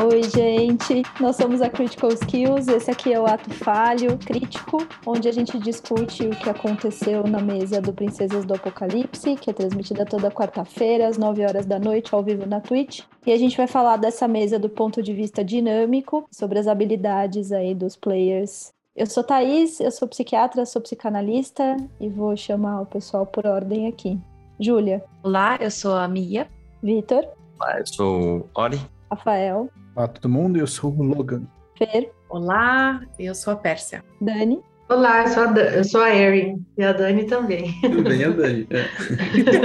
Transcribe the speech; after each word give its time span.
Oi, 0.00 0.22
gente. 0.22 1.02
Nós 1.20 1.34
somos 1.34 1.60
a 1.60 1.68
Critical 1.68 2.12
Skills. 2.12 2.68
Esse 2.68 2.88
aqui 2.88 3.12
é 3.12 3.20
o 3.20 3.26
Ato 3.26 3.50
Falho 3.50 4.16
Crítico, 4.16 4.78
onde 5.04 5.26
a 5.26 5.32
gente 5.32 5.58
discute 5.58 6.24
o 6.24 6.30
que 6.30 6.48
aconteceu 6.48 7.24
na 7.24 7.40
mesa 7.40 7.80
do 7.80 7.92
Princesas 7.92 8.44
do 8.44 8.54
Apocalipse, 8.54 9.34
que 9.34 9.50
é 9.50 9.52
transmitida 9.52 10.06
toda 10.06 10.30
quarta-feira, 10.30 11.08
às 11.08 11.18
9 11.18 11.44
horas 11.44 11.66
da 11.66 11.80
noite, 11.80 12.14
ao 12.14 12.22
vivo 12.22 12.46
na 12.46 12.60
Twitch. 12.60 13.00
E 13.26 13.32
a 13.32 13.36
gente 13.36 13.56
vai 13.56 13.66
falar 13.66 13.96
dessa 13.96 14.28
mesa 14.28 14.56
do 14.56 14.68
ponto 14.68 15.02
de 15.02 15.12
vista 15.12 15.42
dinâmico, 15.44 16.28
sobre 16.30 16.60
as 16.60 16.68
habilidades 16.68 17.50
aí 17.50 17.74
dos 17.74 17.96
players. 17.96 18.72
Eu 18.94 19.06
sou 19.06 19.24
Thaís, 19.24 19.80
eu 19.80 19.90
sou 19.90 20.06
psiquiatra, 20.06 20.64
sou 20.64 20.80
psicanalista 20.80 21.76
e 22.00 22.08
vou 22.08 22.36
chamar 22.36 22.82
o 22.82 22.86
pessoal 22.86 23.26
por 23.26 23.48
ordem 23.48 23.88
aqui. 23.88 24.16
Júlia. 24.60 25.04
Olá, 25.24 25.58
eu 25.60 25.72
sou 25.72 25.96
a 25.96 26.06
Mia. 26.06 26.46
Vitor. 26.80 27.26
Olá, 27.58 27.80
eu 27.80 27.86
sou 27.88 28.48
Ori. 28.54 28.78
Rafael. 29.10 29.68
Olá, 29.94 30.08
todo 30.08 30.28
mundo. 30.28 30.58
Eu 30.58 30.66
sou 30.66 30.92
o 30.92 31.02
Logan. 31.02 31.42
Fer. 31.76 32.10
Olá, 32.28 33.00
eu 33.18 33.34
sou 33.34 33.52
a 33.52 33.56
Pérsia. 33.56 34.04
Dani. 34.20 34.60
Olá, 34.88 35.22
eu 35.22 35.28
sou 35.28 35.42
a, 35.44 35.58
eu 35.58 35.84
sou 35.84 36.00
a 36.00 36.14
Erin 36.14 36.64
e 36.76 36.82
a 36.82 36.92
Dani 36.92 37.24
também. 37.24 37.72
Tudo 37.82 38.02
bem, 38.02 38.24
a 38.24 38.30
Dani. 38.30 38.66
É. 38.70 38.86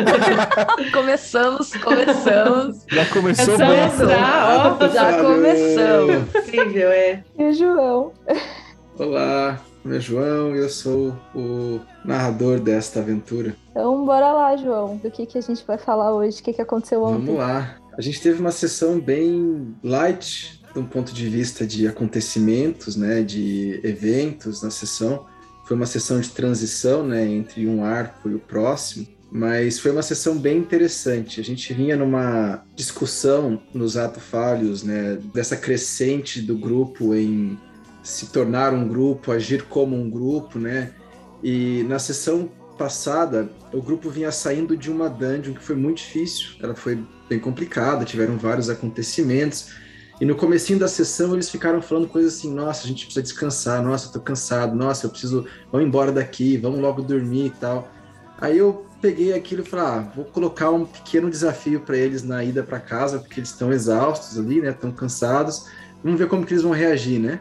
começamos, 0.91 1.73
começamos. 1.77 2.85
Já 2.91 3.05
começou 3.05 3.57
Já, 3.57 3.67
bem. 3.67 4.07
já, 4.09 4.77
ó, 4.79 4.87
já 4.89 5.23
começamos. 5.23 6.35
Incrível, 6.35 6.89
é. 6.91 7.23
E 7.37 7.43
o 7.45 7.53
João. 7.53 8.11
Olá, 8.99 9.59
meu 9.83 9.97
é 9.97 9.99
João 9.99 10.55
eu 10.55 10.69
sou 10.69 11.15
o 11.33 11.79
narrador 12.05 12.59
desta 12.59 12.99
aventura. 12.99 13.55
Então, 13.71 14.05
bora 14.05 14.31
lá, 14.31 14.55
João. 14.57 14.97
Do 14.97 15.09
que, 15.09 15.25
que 15.25 15.37
a 15.37 15.41
gente 15.41 15.65
vai 15.65 15.77
falar 15.77 16.13
hoje? 16.13 16.41
O 16.41 16.43
que, 16.43 16.53
que 16.53 16.61
aconteceu 16.61 17.01
ontem? 17.03 17.25
Vamos 17.25 17.35
lá. 17.37 17.75
A 17.97 18.01
gente 18.01 18.21
teve 18.21 18.39
uma 18.39 18.51
sessão 18.51 18.99
bem 18.99 19.75
light, 19.83 20.59
de 20.73 20.79
um 20.79 20.85
ponto 20.85 21.13
de 21.13 21.29
vista 21.29 21.65
de 21.65 21.87
acontecimentos, 21.87 22.95
né, 22.95 23.21
de 23.21 23.79
eventos 23.83 24.63
na 24.63 24.71
sessão. 24.71 25.25
Foi 25.65 25.77
uma 25.77 25.85
sessão 25.85 26.19
de 26.19 26.29
transição, 26.29 27.05
né, 27.05 27.25
entre 27.27 27.67
um 27.67 27.83
arco 27.83 28.29
e 28.29 28.33
o 28.33 28.39
próximo, 28.39 29.07
mas 29.31 29.79
foi 29.79 29.91
uma 29.91 30.01
sessão 30.01 30.37
bem 30.37 30.57
interessante. 30.57 31.39
A 31.39 31.43
gente 31.43 31.71
vinha 31.73 31.95
numa 31.95 32.63
discussão 32.75 33.61
nos 33.73 33.95
atos 33.95 34.23
falhos, 34.23 34.81
né, 34.81 35.19
dessa 35.33 35.55
crescente 35.55 36.41
do 36.41 36.57
grupo 36.57 37.13
em 37.13 37.57
se 38.03 38.27
tornar 38.27 38.73
um 38.73 38.87
grupo, 38.87 39.31
agir 39.31 39.63
como 39.63 39.95
um 39.95 40.09
grupo, 40.09 40.59
né? 40.59 40.91
E 41.41 41.83
na 41.83 41.99
sessão 41.99 42.49
passada, 42.73 43.49
o 43.71 43.81
grupo 43.81 44.09
vinha 44.09 44.31
saindo 44.31 44.75
de 44.75 44.91
uma 44.91 45.09
dungeon 45.09 45.53
que 45.53 45.63
foi 45.63 45.75
muito 45.75 45.97
difícil. 45.97 46.51
Ela 46.61 46.75
foi 46.75 47.03
bem 47.29 47.39
complicada, 47.39 48.05
tiveram 48.05 48.37
vários 48.37 48.69
acontecimentos. 48.69 49.73
E 50.21 50.25
no 50.25 50.35
comecinho 50.35 50.79
da 50.79 50.87
sessão 50.87 51.33
eles 51.33 51.49
ficaram 51.49 51.81
falando 51.81 52.07
coisas 52.07 52.35
assim: 52.35 52.53
"Nossa, 52.53 52.83
a 52.83 52.87
gente 52.87 53.05
precisa 53.05 53.23
descansar. 53.23 53.81
Nossa, 53.81 54.07
eu 54.07 54.13
tô 54.13 54.19
cansado. 54.19 54.75
Nossa, 54.75 55.05
eu 55.05 55.09
preciso, 55.09 55.45
vamos 55.71 55.87
embora 55.87 56.11
daqui, 56.11 56.57
vamos 56.57 56.79
logo 56.79 57.01
dormir 57.01 57.47
e 57.47 57.51
tal". 57.51 57.91
Aí 58.39 58.57
eu 58.57 58.85
peguei 59.01 59.33
aquilo 59.33 59.63
e 59.63 59.65
falei: 59.65 59.85
"Ah, 59.85 60.11
vou 60.15 60.25
colocar 60.25 60.69
um 60.71 60.85
pequeno 60.85 61.29
desafio 61.29 61.81
para 61.81 61.97
eles 61.97 62.23
na 62.23 62.43
ida 62.43 62.63
para 62.63 62.79
casa, 62.79 63.19
porque 63.19 63.39
eles 63.39 63.49
estão 63.49 63.71
exaustos 63.71 64.37
ali, 64.37 64.61
né? 64.61 64.69
Estão 64.69 64.91
cansados. 64.91 65.65
Vamos 66.03 66.19
ver 66.19 66.27
como 66.27 66.45
que 66.45 66.53
eles 66.53 66.63
vão 66.63 66.71
reagir, 66.71 67.19
né?" 67.19 67.39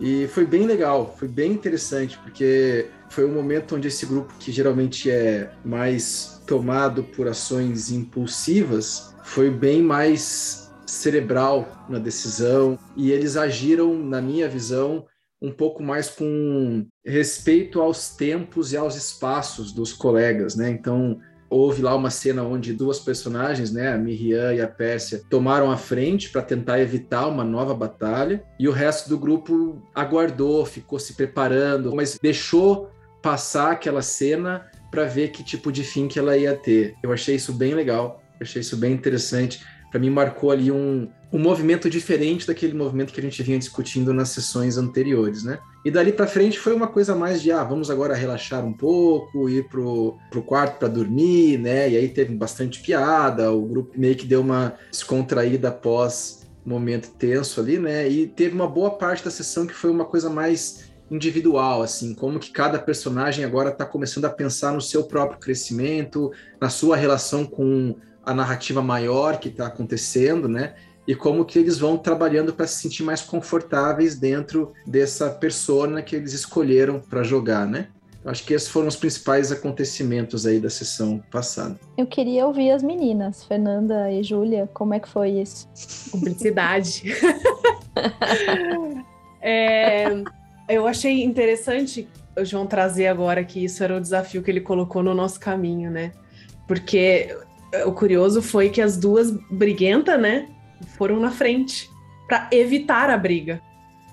E 0.00 0.26
foi 0.28 0.46
bem 0.46 0.66
legal, 0.66 1.14
foi 1.18 1.28
bem 1.28 1.52
interessante, 1.52 2.18
porque 2.18 2.86
foi 3.10 3.24
um 3.24 3.34
momento 3.34 3.76
onde 3.76 3.88
esse 3.88 4.06
grupo, 4.06 4.32
que 4.38 4.50
geralmente 4.50 5.10
é 5.10 5.50
mais 5.64 6.42
tomado 6.46 7.02
por 7.02 7.28
ações 7.28 7.90
impulsivas, 7.90 9.14
foi 9.24 9.50
bem 9.50 9.82
mais 9.82 10.72
cerebral 10.86 11.86
na 11.88 11.98
decisão 11.98 12.78
e 12.96 13.10
eles 13.10 13.36
agiram, 13.36 13.96
na 13.98 14.20
minha 14.20 14.48
visão, 14.48 15.04
um 15.42 15.50
pouco 15.50 15.82
mais 15.82 16.08
com 16.08 16.86
respeito 17.04 17.80
aos 17.80 18.14
tempos 18.14 18.72
e 18.72 18.76
aos 18.76 18.94
espaços 18.94 19.72
dos 19.72 19.92
colegas, 19.92 20.54
né? 20.54 20.70
Então, 20.70 21.18
houve 21.48 21.82
lá 21.82 21.94
uma 21.96 22.10
cena 22.10 22.44
onde 22.44 22.72
duas 22.72 23.00
personagens, 23.00 23.72
né, 23.72 23.92
a 23.92 23.98
Miriam 23.98 24.54
e 24.54 24.60
a 24.60 24.68
Pérsia, 24.68 25.20
tomaram 25.28 25.70
a 25.70 25.76
frente 25.76 26.30
para 26.30 26.42
tentar 26.42 26.80
evitar 26.80 27.26
uma 27.26 27.42
nova 27.42 27.74
batalha, 27.74 28.44
e 28.58 28.68
o 28.68 28.72
resto 28.72 29.08
do 29.08 29.18
grupo 29.18 29.82
aguardou, 29.92 30.64
ficou 30.64 30.98
se 31.00 31.14
preparando, 31.14 31.94
mas 31.94 32.16
deixou 32.22 32.88
passar 33.22 33.72
aquela 33.72 34.02
cena 34.02 34.66
para 34.90 35.04
ver 35.04 35.30
que 35.30 35.44
tipo 35.44 35.70
de 35.70 35.84
fim 35.84 36.08
que 36.08 36.18
ela 36.18 36.36
ia 36.36 36.54
ter. 36.54 36.94
Eu 37.02 37.12
achei 37.12 37.36
isso 37.36 37.52
bem 37.52 37.74
legal, 37.74 38.22
achei 38.40 38.60
isso 38.60 38.76
bem 38.76 38.92
interessante. 38.92 39.64
Para 39.90 40.00
mim 40.00 40.10
marcou 40.10 40.50
ali 40.50 40.70
um, 40.70 41.08
um 41.32 41.38
movimento 41.38 41.88
diferente 41.88 42.46
daquele 42.46 42.74
movimento 42.74 43.12
que 43.12 43.20
a 43.20 43.22
gente 43.22 43.42
vinha 43.42 43.58
discutindo 43.58 44.12
nas 44.12 44.30
sessões 44.30 44.76
anteriores, 44.76 45.42
né? 45.42 45.58
E 45.84 45.90
dali 45.90 46.12
para 46.12 46.26
frente 46.26 46.58
foi 46.58 46.74
uma 46.74 46.86
coisa 46.86 47.14
mais 47.14 47.40
de, 47.40 47.50
ah, 47.50 47.64
vamos 47.64 47.90
agora 47.90 48.14
relaxar 48.14 48.64
um 48.64 48.72
pouco, 48.72 49.48
ir 49.48 49.68
pro, 49.68 50.16
pro 50.30 50.42
quarto 50.42 50.78
para 50.78 50.88
dormir, 50.88 51.58
né? 51.58 51.90
E 51.90 51.96
aí 51.96 52.08
teve 52.08 52.34
bastante 52.34 52.80
piada, 52.80 53.52
o 53.52 53.62
grupo 53.62 53.98
meio 53.98 54.16
que 54.16 54.26
deu 54.26 54.40
uma 54.40 54.74
descontraída 54.90 55.68
após 55.68 56.40
momento 56.64 57.10
tenso 57.18 57.60
ali, 57.60 57.78
né? 57.78 58.08
E 58.08 58.26
teve 58.26 58.54
uma 58.54 58.68
boa 58.68 58.90
parte 58.90 59.24
da 59.24 59.30
sessão 59.30 59.66
que 59.66 59.74
foi 59.74 59.90
uma 59.90 60.04
coisa 60.04 60.28
mais 60.28 60.89
individual, 61.10 61.82
assim, 61.82 62.14
como 62.14 62.38
que 62.38 62.50
cada 62.50 62.78
personagem 62.78 63.44
agora 63.44 63.70
está 63.70 63.84
começando 63.84 64.26
a 64.26 64.30
pensar 64.30 64.72
no 64.72 64.80
seu 64.80 65.04
próprio 65.04 65.38
crescimento, 65.38 66.30
na 66.60 66.68
sua 66.68 66.96
relação 66.96 67.44
com 67.44 67.96
a 68.24 68.32
narrativa 68.32 68.80
maior 68.80 69.38
que 69.38 69.48
está 69.48 69.66
acontecendo, 69.66 70.48
né? 70.48 70.74
E 71.08 71.14
como 71.14 71.44
que 71.44 71.58
eles 71.58 71.78
vão 71.78 71.96
trabalhando 71.96 72.52
para 72.52 72.66
se 72.66 72.80
sentir 72.80 73.02
mais 73.02 73.20
confortáveis 73.20 74.16
dentro 74.16 74.72
dessa 74.86 75.30
persona 75.30 76.02
que 76.02 76.14
eles 76.14 76.32
escolheram 76.32 77.00
para 77.00 77.22
jogar, 77.22 77.66
né? 77.66 77.88
Acho 78.24 78.44
que 78.44 78.52
esses 78.52 78.68
foram 78.68 78.86
os 78.86 78.96
principais 78.96 79.50
acontecimentos 79.50 80.44
aí 80.44 80.60
da 80.60 80.68
sessão 80.68 81.22
passada. 81.30 81.80
Eu 81.96 82.06
queria 82.06 82.46
ouvir 82.46 82.70
as 82.70 82.82
meninas, 82.82 83.44
Fernanda 83.44 84.12
e 84.12 84.22
Júlia, 84.22 84.68
como 84.74 84.92
é 84.92 85.00
que 85.00 85.08
foi 85.08 85.30
isso? 85.30 85.66
Cumplicidade. 86.10 87.02
é, 89.40 90.22
eu 90.70 90.86
achei 90.86 91.22
interessante 91.22 92.08
o 92.38 92.44
João 92.44 92.66
trazer 92.66 93.08
agora 93.08 93.44
que 93.44 93.64
isso 93.64 93.82
era 93.82 93.96
o 93.96 94.00
desafio 94.00 94.42
que 94.42 94.50
ele 94.50 94.60
colocou 94.60 95.02
no 95.02 95.14
nosso 95.14 95.38
caminho, 95.38 95.90
né? 95.90 96.12
Porque 96.66 97.36
o 97.84 97.92
curioso 97.92 98.40
foi 98.40 98.70
que 98.70 98.80
as 98.80 98.96
duas 98.96 99.30
briguentas, 99.50 100.20
né, 100.20 100.48
foram 100.96 101.20
na 101.20 101.30
frente 101.30 101.88
para 102.26 102.48
evitar 102.52 103.10
a 103.10 103.16
briga. 103.16 103.60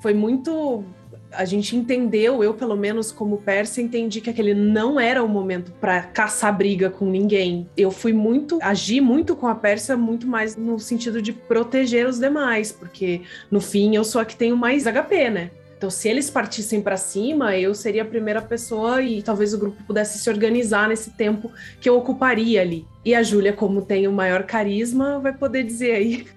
Foi 0.02 0.14
muito 0.14 0.84
a 1.32 1.44
gente 1.46 1.76
entendeu, 1.76 2.44
eu 2.44 2.54
pelo 2.54 2.76
menos 2.76 3.12
como 3.12 3.38
Pérsia 3.38 3.82
entendi 3.82 4.22
que 4.22 4.30
aquele 4.30 4.54
não 4.54 5.00
era 5.00 5.22
o 5.22 5.28
momento 5.28 5.72
para 5.74 6.02
caçar 6.02 6.56
briga 6.56 6.90
com 6.90 7.06
ninguém. 7.06 7.70
Eu 7.76 7.92
fui 7.92 8.14
muito, 8.14 8.60
agi 8.62 9.02
muito 9.02 9.36
com 9.36 9.46
a 9.46 9.54
Pérsia 9.54 9.98
muito 9.98 10.26
mais 10.26 10.56
no 10.56 10.80
sentido 10.80 11.22
de 11.22 11.34
proteger 11.34 12.08
os 12.08 12.18
demais, 12.18 12.72
porque 12.72 13.22
no 13.52 13.60
fim 13.60 13.96
eu 13.96 14.04
sou 14.04 14.22
a 14.22 14.26
que 14.26 14.36
tenho 14.36 14.56
mais 14.56 14.86
HP, 14.86 15.30
né? 15.30 15.52
Então, 15.78 15.92
se 15.92 16.10
eles 16.10 16.28
partissem 16.28 16.82
para 16.82 16.98
cima, 16.98 17.56
eu 17.56 17.74
seria 17.76 18.02
a 18.02 18.06
primeira 18.06 18.42
pessoa 18.42 19.00
e 19.00 19.22
talvez 19.22 19.54
o 19.54 19.60
grupo 19.60 19.84
pudesse 19.84 20.18
se 20.18 20.28
organizar 20.28 20.90
nesse 20.90 21.12
tempo 21.12 21.52
que 21.80 21.88
eu 21.88 21.96
ocuparia 21.96 22.62
ali. 22.62 22.88
E 23.06 23.14
a 23.14 23.22
Júlia, 23.22 23.54
como 23.54 23.84
tem 23.84 24.08
o 24.08 24.12
maior 24.12 24.44
carisma, 24.44 25.20
vai 25.20 25.32
poder 25.32 25.64
dizer 25.64 25.92
aí. 25.92 26.28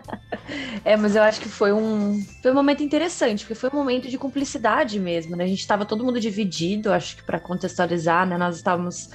é, 0.84 0.96
mas 0.96 1.14
eu 1.14 1.22
acho 1.22 1.38
que 1.42 1.50
foi 1.50 1.70
um, 1.70 2.24
foi 2.40 2.50
um 2.50 2.54
momento 2.54 2.82
interessante, 2.82 3.44
porque 3.44 3.54
foi 3.54 3.68
um 3.68 3.76
momento 3.76 4.08
de 4.08 4.16
cumplicidade 4.16 4.98
mesmo, 4.98 5.36
né? 5.36 5.44
A 5.44 5.48
gente 5.48 5.60
estava 5.60 5.84
todo 5.84 6.02
mundo 6.02 6.18
dividido, 6.18 6.92
acho 6.92 7.18
que 7.18 7.22
para 7.22 7.38
contextualizar, 7.38 8.26
né? 8.26 8.38
Nós 8.38 8.56
estávamos 8.56 9.10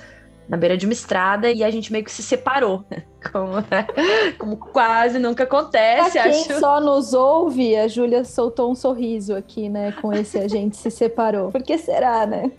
na 0.47 0.57
beira 0.57 0.77
de 0.77 0.85
uma 0.85 0.94
estrada 0.94 1.51
e 1.51 1.63
a 1.63 1.69
gente 1.69 1.91
meio 1.91 2.03
que 2.03 2.11
se 2.11 2.23
separou, 2.23 2.85
como, 3.31 3.55
né? 3.57 3.88
como 4.38 4.57
quase 4.57 5.19
nunca 5.19 5.44
acontece. 5.44 6.11
Pra 6.11 6.23
quem 6.23 6.41
acho. 6.41 6.59
só 6.59 6.79
nos 6.79 7.13
ouve, 7.13 7.75
a 7.75 7.88
Júlia 7.88 8.23
soltou 8.23 8.71
um 8.71 8.75
sorriso 8.75 9.35
aqui, 9.35 9.69
né? 9.69 9.91
Com 9.94 10.13
esse 10.13 10.38
a 10.38 10.47
gente 10.47 10.77
se 10.77 10.89
separou. 10.89 11.51
Por 11.51 11.63
que 11.63 11.77
será, 11.77 12.25
né? 12.25 12.51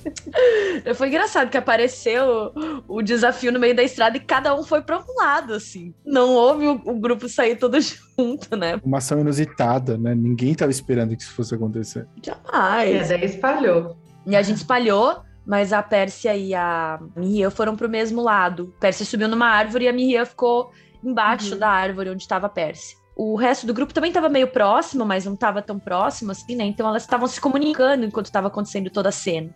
Foi 0.94 1.08
engraçado 1.08 1.48
que 1.48 1.56
apareceu 1.56 2.52
o 2.86 3.02
desafio 3.02 3.52
no 3.52 3.58
meio 3.58 3.74
da 3.74 3.82
estrada 3.82 4.16
e 4.16 4.20
cada 4.20 4.54
um 4.54 4.62
foi 4.62 4.82
para 4.82 4.98
um 4.98 5.14
lado, 5.16 5.54
assim. 5.54 5.94
Não 6.04 6.34
houve 6.34 6.66
o, 6.66 6.80
o, 6.84 6.94
grupo 6.98 7.28
sair 7.28 7.56
todo 7.56 7.78
junto, 7.80 8.56
né? 8.56 8.80
Uma 8.84 8.98
ação 8.98 9.18
inusitada, 9.20 9.96
né? 9.96 10.14
Ninguém 10.14 10.52
estava 10.52 10.70
esperando 10.70 11.16
que 11.16 11.22
isso 11.22 11.32
fosse 11.32 11.54
acontecer. 11.54 12.06
Jamais. 12.22 13.06
E 13.06 13.08
daí 13.08 13.24
espalhou. 13.24 13.96
E 14.26 14.36
a 14.36 14.42
gente 14.42 14.58
espalhou 14.58 15.22
mas 15.48 15.72
a 15.72 15.82
Pérsia 15.82 16.36
e 16.36 16.54
a 16.54 17.00
Miriam 17.16 17.50
foram 17.50 17.74
pro 17.74 17.88
mesmo 17.88 18.20
lado. 18.20 18.74
A 18.76 18.80
Pérsia 18.80 19.06
subiu 19.06 19.26
numa 19.26 19.46
árvore 19.46 19.86
e 19.86 19.88
a 19.88 19.92
Miriam 19.94 20.26
ficou 20.26 20.70
embaixo 21.02 21.54
uhum. 21.54 21.58
da 21.58 21.70
árvore 21.70 22.10
onde 22.10 22.20
estava 22.20 22.46
a 22.46 22.50
Pérsia. 22.50 22.98
O 23.16 23.34
resto 23.34 23.66
do 23.66 23.72
grupo 23.72 23.94
também 23.94 24.10
estava 24.10 24.28
meio 24.28 24.48
próximo, 24.48 25.06
mas 25.06 25.24
não 25.24 25.32
estava 25.32 25.62
tão 25.62 25.78
próximo 25.78 26.32
assim, 26.32 26.54
né? 26.54 26.64
Então 26.64 26.86
elas 26.86 27.02
estavam 27.02 27.26
se 27.26 27.40
comunicando 27.40 28.04
enquanto 28.04 28.26
estava 28.26 28.48
acontecendo 28.48 28.90
toda 28.90 29.08
a 29.08 29.12
cena. 29.12 29.48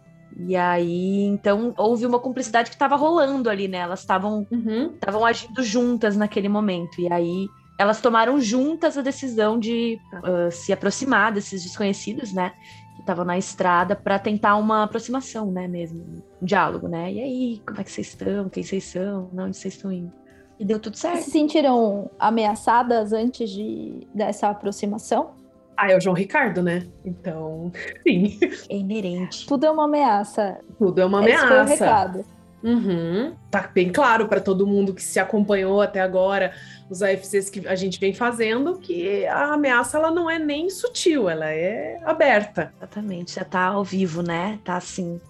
E 0.49 0.57
aí, 0.57 1.25
então, 1.25 1.75
houve 1.77 2.07
uma 2.07 2.19
cumplicidade 2.19 2.71
que 2.71 2.75
estava 2.75 2.97
rolando 2.97 3.51
ali, 3.51 3.69
né? 3.69 3.79
Elas 3.79 4.01
estavam 4.01 4.47
uhum. 4.51 5.25
agindo 5.27 5.63
juntas 5.63 6.17
naquele 6.17 6.49
momento. 6.49 6.99
E 6.99 7.13
aí, 7.13 7.47
elas 7.79 8.01
tomaram 8.01 8.41
juntas 8.41 8.97
a 8.97 9.03
decisão 9.03 9.59
de 9.59 9.99
uh, 10.15 10.51
se 10.51 10.73
aproximar 10.73 11.33
desses 11.33 11.63
desconhecidos, 11.63 12.33
né? 12.33 12.53
Que 12.95 13.01
estavam 13.01 13.25
na 13.25 13.39
estrada 13.39 13.97
para 13.97 14.19
tentar 14.19 14.57
uma 14.57 14.85
aproximação, 14.85 15.51
né? 15.51 15.67
Mesmo, 15.67 16.03
um 16.41 16.45
diálogo, 16.45 16.89
né? 16.89 17.13
E 17.13 17.21
aí, 17.21 17.63
como 17.67 17.81
é 17.81 17.85
que 17.85 17.91
vocês 17.91 18.09
estão? 18.09 18.49
Quem 18.49 18.63
vocês 18.63 18.85
são? 18.85 19.31
Onde 19.37 19.57
vocês 19.57 19.75
estão 19.75 19.91
indo? 19.91 20.13
E 20.59 20.65
deu 20.65 20.79
tudo 20.79 20.97
certo. 20.97 21.23
Se 21.23 21.31
sentiram 21.31 22.11
ameaçadas 22.19 23.13
antes 23.13 23.51
de, 23.51 24.07
dessa 24.15 24.49
aproximação? 24.49 25.31
Ah, 25.77 25.91
é 25.91 25.97
o 25.97 26.01
João 26.01 26.15
Ricardo, 26.15 26.63
né? 26.63 26.87
Então, 27.05 27.73
sim. 28.07 28.39
É 28.69 28.77
inerente. 28.77 29.47
Tudo 29.47 29.67
é 29.67 29.71
uma 29.71 29.85
ameaça. 29.85 30.61
Tudo 30.79 31.01
é 31.01 31.05
uma 31.05 31.29
Esse 31.29 31.39
foi 31.39 31.57
o 31.57 31.61
ameaça. 31.61 31.85
recado. 31.85 32.25
Uhum. 32.63 33.35
Tá 33.51 33.69
bem 33.75 33.91
claro 33.91 34.29
para 34.29 34.41
todo 34.41 34.67
mundo 34.67 34.95
que 34.95 35.03
se 35.03 35.19
acompanhou 35.19 35.81
até 35.81 36.01
agora 36.01 36.53
os 36.89 37.03
AFCs 37.03 37.51
que 37.51 37.67
a 37.67 37.75
gente 37.75 37.99
vem 37.99 38.15
fazendo 38.15 38.79
que 38.79 39.27
a 39.27 39.55
ameaça 39.55 39.99
ela 39.99 40.11
não 40.11 40.31
é 40.31 40.39
nem 40.39 40.71
sutil, 40.71 41.29
ela 41.29 41.47
é 41.47 42.01
aberta. 42.05 42.73
Exatamente, 42.77 43.35
já 43.35 43.45
tá 43.45 43.65
ao 43.65 43.83
vivo, 43.83 44.23
né? 44.23 44.61
Tá 44.65 44.77
assim, 44.77 45.21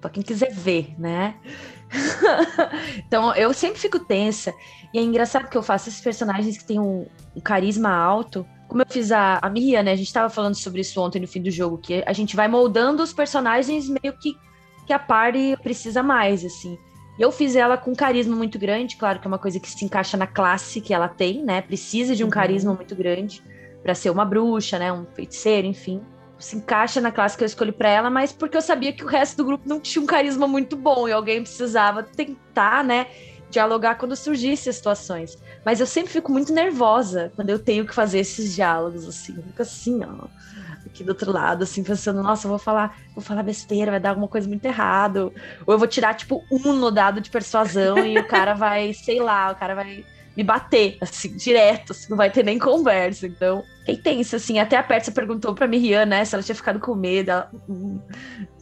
pra 0.00 0.10
quem 0.10 0.22
quiser 0.22 0.52
ver, 0.52 0.94
né? 0.98 1.34
então, 3.06 3.34
eu 3.34 3.52
sempre 3.52 3.78
fico 3.78 3.98
tensa. 3.98 4.52
E 4.92 4.98
é 4.98 5.02
engraçado 5.02 5.48
que 5.48 5.56
eu 5.56 5.62
faço 5.62 5.88
esses 5.88 6.00
personagens 6.00 6.56
que 6.58 6.64
têm 6.64 6.80
um, 6.80 7.06
um 7.34 7.40
carisma 7.40 7.90
alto. 7.90 8.46
Como 8.68 8.82
eu 8.82 8.86
fiz 8.88 9.10
a, 9.12 9.38
a 9.42 9.50
Mia, 9.50 9.82
né? 9.82 9.92
A 9.92 9.96
gente 9.96 10.12
tava 10.12 10.30
falando 10.30 10.54
sobre 10.54 10.80
isso 10.80 11.00
ontem 11.00 11.20
no 11.20 11.26
fim 11.26 11.42
do 11.42 11.50
jogo, 11.50 11.78
que 11.78 12.02
a 12.06 12.12
gente 12.12 12.36
vai 12.36 12.48
moldando 12.48 13.02
os 13.02 13.12
personagens 13.12 13.88
meio 13.88 14.16
que, 14.18 14.36
que 14.90 14.94
a 14.94 14.98
party 14.98 15.56
precisa 15.62 16.02
mais, 16.02 16.44
assim. 16.44 16.76
E 17.16 17.22
eu 17.22 17.30
fiz 17.30 17.54
ela 17.54 17.76
com 17.76 17.92
um 17.92 17.94
carisma 17.94 18.34
muito 18.34 18.58
grande, 18.58 18.96
claro 18.96 19.20
que 19.20 19.26
é 19.26 19.28
uma 19.28 19.38
coisa 19.38 19.60
que 19.60 19.70
se 19.70 19.84
encaixa 19.84 20.16
na 20.16 20.26
classe 20.26 20.80
que 20.80 20.92
ela 20.92 21.06
tem, 21.06 21.44
né? 21.44 21.62
Precisa 21.62 22.16
de 22.16 22.24
um 22.24 22.26
Uhum. 22.26 22.32
carisma 22.32 22.74
muito 22.74 22.96
grande 22.96 23.40
para 23.84 23.94
ser 23.94 24.10
uma 24.10 24.24
bruxa, 24.24 24.80
né? 24.80 24.92
Um 24.92 25.06
feiticeiro, 25.14 25.66
enfim 25.68 26.02
se 26.40 26.56
encaixa 26.56 27.02
na 27.02 27.12
classe 27.12 27.36
que 27.36 27.44
eu 27.44 27.46
escolhi 27.46 27.70
pra 27.70 27.90
ela, 27.90 28.08
mas 28.08 28.32
porque 28.32 28.56
eu 28.56 28.62
sabia 28.62 28.94
que 28.94 29.04
o 29.04 29.06
resto 29.06 29.36
do 29.36 29.44
grupo 29.44 29.68
não 29.68 29.78
tinha 29.78 30.02
um 30.02 30.06
carisma 30.06 30.48
muito 30.48 30.74
bom 30.74 31.06
e 31.06 31.12
alguém 31.12 31.42
precisava 31.42 32.02
tentar, 32.02 32.82
né, 32.82 33.08
dialogar 33.50 33.96
quando 33.96 34.16
surgissem 34.16 34.70
as 34.70 34.76
situações. 34.76 35.36
Mas 35.66 35.80
eu 35.80 35.86
sempre 35.86 36.10
fico 36.10 36.32
muito 36.32 36.50
nervosa 36.50 37.30
quando 37.36 37.50
eu 37.50 37.58
tenho 37.58 37.86
que 37.86 37.94
fazer 37.94 38.20
esses 38.20 38.54
diálogos, 38.54 39.06
assim. 39.06 39.36
Eu 39.36 39.42
fico 39.42 39.60
assim, 39.60 40.00
ó, 40.02 40.28
aqui 40.90 41.02
do 41.04 41.10
outro 41.10 41.32
lado, 41.32 41.62
assim, 41.64 41.82
pensando, 41.82 42.22
nossa, 42.22 42.46
eu 42.46 42.50
vou 42.50 42.58
falar, 42.58 42.96
vou 43.14 43.22
falar 43.22 43.42
besteira, 43.42 43.90
vai 43.90 44.00
dar 44.00 44.10
alguma 44.10 44.28
coisa 44.28 44.46
muito 44.48 44.64
errado. 44.64 45.32
Ou 45.66 45.74
eu 45.74 45.78
vou 45.78 45.88
tirar, 45.88 46.14
tipo, 46.14 46.42
um 46.50 46.72
no 46.74 46.90
dado 46.90 47.20
de 47.20 47.30
persuasão 47.30 47.98
e 48.04 48.18
o 48.18 48.26
cara 48.26 48.54
vai, 48.54 48.92
sei 48.92 49.20
lá, 49.20 49.50
o 49.52 49.54
cara 49.56 49.74
vai 49.74 50.04
me 50.36 50.44
bater, 50.44 50.96
assim, 51.00 51.36
direto, 51.36 51.90
assim, 51.92 52.06
não 52.08 52.16
vai 52.16 52.30
ter 52.30 52.44
nem 52.44 52.58
conversa. 52.58 53.26
Então, 53.26 53.62
tem 54.04 54.20
isso, 54.20 54.36
assim, 54.36 54.58
até 54.60 54.76
a 54.76 54.82
Pérsia 54.82 55.12
perguntou 55.12 55.52
pra 55.54 55.66
Miriam, 55.66 56.06
né, 56.06 56.24
se 56.24 56.34
ela 56.34 56.42
tinha 56.42 56.54
ficado 56.54 56.78
com 56.78 56.94
medo. 56.94 57.30
Ela, 57.30 57.50
"Hum, 57.68 58.00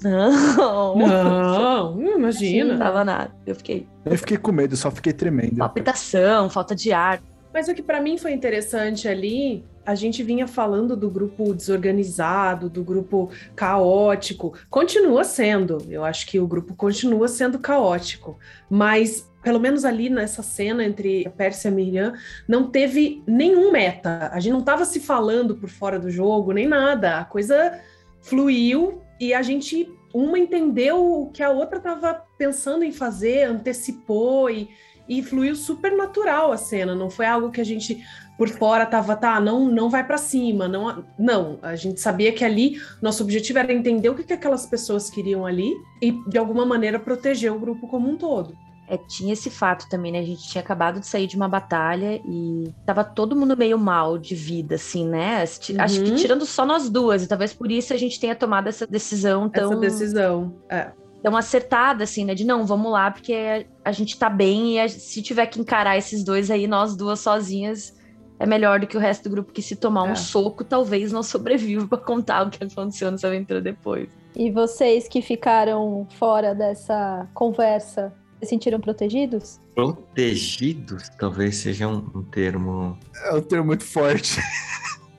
não, 0.03 0.97
Não, 0.97 1.93
hum, 1.99 2.03
não 2.03 2.19
imagina. 2.19 2.79
tava 2.79 3.05
nada. 3.05 3.31
Eu 3.47 3.55
fiquei, 3.55 3.87
Eu 4.05 4.17
fiquei 4.17 4.37
com 4.39 4.51
medo, 4.53 4.77
só 4.77 4.91
fiquei 4.91 5.13
tremendo. 5.13 5.57
palpitação, 5.59 6.49
falta 6.49 6.75
de 6.75 6.93
ar. 6.93 7.21
Mas 7.59 7.67
o 7.67 7.75
que 7.75 7.83
para 7.83 8.01
mim 8.01 8.17
foi 8.17 8.31
interessante 8.31 9.09
ali, 9.09 9.65
a 9.85 9.93
gente 9.97 10.23
vinha 10.23 10.47
falando 10.47 10.97
do 10.97 11.11
grupo 11.11 11.53
desorganizado, 11.53 12.71
do 12.71 12.85
grupo 12.85 13.33
caótico. 13.57 14.57
Continua 14.71 15.25
sendo, 15.25 15.85
eu 15.91 16.05
acho 16.05 16.25
que 16.29 16.39
o 16.39 16.47
grupo 16.47 16.77
continua 16.77 17.27
sendo 17.27 17.59
caótico, 17.59 18.39
mas 18.71 19.29
pelo 19.43 19.59
menos 19.59 19.85
ali 19.85 20.09
nessa 20.09 20.41
cena 20.41 20.85
entre 20.85 21.27
a 21.27 21.31
Pérsia 21.31 21.67
e 21.67 21.73
a 21.73 21.75
Miriam, 21.75 22.13
não 22.47 22.71
teve 22.71 23.25
nenhum 23.27 23.73
meta. 23.73 24.31
A 24.33 24.39
gente 24.39 24.53
não 24.53 24.61
estava 24.61 24.85
se 24.85 25.01
falando 25.01 25.57
por 25.57 25.69
fora 25.69 25.99
do 25.99 26.13
jogo, 26.13 26.53
nem 26.53 26.69
nada. 26.69 27.19
A 27.19 27.25
coisa 27.25 27.77
fluiu 28.21 29.03
e 29.19 29.35
a 29.35 29.43
gente 29.43 29.93
uma 30.15 30.39
entendeu 30.39 31.23
o 31.23 31.31
que 31.31 31.43
a 31.43 31.51
outra 31.51 31.79
estava 31.79 32.23
pensando 32.37 32.85
em 32.85 32.93
fazer, 32.93 33.45
antecipou 33.45 34.49
e 34.49 34.69
e 35.09 35.23
fluiu 35.23 35.57
super 35.57 35.97
natural 35.97 36.53
a 36.53 36.57
cena, 36.57 36.95
não 36.95 37.09
foi 37.11 37.27
algo 37.27 37.51
que 37.51 37.61
a 37.61 37.65
gente 37.65 38.05
por 38.37 38.49
fora 38.49 38.87
tava, 38.87 39.17
tá, 39.17 39.41
não, 39.41 39.65
não 39.69 39.91
vai 39.91 40.07
para 40.07 40.17
cima, 40.17 40.69
não, 40.69 41.05
não, 41.19 41.59
a 41.61 41.75
gente 41.75 42.01
sabia 42.01 42.31
que 42.33 42.45
ali 42.45 42.77
nosso 43.03 43.23
objetivo 43.25 43.59
era 43.59 43.73
entender 43.73 44.09
o 44.11 44.15
que, 44.15 44.23
que 44.23 44.33
aquelas 44.33 44.65
pessoas 44.65 45.11
queriam 45.11 45.45
ali 45.45 45.73
e 46.01 46.13
de 46.29 46.39
alguma 46.39 46.65
maneira 46.65 47.01
proteger 47.01 47.53
o 47.53 47.59
grupo 47.59 47.89
como 47.89 48.09
um 48.09 48.17
todo. 48.17 48.57
É, 48.91 48.97
tinha 48.97 49.35
esse 49.35 49.51
fato 49.51 49.87
também, 49.91 50.11
né? 50.11 50.21
A 50.21 50.25
gente 50.25 50.49
tinha 50.49 50.63
acabado 50.63 50.99
de 50.99 51.07
sair 51.07 51.27
de 51.27 51.37
uma 51.37 51.47
batalha 51.49 52.23
e 52.25 52.73
tava 52.87 53.05
todo 53.05 53.37
mundo 53.37 53.55
meio 53.55 53.77
mal 53.77 54.17
de 54.17 54.35
vida, 54.35 54.77
assim, 54.77 55.07
né? 55.07 55.45
Ti- 55.47 55.75
Acho 55.79 56.03
que 56.03 56.11
Uhum. 56.11 56.17
tirando 56.17 56.47
só 56.47 56.65
nós 56.65 56.89
duas, 56.89 57.23
e 57.23 57.29
talvez 57.29 57.53
por 57.53 57.71
isso 57.71 57.93
a 57.93 57.99
gente 57.99 58.19
tenha 58.19 58.35
tomado 58.35 58.67
essa 58.69 58.87
decisão 58.87 59.47
tão, 59.51 59.73
Essa 59.73 59.81
decisão. 59.81 60.55
É. 60.71 60.91
tão 61.23 61.37
acertada, 61.37 62.05
assim, 62.05 62.25
né? 62.25 62.35
De 62.35 62.44
não, 62.44 62.65
vamos 62.67 62.93
lá, 62.93 63.11
porque 63.11 63.67
a 63.85 63.93
gente 63.93 64.19
tá 64.19 64.29
bem 64.31 64.75
e 64.76 64.81
a- 64.81 64.88
se 64.88 65.20
tiver 65.23 65.47
que 65.47 65.61
encarar 65.61 65.97
esses 65.99 66.23
dois 66.25 66.50
aí, 66.50 66.67
nós 66.67 66.97
duas 66.97 67.20
sozinhas, 67.20 67.97
é 68.38 68.47
melhor 68.47 68.79
do 68.79 68.87
que 68.87 68.97
o 68.97 69.00
resto 69.00 69.25
do 69.25 69.31
grupo 69.31 69.53
que 69.53 69.61
se 69.61 69.75
tomar 69.75 70.05
um 70.05 70.12
É. 70.12 70.15
soco, 70.15 70.62
talvez 70.62 71.11
não 71.11 71.23
sobreviva 71.25 71.87
pra 71.88 71.99
contar 71.99 72.47
o 72.47 72.50
que 72.50 72.62
aconteceu 72.62 73.11
nessa 73.11 73.26
aventura 73.26 73.61
depois. 73.61 74.09
E 74.37 74.50
vocês 74.50 75.09
que 75.09 75.20
ficaram 75.20 76.06
fora 76.19 76.55
dessa 76.55 77.29
conversa, 77.35 78.12
se 78.41 78.49
sentiram 78.50 78.79
protegidos? 78.81 79.61
Protegidos, 79.75 81.09
talvez 81.19 81.56
seja 81.56 81.88
um, 81.88 82.06
um 82.14 82.23
termo. 82.23 82.97
É 83.25 83.35
um 83.35 83.41
termo 83.43 83.67
muito 83.67 83.85
forte. 83.85 84.41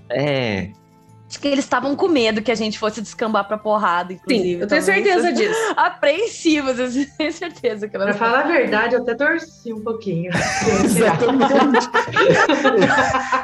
É, 0.10 0.72
Acho 1.30 1.40
que 1.40 1.48
eles 1.48 1.64
estavam 1.64 1.96
com 1.96 2.08
medo 2.08 2.42
que 2.42 2.52
a 2.52 2.56
gente 2.56 2.80
fosse 2.80 3.02
descambar 3.02 3.48
pra 3.48 3.56
porrada, 3.56 4.14
inclusive. 4.14 4.56
Sim, 4.56 4.62
eu 4.62 4.68
tenho 4.68 4.81
certeza 4.81 5.31
disso. 5.31 5.60
Apreensivas, 5.78 6.80
eu 6.80 6.90
tenho 7.18 7.31
certeza 7.31 7.88
que 7.88 7.96
Pra 7.96 8.14
falar 8.16 8.40
a 8.46 8.48
verdade, 8.48 8.96
eu 8.96 9.04
até 9.04 9.14
torci 9.14 9.72
um 9.72 9.80
pouquinho. 9.81 10.31
Exatamente. 10.84 11.88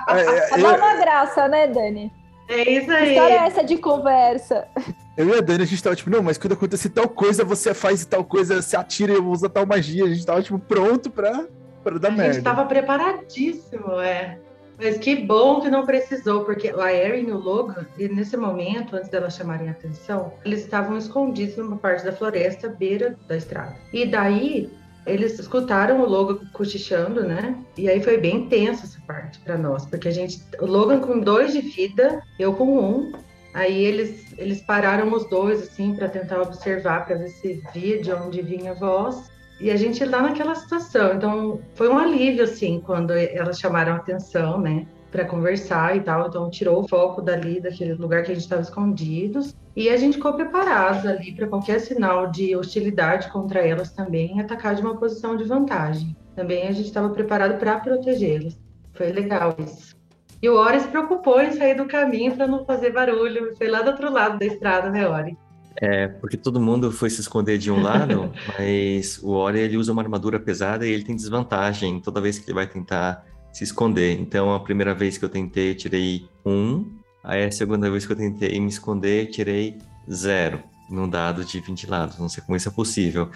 É, 0.09 0.59
é, 0.59 0.67
uma 0.67 0.95
graça, 0.95 1.47
né, 1.47 1.67
Dani? 1.67 2.11
É 2.47 2.71
isso 2.71 2.87
Que 2.87 2.91
aí. 2.93 3.09
história 3.09 3.33
é 3.33 3.47
essa 3.47 3.63
de 3.63 3.77
conversa? 3.77 4.67
eu 5.15 5.29
e 5.29 5.37
a 5.37 5.41
Dani, 5.41 5.63
a 5.63 5.67
gente 5.67 5.83
tava 5.83 5.95
tipo, 5.95 6.09
não, 6.09 6.23
mas 6.23 6.39
quando 6.39 6.53
acontecer 6.53 6.89
tal 6.89 7.07
coisa, 7.07 7.43
você 7.43 7.71
faz 7.73 8.03
tal 8.05 8.23
coisa, 8.23 8.63
se 8.63 8.75
atira 8.75 9.13
e 9.13 9.17
usa 9.19 9.47
tal 9.47 9.65
magia. 9.65 10.05
A 10.05 10.09
gente 10.09 10.25
tava, 10.25 10.41
tipo, 10.41 10.57
pronto 10.57 11.11
pra, 11.11 11.45
pra 11.83 11.99
dar 11.99 12.07
A 12.07 12.11
merda. 12.11 12.33
gente 12.33 12.43
tava 12.43 12.65
preparadíssimo, 12.65 13.99
é. 13.99 14.39
Mas 14.77 14.97
que 14.97 15.15
bom 15.15 15.61
que 15.61 15.69
não 15.69 15.85
precisou, 15.85 16.43
porque 16.43 16.69
a 16.69 16.93
Erin 16.93 17.27
e 17.27 17.31
o 17.31 17.37
Logan, 17.37 17.85
nesse 17.97 18.35
momento, 18.35 18.95
antes 18.95 19.09
delas 19.09 19.35
chamarem 19.35 19.69
a 19.69 19.71
atenção, 19.71 20.33
eles 20.43 20.61
estavam 20.61 20.97
escondidos 20.97 21.57
numa 21.57 21.77
parte 21.77 22.03
da 22.03 22.11
floresta, 22.11 22.67
beira 22.67 23.17
da 23.27 23.37
estrada. 23.37 23.75
E 23.93 24.05
daí, 24.05 24.69
eles 25.05 25.39
escutaram 25.39 26.01
o 26.01 26.09
Logan 26.09 26.39
cochichando, 26.51 27.23
né? 27.23 27.55
E 27.77 27.87
aí 27.89 28.01
foi 28.03 28.17
bem 28.17 28.49
tenso 28.49 28.83
essa 28.83 28.99
parte 29.07 29.39
pra 29.39 29.57
nós, 29.57 29.85
porque 29.85 30.07
a 30.07 30.11
gente, 30.11 30.43
o 30.59 30.65
Logan 30.65 30.99
com 30.99 31.19
dois 31.19 31.53
de 31.53 31.61
vida, 31.61 32.21
eu 32.39 32.53
com 32.53 32.77
um. 32.77 33.11
Aí 33.53 33.85
eles, 33.85 34.33
eles 34.37 34.61
pararam 34.61 35.13
os 35.13 35.29
dois, 35.29 35.61
assim, 35.61 35.95
pra 35.95 36.09
tentar 36.09 36.41
observar, 36.41 37.05
pra 37.05 37.15
ver 37.15 37.29
se 37.29 37.63
via 37.73 38.01
de 38.01 38.11
onde 38.11 38.41
vinha 38.41 38.71
a 38.71 38.75
voz. 38.75 39.31
E 39.59 39.71
a 39.71 39.75
gente 39.75 40.03
lá 40.03 40.21
naquela 40.21 40.55
situação. 40.55 41.13
Então, 41.13 41.61
foi 41.73 41.87
um 41.87 41.97
alívio, 41.97 42.43
assim, 42.43 42.81
quando 42.85 43.11
elas 43.11 43.59
chamaram 43.59 43.93
a 43.93 43.97
atenção, 43.97 44.59
né? 44.59 44.85
Para 45.11 45.25
conversar 45.25 45.95
e 45.95 46.01
tal. 46.01 46.27
Então, 46.27 46.49
tirou 46.49 46.81
o 46.81 46.87
foco 46.87 47.21
dali, 47.21 47.61
daquele 47.61 47.93
lugar 47.93 48.23
que 48.23 48.31
a 48.31 48.35
gente 48.35 48.43
estava 48.43 48.61
escondidos. 48.61 49.55
E 49.75 49.89
a 49.89 49.97
gente 49.97 50.15
ficou 50.15 50.33
preparado 50.33 51.07
ali 51.07 51.33
para 51.33 51.47
qualquer 51.47 51.79
sinal 51.79 52.31
de 52.31 52.55
hostilidade 52.55 53.29
contra 53.29 53.59
elas 53.59 53.91
também, 53.91 54.39
atacar 54.39 54.75
de 54.75 54.81
uma 54.81 54.97
posição 54.97 55.35
de 55.35 55.43
vantagem. 55.43 56.15
Também 56.35 56.67
a 56.67 56.71
gente 56.71 56.87
estava 56.87 57.09
preparado 57.09 57.57
para 57.57 57.79
protegê-las. 57.79 58.59
Foi 58.93 59.11
legal 59.11 59.55
isso. 59.59 59.95
E 60.41 60.49
o 60.49 60.55
Ori 60.55 60.79
se 60.79 60.87
preocupou 60.87 61.41
em 61.41 61.51
sair 61.51 61.75
do 61.75 61.85
caminho 61.85 62.35
para 62.35 62.47
não 62.47 62.65
fazer 62.65 62.91
barulho. 62.91 63.55
Foi 63.57 63.67
lá 63.67 63.81
do 63.81 63.91
outro 63.91 64.11
lado 64.11 64.37
da 64.37 64.45
estrada, 64.45 64.89
né, 64.89 65.07
Ori? 65.07 65.37
É 65.77 66.07
porque 66.07 66.37
todo 66.37 66.59
mundo 66.59 66.91
foi 66.91 67.09
se 67.09 67.21
esconder 67.21 67.57
de 67.57 67.71
um 67.71 67.81
lado, 67.81 68.31
mas 68.57 69.19
o 69.21 69.31
Ori 69.31 69.59
ele 69.59 69.77
usa 69.77 69.91
uma 69.91 70.01
armadura 70.01 70.39
pesada 70.39 70.85
e 70.87 70.91
ele 70.91 71.03
tem 71.03 71.15
desvantagem 71.15 71.99
toda 71.99 72.21
vez 72.21 72.39
que 72.39 72.45
ele 72.45 72.55
vai 72.55 72.67
tentar 72.67 73.25
se 73.51 73.63
esconder. 73.63 74.19
Então, 74.19 74.53
a 74.53 74.59
primeira 74.59 74.93
vez 74.93 75.17
que 75.17 75.25
eu 75.25 75.29
tentei, 75.29 75.71
eu 75.71 75.75
tirei 75.75 76.27
um. 76.45 76.85
Aí, 77.23 77.45
a 77.45 77.51
segunda 77.51 77.89
vez 77.89 78.05
que 78.05 78.11
eu 78.11 78.17
tentei 78.17 78.59
me 78.59 78.67
esconder, 78.67 79.27
eu 79.27 79.31
tirei 79.31 79.77
zero 80.11 80.61
num 80.89 81.09
dado 81.09 81.43
de 81.43 81.59
20 81.59 81.89
lados. 81.89 82.19
Não 82.19 82.29
sei 82.29 82.43
como 82.43 82.55
isso 82.55 82.69
é 82.69 82.71
possível. 82.71 83.29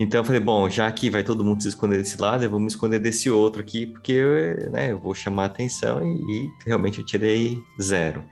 Então, 0.00 0.20
eu 0.20 0.24
falei, 0.24 0.40
bom, 0.40 0.70
já 0.70 0.90
que 0.90 1.10
vai 1.10 1.22
todo 1.22 1.44
mundo 1.44 1.62
se 1.62 1.68
esconder 1.68 1.98
desse 1.98 2.20
lado, 2.20 2.44
eu 2.44 2.50
vou 2.50 2.60
me 2.60 2.68
esconder 2.68 2.98
desse 2.98 3.28
outro 3.28 3.60
aqui, 3.60 3.86
porque 3.86 4.12
eu, 4.12 4.70
né, 4.70 4.92
eu 4.92 4.98
vou 4.98 5.14
chamar 5.14 5.46
atenção 5.46 6.00
e, 6.02 6.14
e 6.14 6.50
realmente 6.64 7.00
eu 7.00 7.04
tirei 7.04 7.60
zero. 7.80 8.24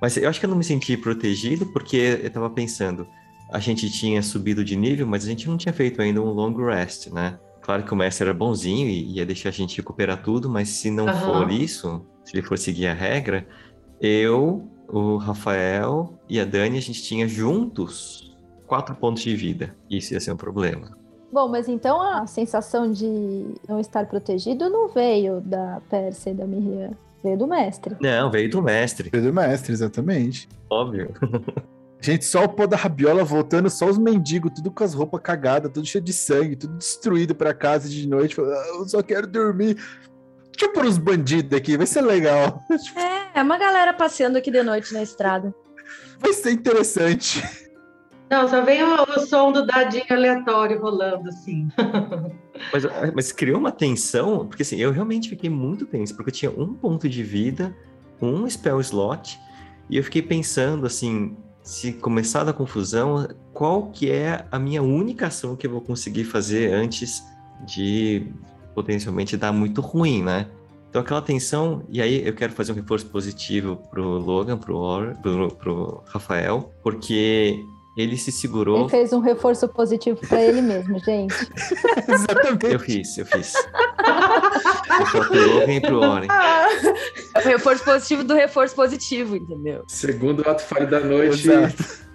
Mas 0.00 0.16
eu 0.16 0.28
acho 0.28 0.38
que 0.38 0.46
eu 0.46 0.50
não 0.50 0.56
me 0.56 0.64
senti 0.64 0.96
protegido, 0.96 1.66
porque 1.66 2.20
eu 2.22 2.30
tava 2.30 2.48
pensando, 2.50 3.06
a 3.50 3.58
gente 3.58 3.90
tinha 3.90 4.22
subido 4.22 4.64
de 4.64 4.76
nível, 4.76 5.06
mas 5.06 5.24
a 5.24 5.28
gente 5.28 5.48
não 5.48 5.56
tinha 5.56 5.72
feito 5.72 6.00
ainda 6.00 6.20
um 6.20 6.30
long 6.30 6.54
rest, 6.54 7.08
né? 7.08 7.38
Claro 7.60 7.82
que 7.82 7.92
o 7.92 7.96
mestre 7.96 8.24
era 8.24 8.34
bonzinho 8.34 8.88
e 8.88 9.16
ia 9.16 9.26
deixar 9.26 9.48
a 9.50 9.52
gente 9.52 9.76
recuperar 9.76 10.22
tudo, 10.22 10.48
mas 10.48 10.68
se 10.68 10.90
não 10.90 11.06
Aham. 11.06 11.24
for 11.24 11.50
isso, 11.50 12.06
se 12.24 12.36
ele 12.36 12.46
for 12.46 12.56
seguir 12.56 12.86
a 12.86 12.94
regra, 12.94 13.46
eu, 14.00 14.70
o 14.88 15.16
Rafael 15.16 16.18
e 16.28 16.40
a 16.40 16.44
Dani, 16.44 16.78
a 16.78 16.82
gente 16.82 17.02
tinha 17.02 17.26
juntos 17.26 18.36
quatro 18.66 18.94
pontos 18.94 19.22
de 19.22 19.34
vida. 19.34 19.76
Isso 19.90 20.14
ia 20.14 20.20
ser 20.20 20.32
um 20.32 20.36
problema. 20.36 20.96
Bom, 21.30 21.48
mas 21.48 21.68
então 21.68 22.00
a 22.00 22.26
sensação 22.26 22.90
de 22.90 23.06
não 23.68 23.78
estar 23.78 24.06
protegido 24.06 24.70
não 24.70 24.88
veio 24.88 25.40
da 25.42 25.82
Pérsia 25.90 26.30
e 26.30 26.34
da 26.34 26.46
Miriam, 26.46 26.92
veio 27.22 27.36
do 27.38 27.46
mestre. 27.46 27.96
Não, 28.00 28.30
veio 28.30 28.48
do 28.50 28.62
mestre, 28.62 29.10
Pedro 29.10 29.32
Mestre, 29.32 29.72
exatamente. 29.72 30.48
óbvio. 30.70 31.12
Gente, 32.00 32.24
só 32.24 32.44
o 32.44 32.48
pó 32.48 32.64
da 32.64 32.76
rabiola 32.76 33.24
voltando, 33.24 33.68
só 33.68 33.86
os 33.86 33.98
mendigos, 33.98 34.52
tudo 34.54 34.70
com 34.70 34.84
as 34.84 34.94
roupas 34.94 35.20
cagadas, 35.20 35.72
tudo 35.72 35.84
cheio 35.84 36.02
de 36.04 36.12
sangue, 36.12 36.54
tudo 36.54 36.78
destruído 36.78 37.34
pra 37.34 37.52
casa 37.52 37.88
de 37.88 38.06
noite. 38.06 38.36
falando, 38.36 38.52
"Ah, 38.54 38.66
eu 38.78 38.88
só 38.88 39.02
quero 39.02 39.26
dormir. 39.26 39.74
Deixa 40.52 40.66
eu 40.66 40.72
pôr 40.72 40.86
uns 40.86 40.96
bandidos 40.98 41.56
aqui, 41.58 41.76
vai 41.76 41.86
ser 41.86 42.02
legal. 42.02 42.62
É, 43.34 43.42
uma 43.42 43.58
galera 43.58 43.92
passeando 43.92 44.38
aqui 44.38 44.50
de 44.50 44.62
noite 44.62 44.92
na 44.94 45.02
estrada. 45.02 45.54
Vai 46.18 46.32
ser 46.32 46.50
interessante. 46.52 47.42
Não, 48.30 48.46
só 48.46 48.62
vem 48.62 48.82
o, 48.82 49.20
som 49.20 49.52
do 49.52 49.64
dadinho 49.64 50.04
aleatório 50.10 50.80
rolando, 50.80 51.28
assim. 51.28 51.68
Mas, 52.72 52.82
mas 53.14 53.30
criou 53.30 53.56
uma 53.56 53.70
tensão, 53.70 54.44
porque 54.44 54.64
assim, 54.64 54.78
eu 54.78 54.90
realmente 54.90 55.28
fiquei 55.28 55.48
muito 55.48 55.86
tenso, 55.86 56.16
porque 56.16 56.30
eu 56.30 56.34
tinha 56.34 56.50
um 56.50 56.74
ponto 56.74 57.08
de 57.08 57.22
vida, 57.22 57.72
um 58.20 58.50
spell 58.50 58.80
slot, 58.80 59.38
e 59.88 59.96
eu 59.96 60.02
fiquei 60.02 60.20
pensando 60.20 60.84
assim, 60.84 61.36
se 61.62 61.92
começar 61.92 62.40
a 62.40 62.44
dar 62.44 62.52
confusão, 62.54 63.28
qual 63.52 63.90
que 63.90 64.10
é 64.10 64.44
a 64.50 64.58
minha 64.58 64.82
única 64.82 65.28
ação 65.28 65.54
que 65.54 65.68
eu 65.68 65.70
vou 65.70 65.80
conseguir 65.80 66.24
fazer 66.24 66.72
antes 66.72 67.22
de 67.64 68.26
potencialmente 68.74 69.36
dar 69.36 69.52
muito 69.52 69.80
ruim, 69.80 70.22
né? 70.22 70.48
Então 70.90 71.02
aquela 71.02 71.22
tensão, 71.22 71.84
e 71.88 72.00
aí 72.02 72.26
eu 72.26 72.34
quero 72.34 72.52
fazer 72.52 72.72
um 72.72 72.74
reforço 72.74 73.06
positivo 73.06 73.76
pro 73.90 74.02
Logan, 74.18 74.56
pro, 74.56 74.76
Or, 74.76 75.14
pro, 75.22 75.48
pro 75.54 76.02
Rafael, 76.08 76.72
porque 76.82 77.62
ele 77.98 78.16
se 78.16 78.30
segurou. 78.30 78.82
Ele 78.82 78.88
fez 78.88 79.12
um 79.12 79.18
reforço 79.18 79.66
positivo 79.68 80.20
pra 80.28 80.40
ele 80.40 80.60
mesmo, 80.60 80.98
gente. 81.04 81.34
Exatamente. 82.06 82.72
Eu 82.72 82.78
fiz, 82.78 83.18
eu 83.18 83.26
fiz. 83.26 83.54
Eu 83.54 85.06
falo 85.06 85.24
pro 85.26 85.52
Logan 85.54 85.72
e 85.72 85.80
pro 85.80 86.00
Oren. 86.00 86.28
É 87.34 87.40
o 87.40 87.48
reforço 87.48 87.84
positivo 87.84 88.22
do 88.22 88.34
reforço 88.34 88.74
positivo, 88.76 89.36
entendeu? 89.36 89.82
Segundo 89.88 90.48
ato 90.48 90.62
falho 90.62 90.88
da 90.88 91.00
noite, 91.00 91.48
Exato. 91.48 92.08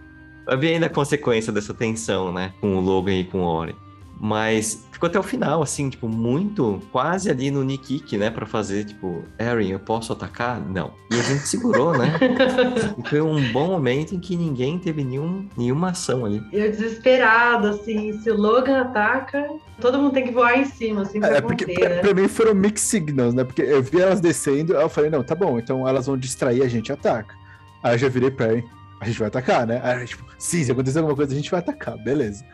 Ver 0.57 0.73
ainda 0.73 0.87
a 0.87 0.89
consequência 0.89 1.51
dessa 1.51 1.73
tensão, 1.73 2.31
né? 2.31 2.53
Com 2.61 2.77
o 2.77 2.79
Logan 2.79 3.15
e 3.15 3.23
com 3.25 3.39
o 3.39 3.45
Oren. 3.45 3.75
Mas 4.19 4.85
ficou 4.91 5.07
até 5.07 5.19
o 5.19 5.23
final, 5.23 5.61
assim, 5.61 5.89
tipo, 5.89 6.07
muito 6.07 6.81
quase 6.91 7.29
ali 7.29 7.51
no 7.51 7.61
Nikik, 7.63 8.17
né? 8.17 8.29
Pra 8.29 8.45
fazer, 8.45 8.85
tipo, 8.85 9.23
Eren, 9.37 9.69
eu 9.71 9.79
posso 9.79 10.13
atacar? 10.13 10.61
Não. 10.61 10.93
E 11.11 11.19
a 11.19 11.23
gente 11.23 11.47
segurou, 11.47 11.97
né? 11.97 12.13
E 13.03 13.09
foi 13.09 13.21
um 13.21 13.51
bom 13.51 13.67
momento 13.67 14.15
em 14.15 14.19
que 14.19 14.37
ninguém 14.37 14.79
teve 14.79 15.03
nenhum, 15.03 15.47
nenhuma 15.57 15.89
ação 15.89 16.25
ali. 16.25 16.41
Eu 16.53 16.71
desesperado, 16.71 17.67
assim, 17.67 18.17
se 18.19 18.29
o 18.31 18.37
Logan 18.37 18.81
ataca, 18.81 19.45
todo 19.81 19.97
mundo 19.99 20.13
tem 20.13 20.23
que 20.25 20.31
voar 20.31 20.57
em 20.57 20.65
cima, 20.65 21.01
assim, 21.01 21.19
pra 21.19 21.37
É, 21.37 21.41
porque 21.41 21.65
conter, 21.65 21.79
pra, 21.79 21.89
né? 21.89 22.01
pra 22.01 22.13
mim 22.13 22.27
foram 22.27 22.53
mixed 22.55 22.79
signals, 22.87 23.33
né? 23.33 23.43
Porque 23.43 23.61
eu 23.61 23.81
vi 23.83 23.99
elas 23.99 24.21
descendo, 24.21 24.77
aí 24.77 24.83
eu 24.83 24.89
falei, 24.89 25.09
não, 25.09 25.23
tá 25.23 25.35
bom, 25.35 25.59
então 25.59 25.85
elas 25.87 26.05
vão 26.05 26.17
distrair, 26.17 26.61
a 26.61 26.67
gente 26.69 26.91
ataca. 26.93 27.35
Aí 27.81 27.95
eu 27.95 27.97
já 27.97 28.07
virei 28.07 28.31
pra 28.31 28.45
Eren, 28.45 28.63
a 29.01 29.05
gente 29.05 29.19
vai 29.19 29.27
atacar, 29.27 29.67
né? 29.67 29.81
Aí, 29.83 30.05
tipo, 30.05 30.23
sim, 30.37 30.63
se 30.63 30.71
acontecer 30.71 30.99
alguma 30.99 31.15
coisa, 31.15 31.33
a 31.33 31.35
gente 31.35 31.51
vai 31.51 31.59
atacar, 31.59 31.97
beleza. 31.97 32.45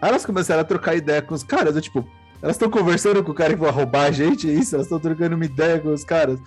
Aí 0.00 0.08
elas 0.10 0.24
começaram 0.26 0.60
a 0.60 0.64
trocar 0.64 0.94
ideia 0.94 1.22
com 1.22 1.34
os 1.34 1.42
caras, 1.42 1.74
eu, 1.76 1.82
tipo, 1.82 2.06
elas 2.42 2.56
estão 2.56 2.70
conversando 2.70 3.22
com 3.24 3.30
o 3.30 3.34
cara 3.34 3.54
que 3.54 3.60
vai 3.60 3.70
roubar 3.70 4.06
a 4.06 4.10
gente, 4.10 4.48
é 4.50 4.52
isso? 4.52 4.74
Elas 4.74 4.86
estão 4.86 4.98
trocando 5.00 5.34
uma 5.34 5.44
ideia 5.44 5.78
com 5.80 5.92
os 5.92 6.04
caras. 6.04 6.38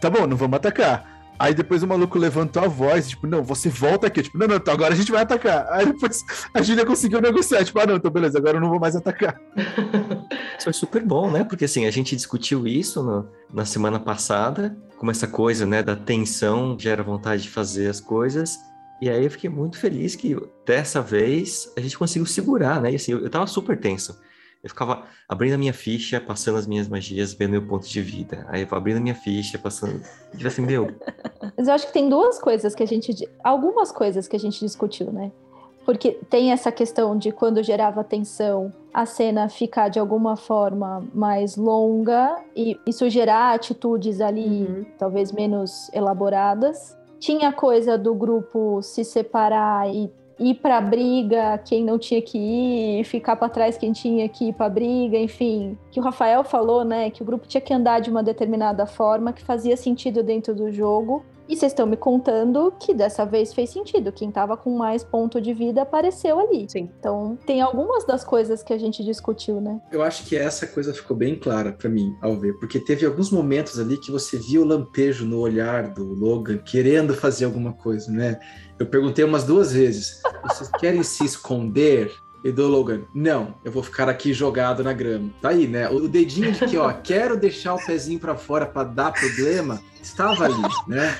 Tá 0.00 0.08
bom, 0.08 0.26
não 0.26 0.36
vamos 0.36 0.56
atacar. 0.56 1.16
Aí 1.40 1.54
depois 1.54 1.84
o 1.84 1.86
maluco 1.86 2.18
levantou 2.18 2.62
a 2.64 2.66
voz, 2.68 3.08
tipo, 3.10 3.24
não, 3.26 3.44
você 3.44 3.68
volta 3.68 4.08
aqui. 4.08 4.22
Tipo, 4.22 4.38
não, 4.38 4.48
não, 4.48 4.56
então 4.56 4.74
agora 4.74 4.92
a 4.92 4.96
gente 4.96 5.10
vai 5.12 5.22
atacar. 5.22 5.66
Aí 5.70 5.86
depois 5.86 6.24
a 6.52 6.60
Julia 6.62 6.84
conseguiu 6.84 7.20
negociar, 7.20 7.64
tipo, 7.64 7.78
ah, 7.80 7.86
não, 7.86 7.96
então 7.96 8.10
beleza, 8.10 8.38
agora 8.38 8.56
eu 8.56 8.60
não 8.60 8.68
vou 8.70 8.80
mais 8.80 8.96
atacar. 8.96 9.40
Isso 10.56 10.64
foi 10.64 10.72
super 10.72 11.02
bom, 11.04 11.30
né? 11.30 11.44
Porque 11.44 11.64
assim, 11.64 11.86
a 11.86 11.90
gente 11.92 12.16
discutiu 12.16 12.66
isso 12.66 13.02
no- 13.04 13.28
na 13.52 13.64
semana 13.64 14.00
passada, 14.00 14.76
como 14.96 15.10
essa 15.12 15.28
coisa, 15.28 15.64
né, 15.64 15.80
da 15.82 15.94
tensão 15.94 16.76
gera 16.78 17.02
vontade 17.04 17.42
de 17.44 17.50
fazer 17.50 17.88
as 17.88 18.00
coisas. 18.00 18.58
E 19.00 19.08
aí 19.08 19.24
eu 19.24 19.30
fiquei 19.30 19.48
muito 19.48 19.78
feliz 19.78 20.16
que 20.16 20.36
dessa 20.66 21.00
vez 21.00 21.72
a 21.76 21.80
gente 21.80 21.96
conseguiu 21.96 22.26
segurar, 22.26 22.80
né? 22.80 22.92
E 22.92 22.96
assim, 22.96 23.12
eu, 23.12 23.20
eu 23.20 23.30
tava 23.30 23.46
super 23.46 23.78
tenso. 23.78 24.18
Eu 24.62 24.68
ficava 24.68 25.04
abrindo 25.28 25.54
a 25.54 25.58
minha 25.58 25.72
ficha, 25.72 26.20
passando 26.20 26.58
as 26.58 26.66
minhas 26.66 26.88
magias, 26.88 27.32
vendo 27.32 27.52
meu 27.52 27.62
ponto 27.66 27.86
de 27.88 28.02
vida. 28.02 28.44
Aí 28.48 28.66
eu 28.68 28.76
abrindo 28.76 28.96
a 28.96 29.00
minha 29.00 29.14
ficha, 29.14 29.56
passando. 29.56 30.02
E 30.34 30.36
tipo 30.36 30.48
assim, 30.48 30.62
meu, 30.62 30.88
Mas 31.56 31.68
eu 31.68 31.74
acho 31.74 31.86
que 31.86 31.92
tem 31.92 32.08
duas 32.08 32.40
coisas 32.40 32.74
que 32.74 32.82
a 32.82 32.86
gente. 32.86 33.14
Algumas 33.44 33.92
coisas 33.92 34.26
que 34.26 34.34
a 34.34 34.38
gente 34.38 34.58
discutiu, 34.58 35.12
né? 35.12 35.30
Porque 35.84 36.18
tem 36.28 36.52
essa 36.52 36.70
questão 36.70 37.16
de 37.16 37.32
quando 37.32 37.62
gerava 37.62 38.04
tensão, 38.04 38.70
a 38.92 39.06
cena 39.06 39.48
ficar 39.48 39.88
de 39.88 39.98
alguma 39.98 40.36
forma 40.36 41.02
mais 41.14 41.56
longa 41.56 42.36
e 42.54 42.78
isso 42.86 43.08
gerar 43.08 43.54
atitudes 43.54 44.20
ali 44.20 44.64
Uhum. 44.64 44.86
talvez 44.98 45.32
menos 45.32 45.88
elaboradas. 45.94 46.97
Tinha 47.18 47.52
coisa 47.52 47.98
do 47.98 48.14
grupo 48.14 48.80
se 48.82 49.04
separar 49.04 49.92
e 49.92 50.10
ir 50.38 50.54
pra 50.54 50.80
briga 50.80 51.58
quem 51.58 51.84
não 51.84 51.98
tinha 51.98 52.22
que 52.22 52.38
ir, 52.38 53.04
ficar 53.04 53.34
pra 53.36 53.48
trás 53.48 53.76
quem 53.76 53.92
tinha 53.92 54.28
que 54.28 54.48
ir 54.48 54.52
pra 54.52 54.68
briga, 54.68 55.18
enfim. 55.18 55.76
Que 55.90 55.98
o 55.98 56.02
Rafael 56.02 56.44
falou, 56.44 56.84
né, 56.84 57.10
que 57.10 57.22
o 57.22 57.24
grupo 57.24 57.48
tinha 57.48 57.60
que 57.60 57.74
andar 57.74 58.00
de 58.00 58.10
uma 58.10 58.22
determinada 58.22 58.86
forma 58.86 59.32
que 59.32 59.42
fazia 59.42 59.76
sentido 59.76 60.22
dentro 60.22 60.54
do 60.54 60.70
jogo. 60.70 61.24
E 61.48 61.56
vocês 61.56 61.72
estão 61.72 61.86
me 61.86 61.96
contando 61.96 62.72
que 62.78 62.92
dessa 62.92 63.24
vez 63.24 63.54
fez 63.54 63.70
sentido. 63.70 64.12
Quem 64.12 64.30
tava 64.30 64.56
com 64.56 64.76
mais 64.76 65.02
ponto 65.02 65.40
de 65.40 65.54
vida 65.54 65.80
apareceu 65.80 66.38
ali. 66.38 66.66
Sim. 66.68 66.90
Então, 67.00 67.38
tem 67.46 67.62
algumas 67.62 68.06
das 68.06 68.22
coisas 68.22 68.62
que 68.62 68.72
a 68.72 68.78
gente 68.78 69.02
discutiu, 69.02 69.60
né? 69.60 69.80
eu 69.90 70.02
acho 70.02 70.24
que 70.26 70.36
essa 70.36 70.66
coisa 70.66 70.92
ficou 70.92 71.16
bem 71.16 71.38
clara 71.38 71.72
pra 71.72 71.88
mim 71.88 72.14
ao 72.20 72.36
ver, 72.36 72.52
porque 72.58 72.78
teve 72.78 73.06
alguns 73.06 73.30
momentos 73.30 73.78
ali 73.78 73.96
que 73.96 74.10
você 74.10 74.36
via 74.36 74.60
o 74.60 74.64
lampejo 74.64 75.24
no 75.24 75.38
olhar 75.38 75.88
do 75.94 76.04
Logan 76.04 76.58
querendo 76.58 77.14
fazer 77.14 77.46
alguma 77.46 77.72
coisa, 77.72 78.10
né? 78.10 78.38
Eu 78.78 78.86
perguntei 78.86 79.24
umas 79.24 79.44
duas 79.44 79.72
vezes: 79.72 80.20
vocês 80.42 80.70
querem 80.78 81.02
se 81.02 81.24
esconder? 81.24 82.12
E 82.44 82.52
do 82.52 82.68
Logan, 82.68 83.02
não, 83.12 83.56
eu 83.64 83.72
vou 83.72 83.82
ficar 83.82 84.08
aqui 84.08 84.32
jogado 84.32 84.84
na 84.84 84.92
grama. 84.92 85.28
Tá 85.42 85.48
aí, 85.48 85.66
né? 85.66 85.88
O 85.90 86.06
dedinho 86.06 86.52
de 86.52 86.66
que, 86.66 86.76
ó, 86.78 86.92
quero 86.92 87.36
deixar 87.36 87.74
o 87.74 87.84
pezinho 87.84 88.20
pra 88.20 88.36
fora 88.36 88.64
pra 88.64 88.84
dar 88.84 89.12
problema, 89.12 89.82
estava 90.00 90.44
ali, 90.44 90.62
né? 90.86 91.18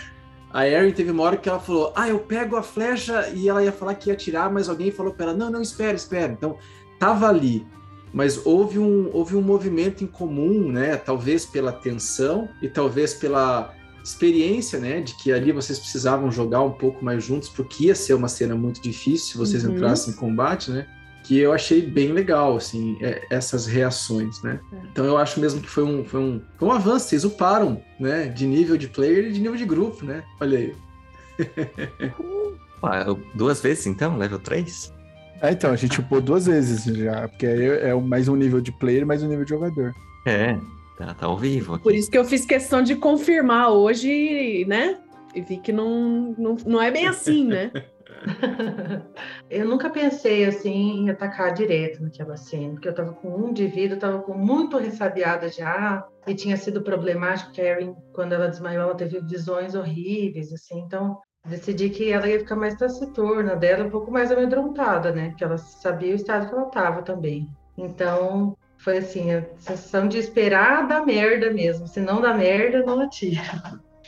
A 0.52 0.67
Erin 0.67 0.93
teve 0.93 1.11
uma 1.11 1.23
hora 1.23 1.37
que 1.37 1.49
ela 1.49 1.61
falou: 1.61 1.93
Ah, 1.95 2.09
eu 2.09 2.19
pego 2.19 2.57
a 2.57 2.62
flecha 2.62 3.28
e 3.35 3.49
ela 3.49 3.62
ia 3.62 3.73
falar 3.73 3.95
que 3.95 4.09
ia 4.09 4.14
atirar, 4.14 4.50
mas 4.50 4.69
alguém 4.69 4.90
falou 4.90 5.12
pra 5.12 5.26
ela: 5.26 5.35
Não, 5.35 5.50
não, 5.50 5.61
espera, 5.62 5.95
espera. 5.95 6.33
Então, 6.33 6.57
tava 6.99 7.28
ali. 7.28 7.67
Mas 8.12 8.47
houve 8.47 8.78
um, 8.78 9.11
houve 9.12 9.37
um 9.37 9.43
movimento 9.43 10.02
em 10.02 10.07
comum, 10.07 10.73
né? 10.73 10.97
Talvez 10.97 11.45
pela 11.45 11.71
tensão 11.71 12.49
e 12.62 12.69
talvez 12.69 13.12
pela 13.12 13.75
experiência, 14.02 14.78
né? 14.78 15.00
De 15.02 15.14
que 15.17 15.31
ali 15.31 15.52
vocês 15.52 15.78
precisavam 15.78 16.31
jogar 16.33 16.62
um 16.62 16.71
pouco 16.73 17.05
mais 17.05 17.23
juntos, 17.23 17.50
porque 17.50 17.85
ia 17.85 17.95
ser 17.95 18.14
uma 18.14 18.28
cena 18.28 18.55
muito 18.55 18.81
difícil 18.81 19.26
se 19.33 19.37
vocês 19.37 19.64
Uhum. 19.64 19.75
entrassem 19.75 20.14
em 20.14 20.17
combate, 20.17 20.71
né? 20.71 20.87
Que 21.29 21.39
eu 21.39 21.53
achei 21.53 21.83
bem 21.83 22.11
legal, 22.11 22.57
assim, 22.57 22.97
é- 23.03 23.23
essas 23.31 23.67
reações, 23.67 24.43
né? 24.43 24.59
É. 24.73 24.77
Então 24.91 25.05
eu 25.05 25.19
acho 25.19 25.39
mesmo 25.39 25.61
que 25.61 25.69
foi 25.69 25.85
um, 25.85 26.03
foi 26.03 26.19
um, 26.21 26.41
foi 26.59 26.69
um 26.69 26.73
avanço, 26.73 27.09
vocês 27.09 27.23
uparam, 27.23 27.83
né? 28.01 28.29
De 28.29 28.47
nível 28.47 28.79
de 28.79 28.89
player 28.89 29.27
e 29.27 29.33
de 29.33 29.39
nível 29.39 29.55
de 29.57 29.67
grupo, 29.67 30.07
né? 30.07 30.23
Olha 30.41 30.57
aí. 30.59 30.75
ah, 32.83 33.05
eu- 33.07 33.21
duas 33.35 33.61
vezes 33.61 33.87
então, 33.87 34.17
level 34.17 34.39
3? 34.39 34.93
É, 35.43 35.53
então, 35.53 35.71
a 35.71 35.77
gente 35.77 36.01
upou 36.01 36.21
duas 36.21 36.47
vezes 36.47 36.85
já, 36.97 37.29
porque 37.29 37.47
aí 37.47 37.63
é 37.67 37.95
o- 37.95 38.01
mais 38.01 38.27
um 38.27 38.35
nível 38.35 38.61
de 38.61 38.73
player, 38.73 39.07
mais 39.07 39.23
um 39.23 39.29
nível 39.29 39.45
de 39.45 39.51
jogador. 39.51 39.95
É, 40.27 40.57
tá, 40.97 41.13
tá 41.15 41.27
ao 41.27 41.37
vivo 41.39 41.75
aqui. 41.75 41.85
Por 41.85 41.95
isso 41.95 42.11
que 42.11 42.17
eu 42.19 42.25
fiz 42.25 42.47
questão 42.47 42.83
de 42.83 42.97
confirmar 42.97 43.71
hoje, 43.71 44.65
né? 44.67 44.97
E 45.35 45.43
vi 45.43 45.59
que 45.59 45.73
não, 45.73 46.35
não, 46.39 46.57
não 46.67 46.83
é 46.83 46.91
bem 46.91 47.07
assim, 47.07 47.45
né? 47.47 47.71
Eu 49.51 49.67
nunca 49.67 49.89
pensei 49.89 50.45
assim 50.45 51.01
em 51.01 51.11
atacar 51.11 51.55
direto 51.55 52.03
naquela 52.03 52.37
cena, 52.37 52.73
porque 52.73 52.89
eu 52.89 52.95
tava 52.95 53.13
com 53.15 53.29
um 53.29 53.53
de 53.53 53.67
vida, 53.67 53.95
eu 53.95 53.99
tava 53.99 54.19
com 54.21 54.35
muito 54.35 54.77
ressabiada 54.77 55.49
já, 55.49 56.07
e 56.27 56.35
tinha 56.35 56.57
sido 56.57 56.83
problemático 56.83 57.53
que 57.53 57.61
Erin, 57.61 57.95
quando 58.13 58.35
ela 58.35 58.49
desmaiou, 58.49 58.83
ela 58.83 58.95
teve 58.95 59.21
visões 59.21 59.75
horríveis, 59.75 60.53
assim, 60.53 60.81
então 60.81 61.19
decidi 61.47 61.89
que 61.89 62.11
ela 62.11 62.29
ia 62.29 62.39
ficar 62.39 62.57
mais 62.57 62.75
taciturna 62.77 63.57
dela, 63.57 63.85
um 63.85 63.91
pouco 63.91 64.11
mais 64.11 64.31
amedrontada, 64.31 65.13
né? 65.13 65.31
Porque 65.31 65.45
ela 65.45 65.57
sabia 65.57 66.13
o 66.13 66.17
estado 66.17 66.49
que 66.49 66.55
ela 66.55 66.67
tava 66.67 67.03
também. 67.03 67.49
Então, 67.77 68.57
foi 68.79 68.99
assim, 68.99 69.33
a 69.33 69.43
sensação 69.57 70.09
de 70.09 70.19
esperar 70.19 70.87
dar 70.87 71.07
merda 71.07 71.51
mesmo, 71.51 71.87
se 71.89 72.01
não 72.01 72.21
dá 72.21 72.35
merda, 72.35 72.85
não 72.85 73.01
atira. 73.01 73.43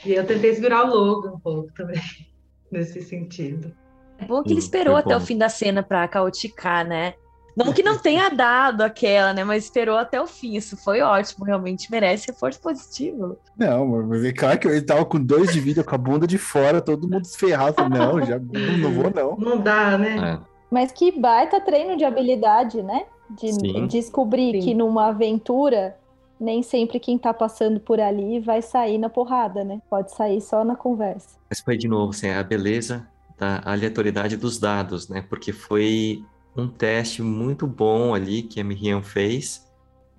E 0.05 0.13
eu 0.13 0.27
tentei 0.27 0.55
segurar 0.55 0.85
o 0.85 0.95
Logan 0.95 1.33
um 1.33 1.41
pouco 1.41 1.73
também, 1.73 2.01
nesse 2.71 3.01
sentido. 3.01 3.75
É 4.21 4.25
bom 4.25 4.43
que 4.43 4.51
ele 4.51 4.57
Hum, 4.57 4.63
esperou 4.63 4.97
até 4.97 5.17
o 5.17 5.21
fim 5.21 5.39
da 5.39 5.49
cena 5.49 5.83
pra 5.83 6.07
cauticar, 6.07 6.87
né? 6.87 7.15
Não 7.57 7.73
que 7.73 7.83
não 7.83 7.99
tenha 7.99 8.29
dado 8.31 8.83
aquela, 8.83 9.33
né? 9.35 9.45
Mas 9.45 9.65
esperou 9.65 9.97
até 9.97 10.21
o 10.21 10.27
fim. 10.27 10.55
Isso 10.57 10.77
foi 10.77 11.01
ótimo, 11.01 11.45
realmente 11.45 11.91
merece 11.91 12.29
reforço 12.29 12.61
positivo. 12.61 13.37
Não, 13.57 13.87
mas 14.03 14.33
claro 14.33 14.59
que 14.59 14.69
ele 14.69 14.83
tava 14.83 15.05
com 15.05 15.19
dois 15.23 15.53
de 15.53 15.61
vida, 15.61 15.83
com 15.85 15.95
a 15.95 15.99
bunda 15.99 16.27
de 16.27 16.39
fora, 16.39 16.81
todo 16.81 17.09
mundo 17.09 17.23
desferrado. 17.23 17.89
Não, 17.89 18.23
já 18.23 18.39
não, 18.39 18.79
não 18.79 18.93
vou, 18.93 19.11
não. 19.11 19.37
Não 19.37 19.59
dá, 19.59 19.99
né? 19.99 20.35
É. 20.35 20.51
Mas 20.71 20.93
que 20.93 21.11
baita 21.19 21.61
treino 21.61 21.97
de 21.97 22.05
habilidade, 22.05 22.83
né? 22.83 23.05
De 23.29 23.53
Sim. 23.53 23.87
descobrir 23.87 24.53
Sim. 24.55 24.61
que 24.61 24.75
numa 24.75 25.09
aventura, 25.09 25.97
nem 26.39 26.63
sempre 26.63 27.01
quem 27.01 27.19
tá 27.19 27.35
passando 27.35 27.81
por 27.81 28.01
ali 28.01 28.41
vai 28.41 28.63
sair 28.63 28.97
na 28.97 29.09
porrada, 29.09 29.65
né? 29.65 29.81
Pode 29.91 30.13
sair 30.15 30.41
só 30.41 30.65
na 30.65 30.77
conversa. 30.77 31.37
Mas 31.49 31.61
foi 31.61 31.77
de 31.77 31.89
novo, 31.89 32.11
assim, 32.11 32.31
a 32.31 32.43
beleza 32.43 33.07
da 33.41 33.63
aleatoriedade 33.65 34.37
dos 34.37 34.59
dados, 34.59 35.09
né? 35.09 35.23
Porque 35.29 35.53
foi 35.53 36.23
um 36.57 36.69
teste 36.69 37.23
muito 37.23 37.67
bom 37.67 38.15
ali 38.15 38.43
que 38.43 38.61
a 38.61 38.65
Miriam 38.65 39.03
fez 39.03 39.67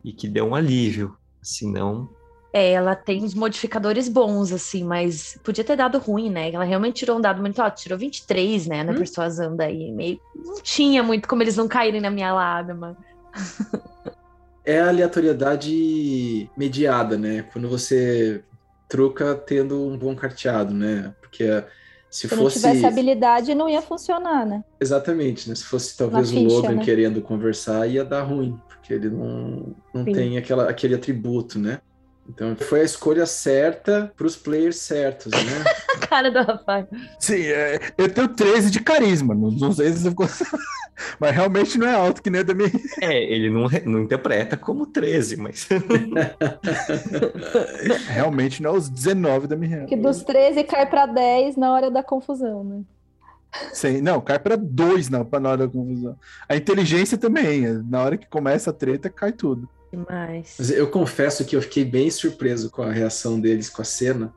e 0.04 0.12
que 0.12 0.28
deu 0.28 0.48
um 0.48 0.56
alívio. 0.56 1.16
Senão, 1.42 2.10
É, 2.54 2.72
ela 2.74 2.96
tem 2.96 3.24
uns 3.24 3.34
modificadores 3.34 4.10
bons, 4.10 4.52
assim, 4.52 4.84
mas 4.84 5.40
podia 5.44 5.64
ter 5.64 5.78
dado 5.78 5.98
ruim, 6.00 6.30
né? 6.30 6.52
Ela 6.52 6.66
realmente 6.66 6.98
tirou 6.98 7.18
um 7.18 7.22
dado 7.22 7.40
muito 7.42 7.62
alto, 7.62 7.82
tirou 7.82 7.98
23, 7.98 8.68
né, 8.68 8.84
na 8.84 8.92
Hum. 8.92 8.96
persuasão 8.98 9.56
daí. 9.56 9.92
Meio... 9.92 10.20
Não 10.36 10.62
tinha 10.62 11.02
muito 11.02 11.30
como 11.30 11.42
eles 11.44 11.56
não 11.56 11.68
caírem 11.68 12.02
na 12.02 12.10
minha 12.12 12.34
lábima. 12.34 12.98
É 14.66 14.80
a 14.80 14.90
aleatoriedade 14.90 16.50
mediada, 16.56 17.18
né? 17.18 17.44
Quando 17.54 17.68
você 17.70 18.44
troca 18.88 19.34
tendo 19.36 19.88
um 19.88 19.98
bom 19.98 20.16
carteado, 20.16 20.74
né? 20.74 21.16
Porque 21.22 21.46
se 22.12 22.28
Se 22.28 22.36
não 22.36 22.44
fosse. 22.44 22.58
tivesse 22.58 22.86
habilidade, 22.86 23.56
não 23.56 23.70
ia 23.70 23.82
funcionar, 23.82 24.46
né? 24.46 24.64
Exatamente, 24.80 25.48
né? 25.48 25.56
Se 25.56 25.64
fosse 25.64 25.96
talvez 25.98 26.30
ficha, 26.30 26.46
Logan 26.46 26.76
né? 26.76 26.84
querendo 26.84 27.22
conversar, 27.22 27.88
ia 27.88 28.04
dar 28.04 28.24
ruim, 28.24 28.60
porque 28.68 28.94
ele 28.94 29.10
não, 29.10 29.74
não 29.94 30.04
Sim. 30.04 30.12
tem 30.12 30.38
aquela, 30.38 30.70
aquele 30.70 30.94
atributo, 30.94 31.58
né? 31.58 31.80
Então 32.30 32.56
foi 32.56 32.82
a 32.82 32.86
escolha 32.86 33.26
certa 33.26 34.12
para 34.16 34.26
os 34.26 34.36
players 34.36 34.78
certos, 34.78 35.32
né? 35.32 35.64
Cara 36.08 36.30
do 36.30 36.40
rapaz. 36.40 36.86
Sim, 37.20 37.44
é, 37.46 37.80
eu 37.98 38.10
tenho 38.10 38.28
13 38.28 38.72
de 38.72 38.80
carisma, 38.80 39.36
não, 39.36 39.72
sei 39.72 39.92
se 39.92 40.00
você 40.00 40.10
ficou... 40.10 40.28
Mas 41.20 41.32
realmente 41.32 41.80
não 41.80 41.88
é 41.88 41.96
alto 41.96 42.22
que 42.22 42.30
nem 42.30 42.42
a 42.42 42.44
da 42.44 42.54
minha. 42.54 42.70
é, 43.02 43.24
ele 43.24 43.50
não, 43.50 43.68
não 43.86 44.02
interpreta 44.02 44.56
como 44.56 44.86
13, 44.86 45.38
mas 45.38 45.68
Realmente 48.08 48.62
não 48.62 48.76
é 48.76 48.78
os 48.78 48.88
19 48.88 49.48
da 49.48 49.56
minha. 49.56 49.86
Que 49.86 49.96
dos 49.96 50.24
13 50.24 50.64
cai 50.64 50.88
pra 50.88 51.08
10 51.08 51.58
na 51.58 51.74
hora 51.74 51.90
da 51.90 52.04
confusão, 52.04 52.64
né? 52.64 52.82
Sim, 53.74 54.02
não, 54.02 54.22
cai 54.22 54.40
pra 54.40 54.56
2 54.56 55.10
na, 55.10 55.24
na 55.24 55.50
hora 55.50 55.66
da 55.66 55.68
confusão. 55.68 56.16
A 56.48 56.56
inteligência 56.56 57.18
também, 57.18 57.66
é, 57.66 57.74
na 57.74 58.02
hora 58.02 58.18
que 58.18 58.28
começa 58.28 58.70
a 58.70 58.74
treta, 58.74 59.10
cai 59.10 59.32
tudo. 59.32 59.68
Demais. 59.92 60.56
Mas 60.58 60.72
eu 60.72 60.88
confesso 60.90 61.44
que 61.44 61.56
eu 61.56 61.62
fiquei 61.62 61.84
bem 61.84 62.10
surpreso 62.10 62.70
com 62.70 62.82
a 62.82 62.92
reação 62.92 63.40
deles 63.40 63.70
com 63.70 63.82
a 63.82 63.86
cena, 63.86 64.34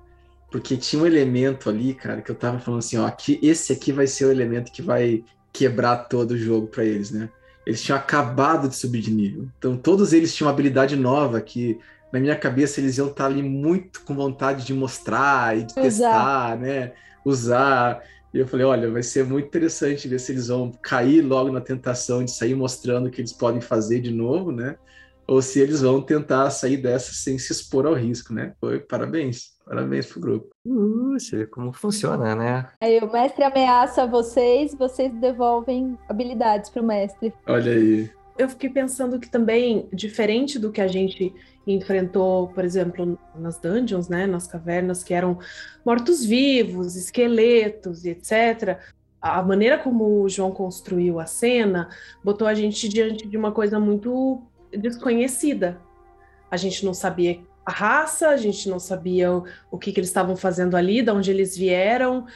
porque 0.51 0.77
tinha 0.77 1.03
um 1.03 1.07
elemento 1.07 1.71
ali, 1.71 1.95
cara, 1.95 2.23
que 2.23 2.31
eu 2.31 2.35
tava 2.35 2.59
falando 2.59 2.81
assim, 2.81 2.97
ó, 2.97 3.07
aqui, 3.07 3.39
esse 3.43 3.73
aqui 3.73 3.93
vai 3.93 4.07
ser 4.07 4.27
o 4.27 4.31
elemento 4.31 4.73
que 4.73 4.83
vai 4.83 5.25
quebrar 5.53 6.09
todo 6.09 6.33
o 6.33 6.39
jogo 6.39 6.67
pra 6.67 6.85
eles, 6.85 7.11
né? 7.11 7.29
Eles 7.65 7.83
tinham 7.83 7.97
acabado 7.97 8.69
de 8.69 8.77
subir 8.77 9.01
de 9.01 9.11
nível. 9.11 9.49
Então 9.59 9.77
todos 9.77 10.13
eles 10.13 10.35
tinham 10.35 10.49
uma 10.49 10.53
habilidade 10.53 10.97
nova 10.97 11.41
que 11.41 11.79
na 12.13 12.21
minha 12.21 12.37
cabeça 12.37 12.81
eles 12.81 12.99
iam 12.99 13.09
estar 13.09 13.27
ali 13.27 13.43
muito 13.43 14.03
com 14.03 14.15
vontade 14.15 14.65
de 14.65 14.75
mostrar 14.75 15.57
e 15.57 15.65
de 15.65 15.73
Usar. 15.73 15.83
testar, 15.83 16.59
né? 16.59 16.93
Usar. 17.25 18.03
E 18.33 18.39
eu 18.39 18.47
falei, 18.47 18.67
olha, 18.67 18.91
vai 18.91 19.03
ser 19.03 19.25
muito 19.25 19.47
interessante 19.47 20.09
ver 20.09 20.19
se 20.19 20.33
eles 20.33 20.49
vão 20.49 20.73
cair 20.83 21.23
logo 21.23 21.51
na 21.51 21.61
tentação 21.61 22.25
de 22.25 22.31
sair 22.31 22.55
mostrando 22.55 23.07
o 23.07 23.11
que 23.11 23.21
eles 23.21 23.33
podem 23.33 23.61
fazer 23.61 24.01
de 24.01 24.11
novo, 24.11 24.53
né? 24.53 24.77
Ou 25.27 25.41
se 25.41 25.61
eles 25.61 25.81
vão 25.81 26.01
tentar 26.01 26.51
sair 26.51 26.77
dessa 26.77 27.13
sem 27.13 27.39
se 27.39 27.53
expor 27.53 27.87
ao 27.87 27.95
risco, 27.95 28.33
né? 28.33 28.53
Foi 28.61 28.81
parabéns, 28.81 29.53
parabéns 29.65 30.07
pro 30.07 30.21
grupo. 30.21 30.51
uh, 30.67 31.13
você 31.13 31.39
vê 31.39 31.47
como 31.47 31.73
funciona, 31.73 32.35
né? 32.35 32.69
Aí 32.81 32.99
o 32.99 33.11
mestre 33.11 33.45
ameaça 33.45 34.07
vocês, 34.07 34.75
vocês 34.75 35.13
devolvem 35.15 35.99
habilidades 36.09 36.71
pro 36.71 36.83
mestre. 36.83 37.33
Olha 37.47 37.73
aí. 37.73 38.11
Eu 38.37 38.49
fiquei 38.49 38.69
pensando 38.69 39.21
que 39.21 39.31
também, 39.31 39.89
diferente 39.93 40.59
do 40.59 40.73
que 40.73 40.81
a 40.81 40.89
gente 40.89 41.33
enfrentou, 41.65 42.49
por 42.49 42.65
exemplo, 42.65 43.17
nas 43.35 43.59
dungeons, 43.59 44.09
né, 44.09 44.27
nas 44.27 44.47
cavernas, 44.47 45.05
que 45.05 45.15
eram 45.15 45.39
mortos-vivos, 45.87 46.97
esqueletos 46.97 48.05
e 48.05 48.11
etc., 48.11 48.81
a 49.25 49.43
maneira 49.43 49.79
como 49.79 50.23
o 50.23 50.29
João 50.29 50.51
construiu 50.51 51.19
a 51.19 51.25
cena 51.25 51.89
botou 52.23 52.47
a 52.47 52.53
gente 52.53 52.87
diante 52.87 53.27
de 53.27 53.39
uma 53.39 53.53
coisa 53.53 53.81
muito 53.81 54.43
desconhecida. 54.77 55.81
A 56.51 56.57
gente 56.57 56.85
não 56.85 56.95
sabia 56.95 57.41
a 57.65 57.73
raça, 57.73 58.29
a 58.29 58.37
gente 58.37 58.69
não 58.69 58.79
sabia 58.79 59.33
o, 59.33 59.45
o 59.71 59.79
que, 59.79 59.93
que 59.93 59.99
eles 60.01 60.11
estavam 60.11 60.37
fazendo 60.37 60.77
ali, 60.77 61.03
de 61.03 61.11
onde 61.11 61.31
eles 61.31 61.57
vieram. 61.57 62.27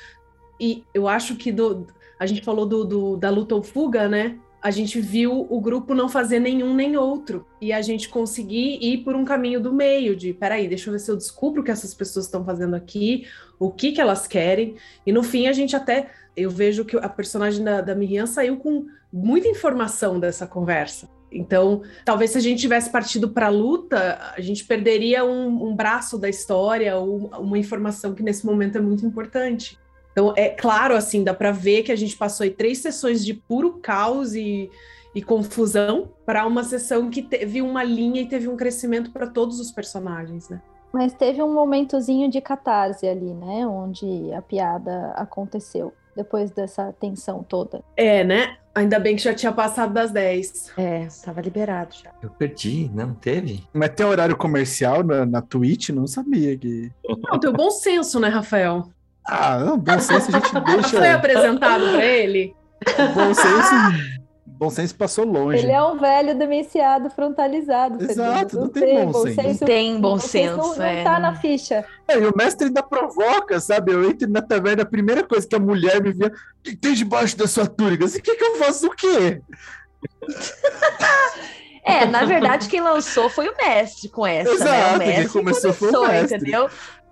E 0.59 0.83
eu 0.95 1.07
acho 1.07 1.37
que 1.37 1.53
do, 1.53 1.87
a 2.19 2.27
gente 2.27 2.43
falou 2.43 2.67
do, 2.67 2.85
do- 2.85 3.17
da 3.17 3.31
luta 3.31 3.55
ou 3.55 3.63
fuga, 3.63 4.09
né? 4.09 4.39
A 4.61 4.73
gente 4.73 5.01
viu 5.01 5.47
o 5.49 5.61
grupo 5.61 5.95
não 5.95 6.09
fazer 6.09 6.41
nenhum 6.41 6.75
nem 6.75 6.97
outro. 6.97 7.47
E 7.61 7.73
a 7.73 7.81
gente 7.81 8.09
conseguir 8.09 8.79
ir 8.83 9.05
por 9.05 9.15
um 9.15 9.25
caminho 9.25 9.61
do 9.61 9.73
meio, 9.73 10.17
de 10.17 10.33
peraí, 10.33 10.67
deixa 10.67 10.89
eu 10.89 10.93
ver 10.93 10.99
se 10.99 11.11
eu 11.11 11.17
descubro 11.17 11.61
o 11.61 11.65
que 11.65 11.71
essas 11.71 11.95
pessoas 11.95 12.25
estão 12.25 12.45
fazendo 12.45 12.75
aqui, 12.75 13.25
o 13.57 13.71
que, 13.71 13.93
que 13.93 14.01
elas 14.01 14.27
querem. 14.27 14.75
E 15.07 15.13
no 15.13 15.23
fim 15.23 15.47
a 15.47 15.53
gente 15.53 15.77
até. 15.77 16.11
Eu 16.37 16.51
vejo 16.51 16.85
que 16.85 16.97
a 16.97 17.09
personagem 17.09 17.65
da, 17.65 17.81
da 17.81 17.95
Miriam 17.95 18.27
saiu 18.27 18.57
com 18.59 18.87
muita 19.13 19.49
informação 19.49 20.19
dessa 20.21 20.47
conversa. 20.47 21.09
Então, 21.31 21.83
talvez 22.05 22.31
se 22.31 22.39
a 22.39 22.41
gente 22.41 22.61
tivesse 22.61 22.91
partido 22.91 23.29
para 23.29 23.47
a 23.47 23.51
luta, 23.51 24.19
a 24.37 24.41
gente 24.41 24.65
perderia 24.65 25.25
um, 25.25 25.69
um 25.69 25.77
braço 25.77 26.19
da 26.19 26.29
história 26.29 26.97
ou 26.97 27.31
uma 27.39 27.59
informação 27.59 28.15
que 28.15 28.23
nesse 28.23 28.47
momento 28.47 28.79
é 28.79 28.81
muito 28.81 29.05
importante. 29.05 29.79
Então, 30.13 30.33
é 30.37 30.49
claro, 30.49 30.97
assim, 30.97 31.23
dá 31.23 31.33
para 31.33 31.53
ver 31.53 31.83
que 31.83 31.93
a 31.93 31.97
gente 31.97 32.17
passou 32.17 32.45
aí 32.45 32.51
três 32.51 32.79
sessões 32.79 33.25
de 33.25 33.35
puro 33.35 33.79
caos 33.81 34.35
e, 34.35 34.71
e 35.15 35.23
confusão 35.23 36.11
para 36.27 36.47
uma 36.47 36.65
sessão 36.65 37.09
que 37.09 37.23
teve 37.23 37.63
uma 37.63 37.85
linha 37.85 38.23
e 38.23 38.27
teve 38.27 38.49
um 38.49 38.57
crescimento 38.57 39.13
para 39.13 39.27
todos 39.27 39.61
os 39.61 39.71
personagens, 39.71 40.49
né? 40.49 40.61
Mas 40.93 41.13
teve 41.13 41.43
um 41.43 41.53
momentozinho 41.53 42.31
de 42.31 42.41
catarse 42.41 43.07
ali, 43.07 43.33
né? 43.35 43.67
Onde 43.67 44.33
a 44.33 44.43
piada 44.43 45.13
aconteceu. 45.13 45.93
Depois 46.17 46.51
dessa 46.51 46.93
tensão 46.99 47.45
toda. 47.45 47.85
É, 47.97 48.25
né? 48.25 48.57
Ainda 48.79 49.01
bem 49.01 49.17
que 49.17 49.23
já 49.23 49.35
tinha 49.35 49.51
passado 49.51 49.93
das 49.93 50.13
10. 50.13 50.73
É, 50.77 51.09
tava 51.25 51.41
liberado 51.41 51.93
já. 52.01 52.11
Eu 52.23 52.31
perdi, 52.31 52.89
não 52.95 53.13
teve? 53.13 53.65
Mas 53.73 53.91
tem 53.91 54.07
horário 54.07 54.37
comercial 54.37 55.03
na, 55.03 55.27
na 55.27 55.43
Twitch? 55.43 55.89
Não 55.89 56.07
sabia 56.07 56.57
que. 56.57 56.89
Não, 57.29 57.41
tem 57.41 57.51
o 57.51 57.53
bom 57.53 57.73
senso, 57.73 58.21
né, 58.21 58.29
Rafael? 58.29 58.89
Ah, 59.27 59.59
não, 59.59 59.77
bom 59.77 59.99
senso 59.99 60.29
a 60.35 60.39
gente 60.39 60.51
Foi 60.53 60.61
deixa. 60.61 61.15
apresentado 61.15 61.91
para 61.91 62.05
ele. 62.05 62.55
Bom 63.15 63.35
senso, 63.35 64.18
bom 64.59 64.71
senso 64.71 64.95
passou 64.97 65.25
longe. 65.25 65.59
Ele 65.63 65.71
é 65.73 65.81
um 65.83 65.97
velho 65.97 66.37
demenciado, 66.37 67.09
frontalizado. 67.11 68.03
Exato, 68.03 68.51
Fernando. 68.51 68.55
não 68.55 68.69
tem 68.69 69.07
bom 69.07 69.23
senso. 69.23 69.61
Não 69.61 69.67
tem 69.67 70.01
bom 70.01 70.19
vocês 70.19 70.31
senso, 70.51 70.57
Não, 70.57 70.77
não 70.77 70.85
é. 70.85 71.05
tá 71.05 71.19
na 71.21 71.35
ficha. 71.37 71.85
É, 72.09 72.19
e 72.19 72.27
o 72.27 72.33
mestre 72.37 72.67
ainda 72.67 72.83
provoca, 72.83 73.61
sabe? 73.61 73.93
Eu 73.93 74.09
entro 74.11 74.29
na 74.29 74.43
taverna, 74.43 74.83
a 74.83 74.87
primeira 74.87 75.23
coisa 75.23 75.47
que 75.47 75.55
a 75.55 75.61
mulher 75.61 76.03
me 76.03 76.13
vê, 76.13 76.27
o 76.27 76.33
que 76.63 76.75
tem 76.77 76.93
debaixo 76.95 77.37
da 77.37 77.47
sua 77.47 77.67
túnica? 77.67 78.05
Assim, 78.05 78.19
o 78.19 78.23
que, 78.23 78.35
que 78.35 78.45
eu 78.45 78.57
faço 78.57 78.87
o 78.89 78.91
quê? 78.97 79.41
É, 81.85 82.05
na 82.05 82.25
verdade, 82.25 82.69
quem 82.69 82.81
lançou 82.83 83.31
foi 83.31 83.49
o 83.49 83.57
mestre 83.57 84.11
com 84.11 84.27
essa, 84.27 84.51
né? 84.51 84.55
Exato, 84.57 84.97
O 84.97 84.99
quem 84.99 85.09
mestre 85.09 85.29
começou 85.29 85.73
foi 85.73 85.91
o 85.91 86.09
mestre. 86.09 86.37
entendeu? 86.39 86.69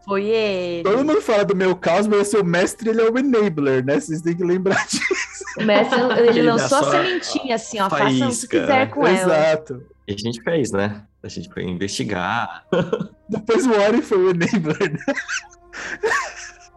Foi 0.06 0.24
ele. 0.24 0.84
Todo 0.84 1.04
mundo 1.04 1.20
fala 1.20 1.44
do 1.44 1.56
meu 1.56 1.74
caos, 1.74 2.06
mas 2.06 2.28
o 2.28 2.30
seu 2.30 2.44
mestre 2.44 2.90
ele 2.90 3.00
é 3.00 3.10
o 3.10 3.18
enabler, 3.18 3.84
né? 3.84 3.98
Vocês 3.98 4.22
têm 4.22 4.36
que 4.36 4.44
lembrar 4.44 4.82
disso. 4.86 5.44
O 5.58 5.62
mestre, 5.64 5.98
ele 6.18 6.28
Ele 6.28 6.42
lançou 6.42 6.78
a 6.78 6.90
sementinha, 6.90 7.56
assim, 7.56 7.80
ó. 7.80 7.90
Faça 7.90 8.04
o 8.26 8.30
que 8.30 8.48
quiser 8.48 8.68
né? 8.68 8.86
com 8.86 9.06
ela. 9.06 9.36
Exato. 9.36 9.82
E 10.06 10.14
a 10.14 10.16
gente 10.16 10.40
fez, 10.42 10.70
né? 10.70 11.02
A 11.22 11.28
gente 11.28 11.52
foi 11.52 11.64
investigar. 11.64 12.64
Depois 13.28 13.66
o 13.66 13.72
Ori 13.72 14.00
foi 14.00 14.18
o 14.18 14.30
enabler, 14.30 14.92
né? 14.92 15.14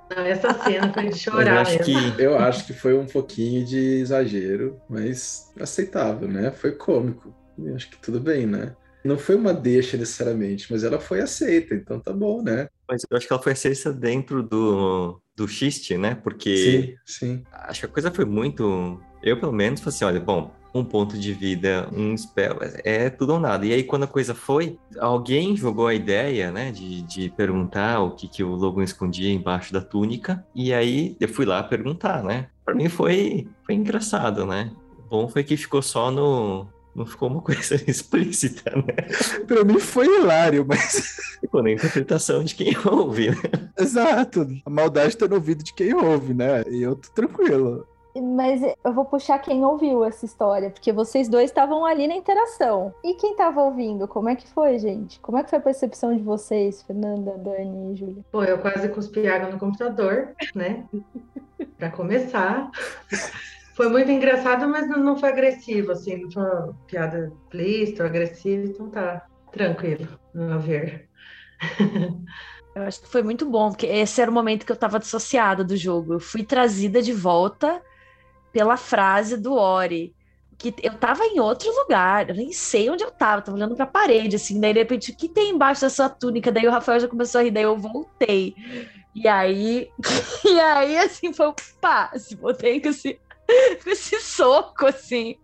Não, 0.09 0.25
essa 0.25 0.51
cena 0.63 0.91
foi 0.91 1.03
de 1.03 1.09
Mas 1.11 1.27
eu 1.27 1.31
chorar 1.33 1.61
acho 1.61 1.77
mesmo. 1.77 2.15
que 2.15 2.21
Eu 2.23 2.37
acho 2.39 2.65
que 2.65 2.73
foi 2.73 2.97
um 2.97 3.05
pouquinho 3.05 3.63
de 3.63 3.99
exagero, 3.99 4.81
mas 4.89 5.51
aceitável, 5.59 6.27
né? 6.27 6.49
Foi 6.51 6.71
cômico. 6.71 7.31
Eu 7.59 7.75
acho 7.75 7.89
que 7.91 7.97
tudo 7.97 8.19
bem, 8.19 8.47
né? 8.47 8.73
Não 9.03 9.17
foi 9.17 9.35
uma 9.35 9.53
deixa 9.53 9.97
necessariamente, 9.97 10.67
mas 10.71 10.83
ela 10.83 10.99
foi 10.99 11.21
aceita, 11.21 11.73
então 11.73 11.99
tá 11.99 12.11
bom, 12.11 12.41
né? 12.41 12.67
Mas 12.87 13.03
eu 13.09 13.17
acho 13.17 13.27
que 13.27 13.33
ela 13.33 13.41
foi 13.41 13.53
aceita 13.53 13.93
dentro 13.93 14.43
do, 14.43 15.21
do 15.35 15.47
xiste, 15.47 15.97
né? 15.97 16.15
Porque 16.15 16.57
Sim, 16.57 16.95
sim. 17.05 17.43
acho 17.51 17.81
que 17.81 17.85
a 17.85 17.89
coisa 17.89 18.11
foi 18.11 18.25
muito. 18.25 18.99
Eu, 19.23 19.39
pelo 19.39 19.53
menos, 19.53 19.79
falei 19.79 19.95
assim: 19.95 20.05
olha, 20.05 20.19
bom, 20.19 20.51
um 20.73 20.83
ponto 20.83 21.17
de 21.17 21.33
vida, 21.33 21.87
um 21.93 22.15
spell, 22.17 22.57
é 22.83 23.09
tudo 23.09 23.33
ou 23.33 23.39
nada. 23.39 23.65
E 23.65 23.73
aí, 23.73 23.83
quando 23.83 24.03
a 24.03 24.07
coisa 24.07 24.35
foi, 24.35 24.77
alguém 24.97 25.55
jogou 25.55 25.87
a 25.87 25.93
ideia, 25.93 26.51
né, 26.51 26.71
de, 26.71 27.01
de 27.03 27.29
perguntar 27.29 28.01
o 28.01 28.11
que, 28.15 28.27
que 28.27 28.43
o 28.43 28.55
Logan 28.55 28.83
escondia 28.83 29.31
embaixo 29.31 29.71
da 29.71 29.81
túnica. 29.81 30.45
E 30.53 30.73
aí 30.73 31.15
eu 31.19 31.29
fui 31.29 31.45
lá 31.45 31.63
perguntar, 31.63 32.23
né? 32.23 32.49
Pra 32.65 32.75
mim 32.75 32.89
foi, 32.89 33.47
foi 33.65 33.75
engraçado, 33.75 34.45
né? 34.45 34.71
bom 35.09 35.27
foi 35.27 35.43
que 35.43 35.57
ficou 35.57 35.81
só 35.81 36.11
no. 36.11 36.67
Não 36.95 37.05
ficou 37.05 37.29
uma 37.29 37.41
coisa 37.43 37.75
explícita, 37.87 38.71
né? 38.75 39.43
Pra 39.45 39.63
mim 39.63 39.79
foi 39.79 40.05
hilário, 40.07 40.65
mas. 40.67 41.17
Ficou 41.39 41.63
na 41.63 41.71
interpretação 41.71 42.43
de 42.43 42.53
quem 42.53 42.75
ouve, 42.85 43.29
né? 43.29 43.71
Exato. 43.77 44.45
A 44.65 44.69
maldade 44.69 45.15
tá 45.15 45.25
no 45.25 45.35
ouvido 45.35 45.63
de 45.63 45.73
quem 45.73 45.93
ouve, 45.93 46.33
né? 46.33 46.63
E 46.67 46.81
eu 46.81 46.97
tô 46.97 47.09
tranquilo. 47.11 47.87
Mas 48.21 48.61
eu 48.83 48.93
vou 48.93 49.05
puxar 49.05 49.39
quem 49.39 49.63
ouviu 49.63 50.03
essa 50.03 50.25
história, 50.25 50.69
porque 50.69 50.91
vocês 50.91 51.29
dois 51.29 51.45
estavam 51.45 51.85
ali 51.85 52.07
na 52.07 52.15
interação. 52.15 52.93
E 53.03 53.13
quem 53.13 53.35
tava 53.35 53.61
ouvindo, 53.61 54.07
como 54.07 54.29
é 54.29 54.35
que 54.35 54.47
foi, 54.47 54.79
gente? 54.79 55.19
Como 55.19 55.37
é 55.37 55.43
que 55.43 55.49
foi 55.49 55.59
a 55.59 55.61
percepção 55.61 56.15
de 56.15 56.21
vocês, 56.23 56.81
Fernanda, 56.83 57.37
Dani 57.37 57.93
e 57.93 57.95
Júlia? 57.95 58.25
Pô, 58.31 58.43
eu 58.43 58.57
quase 58.57 58.89
cuspi 58.89 59.27
água 59.27 59.49
no 59.49 59.59
computador, 59.59 60.33
né? 60.55 60.85
Pra 61.77 61.89
começar. 61.89 62.71
Foi 63.79 63.87
muito 63.87 64.11
engraçado, 64.11 64.67
mas 64.67 64.89
não, 64.89 65.15
foi 65.15 65.29
agressivo, 65.29 65.93
assim, 65.93 66.17
não 66.17 66.29
foi 66.29 66.43
uma 66.43 66.77
piada 66.85 67.31
explícita 67.33 68.03
ou 68.03 68.09
agressiva, 68.09 68.65
então 68.65 68.89
tá 68.89 69.25
tranquilo, 69.53 70.19
no 70.33 70.47
meu 70.47 70.59
ver. 70.59 71.07
Eu 72.75 72.83
acho 72.83 73.01
que 73.01 73.07
foi 73.07 73.23
muito 73.23 73.49
bom, 73.49 73.69
porque 73.69 73.85
esse 73.85 74.21
era 74.21 74.29
o 74.29 74.33
momento 74.33 74.65
que 74.65 74.71
eu 74.71 74.75
tava 74.75 74.99
dissociada 74.99 75.63
do 75.63 75.75
jogo. 75.75 76.13
Eu 76.13 76.19
fui 76.19 76.43
trazida 76.43 77.01
de 77.01 77.11
volta 77.11 77.81
pela 78.53 78.77
frase 78.77 79.35
do 79.37 79.53
Ori. 79.53 80.13
Que 80.57 80.75
eu 80.83 80.93
tava 80.95 81.25
em 81.25 81.39
outro 81.39 81.69
lugar, 81.71 82.29
eu 82.29 82.35
nem 82.35 82.51
sei 82.51 82.89
onde 82.89 83.03
eu 83.03 83.11
tava, 83.11 83.41
tava 83.41 83.57
olhando 83.57 83.75
pra 83.75 83.87
parede, 83.87 84.35
assim, 84.35 84.59
daí 84.59 84.73
de 84.73 84.79
repente, 84.79 85.11
o 85.11 85.15
que 85.15 85.27
tem 85.29 85.51
embaixo 85.51 85.81
da 85.81 85.89
sua 85.89 86.09
túnica? 86.09 86.51
Daí 86.51 86.67
o 86.67 86.71
Rafael 86.71 86.99
já 86.99 87.07
começou 87.07 87.39
a 87.39 87.43
rir, 87.45 87.51
daí 87.51 87.63
eu 87.63 87.77
voltei. 87.77 88.53
E 89.15 89.27
aí, 89.27 89.89
e 90.45 90.59
aí, 90.59 90.97
assim, 90.97 91.33
foi 91.33 91.53
pá, 91.81 92.11
se 92.17 92.35
botei 92.35 92.79
com 92.79 92.89
esse, 92.89 93.19
com 93.83 93.89
esse 93.89 94.19
soco, 94.21 94.85
assim. 94.85 95.35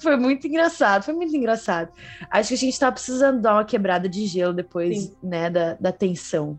Foi 0.00 0.16
muito 0.16 0.46
engraçado, 0.46 1.04
foi 1.04 1.14
muito 1.14 1.34
engraçado. 1.34 1.90
Acho 2.30 2.48
que 2.48 2.54
a 2.54 2.58
gente 2.58 2.78
tava 2.78 2.92
precisando 2.92 3.40
dar 3.40 3.54
uma 3.54 3.64
quebrada 3.64 4.08
de 4.08 4.26
gelo 4.26 4.52
depois, 4.52 5.04
Sim. 5.04 5.16
né, 5.22 5.50
da, 5.50 5.74
da 5.74 5.92
tensão. 5.92 6.58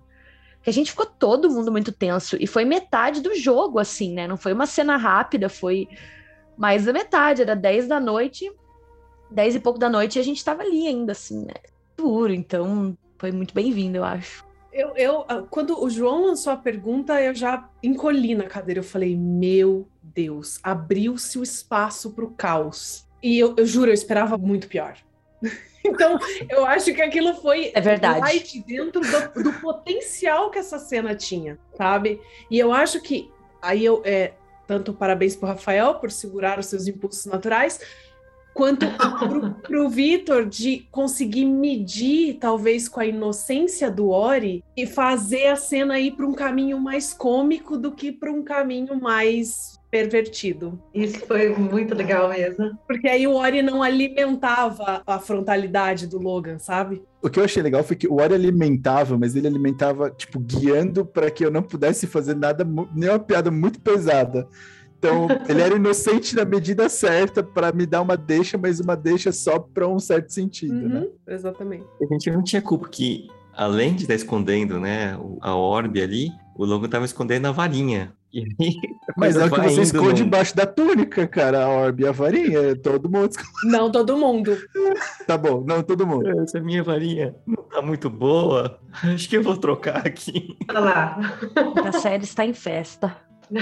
Porque 0.57 0.69
a 0.69 0.73
gente 0.73 0.91
ficou 0.91 1.05
todo 1.05 1.49
mundo 1.49 1.71
muito 1.71 1.91
tenso. 1.91 2.35
E 2.39 2.45
foi 2.45 2.65
metade 2.65 3.21
do 3.21 3.35
jogo, 3.35 3.79
assim, 3.79 4.13
né? 4.13 4.27
Não 4.27 4.35
foi 4.35 4.51
uma 4.51 4.65
cena 4.65 4.97
rápida, 4.97 5.47
foi 5.47 5.87
mais 6.57 6.85
da 6.85 6.91
metade. 6.91 7.41
Era 7.41 7.55
10 7.55 7.87
da 7.87 7.99
noite, 7.99 8.51
10 9.31 9.55
e 9.55 9.59
pouco 9.59 9.79
da 9.79 9.89
noite, 9.89 10.17
e 10.17 10.19
a 10.19 10.23
gente 10.23 10.43
tava 10.43 10.63
ali 10.63 10.87
ainda, 10.87 11.13
assim, 11.13 11.45
né? 11.45 11.53
Duro. 11.95 12.33
Então, 12.33 12.97
foi 13.17 13.31
muito 13.31 13.53
bem-vindo, 13.53 13.97
eu 13.97 14.03
acho. 14.03 14.45
Eu, 14.79 14.95
eu, 14.95 15.25
ah, 15.27 15.43
quando 15.49 15.83
o 15.83 15.89
João 15.89 16.27
lançou 16.27 16.53
a 16.53 16.55
pergunta, 16.55 17.21
eu 17.21 17.35
já 17.35 17.69
encolhi 17.83 18.33
na 18.33 18.45
cadeira. 18.45 18.79
Eu 18.79 18.83
falei, 18.83 19.13
meu 19.13 19.89
Deus, 20.01 20.57
abriu-se 20.63 21.37
o 21.37 21.43
espaço 21.43 22.11
para 22.11 22.23
o 22.23 22.31
caos. 22.31 23.05
E 23.21 23.37
eu, 23.37 23.53
eu 23.57 23.65
juro, 23.65 23.89
eu 23.89 23.93
esperava 23.93 24.37
muito 24.37 24.69
pior. 24.69 24.95
então, 25.83 26.17
eu 26.49 26.65
acho 26.65 26.93
que 26.93 27.01
aquilo 27.01 27.33
foi 27.41 27.73
É 27.75 27.81
verdade. 27.81 28.21
light 28.21 28.63
dentro 28.65 29.01
do, 29.01 29.43
do 29.43 29.53
potencial 29.59 30.49
que 30.49 30.59
essa 30.59 30.79
cena 30.79 31.13
tinha, 31.13 31.59
sabe? 31.75 32.21
E 32.49 32.57
eu 32.57 32.71
acho 32.71 33.01
que 33.01 33.29
aí 33.61 33.83
eu 33.83 34.01
é, 34.05 34.31
tanto 34.65 34.93
parabéns 34.93 35.35
pro 35.35 35.49
Rafael 35.49 35.95
por 35.95 36.09
segurar 36.09 36.57
os 36.57 36.67
seus 36.67 36.87
impulsos 36.87 37.25
naturais, 37.25 37.81
quanto 38.59 38.85
pro, 39.17 39.51
pro 39.51 39.89
Vitor 39.89 40.45
de 40.45 40.85
conseguir 40.91 41.45
medir, 41.45 42.33
talvez 42.41 42.89
com 42.89 42.99
a 42.99 43.05
inocência 43.05 43.89
do 43.89 44.09
Ori, 44.09 44.61
e 44.75 44.85
fazer 44.85 45.47
a 45.47 45.55
cena 45.55 45.97
ir 45.97 46.11
para 46.11 46.27
um 46.27 46.33
caminho 46.33 46.77
mais 46.77 47.13
cômico 47.13 47.77
do 47.77 47.93
que 47.93 48.11
para 48.11 48.29
um 48.29 48.43
caminho 48.43 48.99
mais 48.99 49.79
pervertido. 49.89 50.77
Isso 50.93 51.25
foi 51.25 51.49
muito 51.55 51.95
legal 51.95 52.27
mesmo. 52.29 52.77
Porque 52.85 53.07
aí 53.07 53.25
o 53.25 53.33
Ori 53.33 53.61
não 53.61 53.81
alimentava 53.81 55.01
a 55.07 55.19
frontalidade 55.19 56.05
do 56.05 56.19
Logan, 56.19 56.59
sabe? 56.59 57.01
O 57.21 57.29
que 57.29 57.39
eu 57.39 57.45
achei 57.45 57.63
legal 57.63 57.83
foi 57.83 57.95
que 57.95 58.07
o 58.09 58.21
Ori 58.21 58.33
alimentava, 58.33 59.17
mas 59.17 59.37
ele 59.37 59.47
alimentava, 59.47 60.11
tipo, 60.11 60.37
guiando 60.37 61.05
para 61.05 61.31
que 61.31 61.45
eu 61.45 61.49
não 61.49 61.63
pudesse 61.63 62.07
fazer 62.07 62.35
nada, 62.35 62.65
mu- 62.65 62.89
nenhuma 62.93 63.19
piada 63.19 63.49
muito 63.49 63.79
pesada. 63.79 64.45
Então, 64.99 65.27
ele 65.47 65.61
era 65.61 65.75
inocente 65.75 66.35
na 66.35 66.43
medida 66.43 66.89
certa 66.89 67.41
para 67.41 67.71
me 67.71 67.85
dar 67.85 68.01
uma 68.01 68.17
deixa, 68.17 68.57
mas 68.57 68.81
uma 68.81 68.97
deixa 68.97 69.31
só 69.31 69.57
para 69.57 69.87
um 69.87 69.97
certo 69.97 70.29
sentido, 70.33 70.89
né? 70.89 70.99
Uhum, 70.99 71.11
exatamente. 71.25 71.85
A 72.01 72.13
gente 72.13 72.29
não 72.29 72.43
tinha 72.43 72.61
culpa 72.61 72.89
que, 72.89 73.27
além 73.53 73.95
de 73.95 74.01
estar 74.03 74.15
escondendo, 74.15 74.77
né, 74.77 75.17
a 75.39 75.55
orbe 75.55 76.01
ali, 76.01 76.29
o 76.53 76.65
Logan 76.65 76.87
estava 76.87 77.05
escondendo 77.05 77.47
a 77.47 77.51
varinha. 77.53 78.11
Aí, 78.35 78.43
a 79.07 79.13
Mas 79.17 79.37
é 79.37 79.45
o 79.45 79.49
que 79.49 79.61
você 79.61 79.81
esconde 79.83 80.21
num- 80.21 80.27
embaixo 80.27 80.53
da 80.53 80.65
túnica, 80.65 81.25
cara, 81.25 81.63
a 81.63 81.69
orbe 81.69 82.03
e 82.03 82.07
a 82.07 82.11
varinha. 82.11 82.75
Todo 82.75 83.09
mundo. 83.09 83.29
Não 83.63 83.89
todo 83.89 84.17
mundo. 84.17 84.55
Tá 85.25 85.37
bom, 85.37 85.63
não, 85.65 85.81
todo 85.81 86.05
mundo. 86.05 86.27
Essa 86.41 86.59
minha 86.59 86.83
varinha 86.83 87.33
não 87.47 87.63
tá 87.63 87.81
muito 87.81 88.09
boa. 88.09 88.79
Acho 89.01 89.29
que 89.29 89.37
eu 89.37 89.43
vou 89.43 89.55
trocar 89.55 90.05
aqui. 90.05 90.57
Olha 90.69 90.79
lá. 90.81 91.19
A 91.85 91.91
série 91.93 92.25
está 92.25 92.45
em 92.45 92.53
festa. 92.53 93.15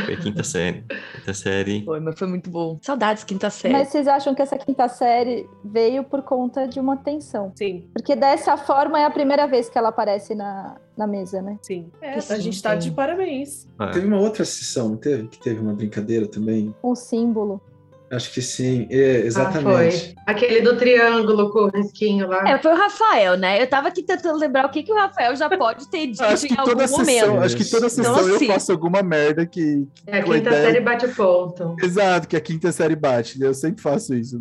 Foi 0.06 0.18
quinta 0.18 0.44
série. 0.44 0.84
Quinta 1.16 1.34
série. 1.34 1.86
Foi, 1.86 2.00
mas 2.00 2.18
foi 2.18 2.28
muito 2.28 2.50
bom. 2.50 2.78
Saudades, 2.82 3.24
quinta 3.24 3.50
série. 3.50 3.74
Mas 3.74 3.88
vocês 3.90 4.08
acham 4.08 4.36
que 4.36 4.42
essa 4.42 4.58
quinta 4.58 4.88
série 4.88 5.48
veio 5.64 6.04
por 6.04 6.22
conta 6.22 6.68
de 6.68 6.80
uma 6.80 6.98
tensão? 6.98 7.52
Sim, 7.56 7.88
Porque 7.94 8.16
dessa 8.16 8.58
forma 8.58 9.00
é 9.00 9.06
a 9.06 9.10
primeira 9.12 9.48
vez 9.48 9.70
que 9.70 9.78
ela 9.78 9.90
aparece 9.90 10.36
na, 10.36 10.76
na 10.98 11.08
mesa, 11.08 11.42
né? 11.42 11.58
sim. 11.62 11.90
É, 12.02 12.14
Que 12.14 12.20
a 12.20 12.22
sim, 12.22 12.42
gente 12.42 12.62
tá 12.62 12.74
sim. 12.74 12.90
de 12.90 12.92
parabéns. 12.96 13.68
Ah, 13.80 13.88
Teve 13.92 14.08
uma 14.08 14.20
outra 14.20 14.44
sessão, 14.44 14.90
não 14.90 14.98
teve? 14.98 15.28
Que 15.28 15.40
teve 15.40 15.60
uma 15.60 15.74
brincadeira 15.74 16.28
também? 16.28 16.76
Um 16.84 16.96
símbolo. 16.96 17.62
Acho 18.10 18.32
que 18.34 18.42
sim, 18.42 18.88
é, 18.90 19.18
Ah, 19.18 19.26
exatamente. 19.26 19.98
foi. 20.06 20.16
Aquele 20.26 20.62
do 20.62 20.78
triângulo 20.78 21.52
com 21.52 21.60
o 21.66 21.70
risquinho 21.70 22.28
lá. 22.28 22.48
É, 22.50 22.58
foi 22.58 22.72
o 22.72 22.76
Rafael, 22.78 23.36
né? 23.38 23.62
Eu 23.62 23.68
tava 23.68 23.90
aqui 23.90 24.02
tentando 24.02 24.38
lembrar 24.40 24.66
o 24.66 24.70
que, 24.70 24.82
que 24.84 24.92
o 24.92 24.96
Rafael 24.96 25.36
já 25.36 25.50
pode 25.50 25.90
ter 25.90 26.08
dito 26.08 26.24
Acho 26.24 26.46
em 26.46 26.50
que 26.50 26.60
algum 26.60 26.72
toda 26.72 26.88
momento. 26.88 27.06
sessão, 27.06 27.42
acho 27.42 27.58
que 27.58 27.66
toda 27.66 27.88
Então, 27.88 27.90
sessão 27.90 28.28
eu 28.30 28.36
assim- 28.36 28.48
faço 28.48 28.72
alguma 28.72 29.04
merda 29.04 29.46
que, 29.46 29.86
que 29.94 30.04
É, 30.10 30.20
a 30.20 30.24
quinta 30.24 30.38
ideia- 30.38 30.62
série 30.68 30.80
bate 30.80 31.08
ponto. 31.10 31.76
Exato, 31.84 32.28
que 32.30 32.38
a 32.38 32.42
quinta 32.42 32.72
série 32.72 32.96
bate. 32.96 33.42
Eu 33.42 33.54
sempre 33.54 33.82
faço 33.82 34.14
isso. 34.16 34.40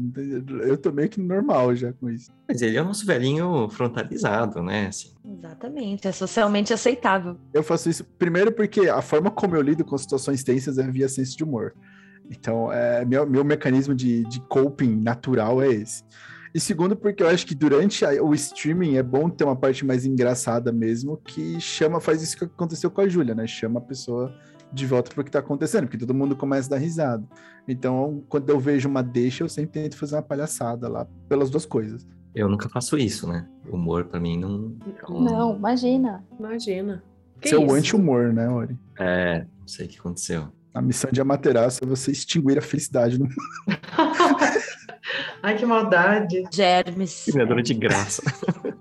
Eu 0.64 0.76
tô 0.79 0.92
meio 0.92 1.09
que 1.09 1.20
normal 1.20 1.74
já 1.74 1.92
com 1.92 2.09
isso. 2.09 2.31
Mas 2.48 2.62
ele 2.62 2.76
é 2.76 2.83
o 2.83 2.85
nosso 2.85 3.05
velhinho 3.05 3.68
frontalizado, 3.68 4.62
né? 4.62 4.87
Assim. 4.88 5.11
Exatamente, 5.29 6.07
é 6.07 6.12
socialmente 6.12 6.72
aceitável. 6.72 7.37
Eu 7.52 7.64
faço 7.64 7.88
isso 7.90 8.05
primeiro 8.18 8.52
porque 8.52 8.88
a 8.88 9.02
forma 9.02 9.29
como 9.31 9.57
eu 9.57 9.62
lido 9.62 9.85
com 9.85 9.98
situações 9.98 10.44
tensas 10.44 10.79
é 10.79 10.85
via 10.88 11.09
senso 11.09 11.37
de 11.37 11.42
humor. 11.42 11.74
Então, 12.31 12.73
é, 12.73 13.05
meu, 13.05 13.27
meu 13.27 13.45
mecanismo 13.45 13.95
de, 13.95 14.25
de 14.25 14.41
coping 14.49 14.97
natural 14.97 15.62
é 15.62 15.69
esse. 15.69 16.03
E 16.55 16.61
segundo, 16.61 16.97
porque 16.97 17.23
eu 17.23 17.29
acho 17.29 17.47
que 17.47 17.55
durante 17.55 18.05
a- 18.05 18.23
o 18.23 18.35
streaming 18.35 18.97
é 18.97 19.03
bom 19.03 19.29
ter 19.29 19.45
uma 19.45 19.55
parte 19.57 19.85
mais 19.85 20.07
engraçada 20.07 20.73
mesmo, 20.73 21.19
que 21.19 21.61
chama, 21.61 22.01
faz 22.01 22.23
isso 22.23 22.37
que 22.37 22.45
aconteceu 22.45 22.91
com 22.91 23.03
a 23.03 23.09
Júlia, 23.09 23.35
né? 23.35 23.47
Chama 23.47 23.79
a 23.79 23.83
pessoa 23.83 24.35
de 24.73 24.87
volta 24.87 25.11
pro 25.15 25.23
que 25.23 25.31
tá 25.31 25.39
acontecendo, 25.39 25.83
porque 25.85 25.99
todo 25.99 26.15
mundo 26.15 26.35
começa 26.35 26.69
a 26.69 26.71
dar 26.71 26.83
risada. 26.83 27.23
Então, 27.69 28.25
quando 28.29 28.49
eu 28.51 28.59
vejo 28.59 28.89
uma 28.89 29.03
deixa, 29.03 29.45
eu 29.45 29.49
sempre 29.49 29.81
tento 29.83 29.97
fazer 29.97 30.17
uma 30.17 30.23
palhaçada 30.23 30.89
lá, 30.89 31.07
pelas 31.29 31.51
duas 31.51 31.67
coisas. 31.67 32.07
Eu 32.35 32.49
nunca 32.49 32.69
faço 32.69 32.99
isso, 32.99 33.29
né? 33.29 33.47
Humor 33.69 34.05
pra 34.07 34.19
mim 34.21 34.39
não. 34.39 34.75
Não, 35.09 35.57
imagina. 35.57 36.25
Imagina. 36.39 37.03
Que 37.41 37.49
Seu 37.49 37.71
anti-humor, 37.71 38.33
né, 38.33 38.49
Ori? 38.49 38.77
É, 38.99 39.41
não 39.61 39.69
sei 39.69 39.87
o 39.87 39.89
que 39.89 39.99
aconteceu. 39.99 40.49
A 40.77 40.83
missão 40.83 41.11
de 41.11 41.23
Amaterasu 41.23 41.85
é 41.85 41.87
você 41.87 42.11
extinguir 42.11 42.59
a 42.59 42.61
felicidade 42.61 43.19
no 43.19 43.27
Ai, 45.43 45.57
que 45.57 45.65
maldade. 45.65 46.45
Germes. 46.53 47.25
Criadora 47.33 47.62
de 47.62 47.73
graça. 47.73 48.23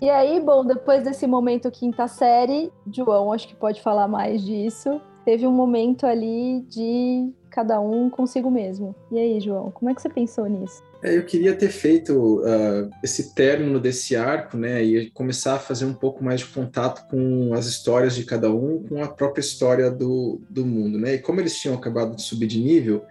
E 0.00 0.10
aí, 0.10 0.38
bom, 0.40 0.62
depois 0.62 1.02
desse 1.02 1.26
momento 1.26 1.70
quinta 1.70 2.06
série, 2.06 2.70
João 2.92 3.32
acho 3.32 3.48
que 3.48 3.54
pode 3.54 3.80
falar 3.80 4.06
mais 4.06 4.44
disso. 4.44 5.00
Teve 5.24 5.46
um 5.46 5.52
momento 5.52 6.04
ali 6.04 6.60
de 6.68 7.32
cada 7.56 7.80
um 7.80 8.10
consigo 8.10 8.50
mesmo. 8.50 8.94
E 9.10 9.18
aí, 9.18 9.40
João, 9.40 9.70
como 9.70 9.90
é 9.90 9.94
que 9.94 10.02
você 10.02 10.10
pensou 10.10 10.46
nisso? 10.46 10.82
É, 11.02 11.16
eu 11.16 11.24
queria 11.24 11.54
ter 11.54 11.70
feito 11.70 12.42
ah, 12.44 12.90
esse 13.02 13.34
término 13.34 13.80
desse 13.80 14.14
arco, 14.14 14.58
né, 14.58 14.84
e 14.84 15.10
começar 15.10 15.54
a 15.54 15.58
fazer 15.58 15.86
um 15.86 15.94
pouco 15.94 16.22
mais 16.22 16.40
de 16.40 16.46
contato 16.46 17.08
com 17.08 17.54
as 17.54 17.64
histórias 17.64 18.14
de 18.14 18.24
cada 18.24 18.50
um, 18.50 18.84
com 18.86 19.02
a 19.02 19.08
própria 19.08 19.40
história 19.40 19.90
do, 19.90 20.38
do 20.50 20.66
mundo, 20.66 20.98
né? 20.98 21.14
E 21.14 21.18
como 21.18 21.40
eles 21.40 21.56
tinham 21.58 21.74
acabado 21.74 22.14
de 22.14 22.22
subir 22.22 22.46
de 22.46 22.60
nível, 22.60 23.02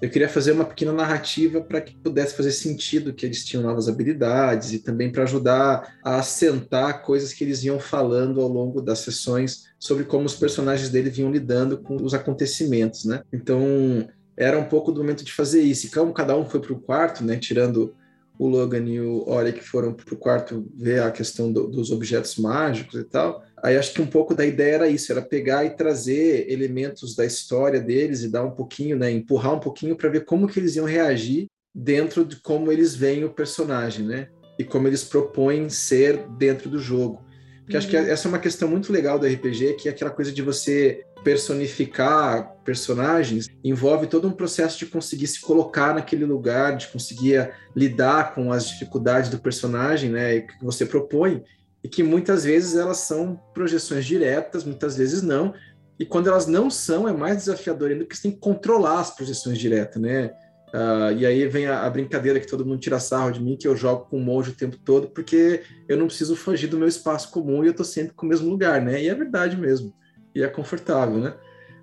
eu 0.00 0.08
queria 0.08 0.28
fazer 0.28 0.52
uma 0.52 0.64
pequena 0.64 0.92
narrativa 0.92 1.60
para 1.60 1.80
que 1.80 1.96
pudesse 1.96 2.34
fazer 2.34 2.52
sentido 2.52 3.12
que 3.12 3.26
eles 3.26 3.44
tinham 3.44 3.62
novas 3.62 3.88
habilidades 3.88 4.72
e 4.72 4.78
também 4.78 5.10
para 5.12 5.24
ajudar 5.24 5.98
a 6.02 6.16
assentar 6.16 7.02
coisas 7.02 7.32
que 7.32 7.44
eles 7.44 7.62
iam 7.64 7.78
falando 7.78 8.40
ao 8.40 8.48
longo 8.48 8.80
das 8.80 9.00
sessões 9.00 9.64
sobre 9.78 10.04
como 10.04 10.24
os 10.24 10.34
personagens 10.34 10.88
dele 10.88 11.10
vinham 11.10 11.30
lidando 11.30 11.78
com 11.78 11.96
os 11.96 12.14
acontecimentos, 12.14 13.04
né? 13.04 13.22
Então, 13.32 14.08
era 14.36 14.58
um 14.58 14.64
pouco 14.64 14.90
do 14.90 15.00
momento 15.00 15.24
de 15.24 15.32
fazer 15.32 15.60
isso. 15.60 15.86
E 15.86 15.90
como 15.90 16.14
cada 16.14 16.36
um 16.36 16.46
foi 16.46 16.60
para 16.60 16.72
o 16.72 16.80
quarto, 16.80 17.22
né, 17.22 17.36
tirando 17.36 17.94
o 18.38 18.48
Logan 18.48 18.84
e 18.86 18.98
o 18.98 19.28
Ori 19.28 19.52
que 19.52 19.62
foram 19.62 19.92
para 19.92 20.14
o 20.14 20.16
quarto 20.16 20.66
ver 20.74 21.02
a 21.02 21.10
questão 21.10 21.52
do- 21.52 21.66
dos 21.66 21.90
objetos 21.90 22.36
mágicos 22.36 22.98
e 22.98 23.04
tal, 23.04 23.44
Aí 23.62 23.76
acho 23.76 23.92
que 23.92 24.00
um 24.00 24.06
pouco 24.06 24.34
da 24.34 24.44
ideia 24.44 24.74
era 24.76 24.88
isso, 24.88 25.12
era 25.12 25.22
pegar 25.22 25.64
e 25.64 25.70
trazer 25.70 26.50
elementos 26.50 27.14
da 27.14 27.24
história 27.26 27.80
deles 27.80 28.22
e 28.22 28.28
dar 28.28 28.44
um 28.44 28.50
pouquinho, 28.50 28.96
né, 28.96 29.10
empurrar 29.10 29.54
um 29.54 29.60
pouquinho 29.60 29.96
para 29.96 30.08
ver 30.08 30.24
como 30.24 30.48
que 30.48 30.58
eles 30.58 30.76
iam 30.76 30.86
reagir 30.86 31.46
dentro 31.74 32.24
de 32.24 32.36
como 32.36 32.72
eles 32.72 32.94
veem 32.94 33.24
o 33.24 33.30
personagem, 33.30 34.06
né? 34.06 34.28
E 34.58 34.64
como 34.64 34.88
eles 34.88 35.04
propõem 35.04 35.68
ser 35.70 36.26
dentro 36.36 36.68
do 36.68 36.78
jogo. 36.78 37.24
Porque 37.60 37.72
uhum. 37.72 37.78
acho 37.78 37.88
que 37.88 37.96
uhum. 37.96 38.06
essa 38.06 38.26
é 38.26 38.28
uma 38.28 38.38
questão 38.38 38.68
muito 38.68 38.92
legal 38.92 39.18
do 39.18 39.26
RPG, 39.26 39.74
que 39.74 39.88
é 39.88 39.92
aquela 39.92 40.10
coisa 40.10 40.32
de 40.32 40.42
você 40.42 41.04
personificar 41.22 42.56
personagens 42.64 43.46
envolve 43.62 44.06
todo 44.06 44.26
um 44.26 44.32
processo 44.32 44.78
de 44.78 44.86
conseguir 44.86 45.26
se 45.26 45.40
colocar 45.40 45.94
naquele 45.94 46.24
lugar, 46.24 46.76
de 46.76 46.88
conseguir 46.88 47.52
lidar 47.76 48.34
com 48.34 48.52
as 48.52 48.68
dificuldades 48.68 49.30
do 49.30 49.38
personagem, 49.38 50.10
né, 50.10 50.40
que 50.40 50.64
você 50.64 50.86
propõe, 50.86 51.42
e 51.82 51.88
que 51.88 52.02
muitas 52.02 52.44
vezes 52.44 52.76
elas 52.76 52.98
são 52.98 53.40
projeções 53.54 54.04
diretas, 54.04 54.64
muitas 54.64 54.96
vezes 54.96 55.22
não. 55.22 55.54
E 55.98 56.04
quando 56.04 56.28
elas 56.28 56.46
não 56.46 56.70
são, 56.70 57.08
é 57.08 57.12
mais 57.12 57.38
desafiador 57.38 57.90
ainda, 57.90 58.04
porque 58.04 58.16
você 58.16 58.22
tem 58.22 58.32
que 58.32 58.38
controlar 58.38 59.00
as 59.00 59.14
projeções 59.14 59.58
diretas, 59.58 60.00
né? 60.00 60.30
Uh, 60.72 61.12
e 61.16 61.26
aí 61.26 61.48
vem 61.48 61.66
a, 61.66 61.84
a, 61.84 61.90
brincadeira 61.90 62.38
que 62.38 62.46
todo 62.46 62.64
mundo 62.64 62.78
tira 62.78 63.00
sarro 63.00 63.32
de 63.32 63.42
mim, 63.42 63.56
que 63.56 63.66
eu 63.66 63.74
jogo 63.74 64.06
com 64.08 64.18
o 64.18 64.20
monge 64.20 64.50
o 64.50 64.54
tempo 64.54 64.78
todo, 64.78 65.08
porque 65.08 65.62
eu 65.88 65.96
não 65.96 66.06
preciso 66.06 66.36
fugir 66.36 66.68
do 66.68 66.78
meu 66.78 66.86
espaço 66.86 67.30
comum 67.30 67.64
e 67.64 67.66
eu 67.66 67.74
tô 67.74 67.82
sempre 67.82 68.14
com 68.14 68.24
o 68.24 68.28
mesmo 68.28 68.48
lugar, 68.48 68.80
né? 68.80 69.02
E 69.02 69.08
é 69.08 69.14
verdade 69.14 69.56
mesmo. 69.56 69.92
E 70.32 70.42
é 70.42 70.48
confortável, 70.48 71.18
né? 71.18 71.34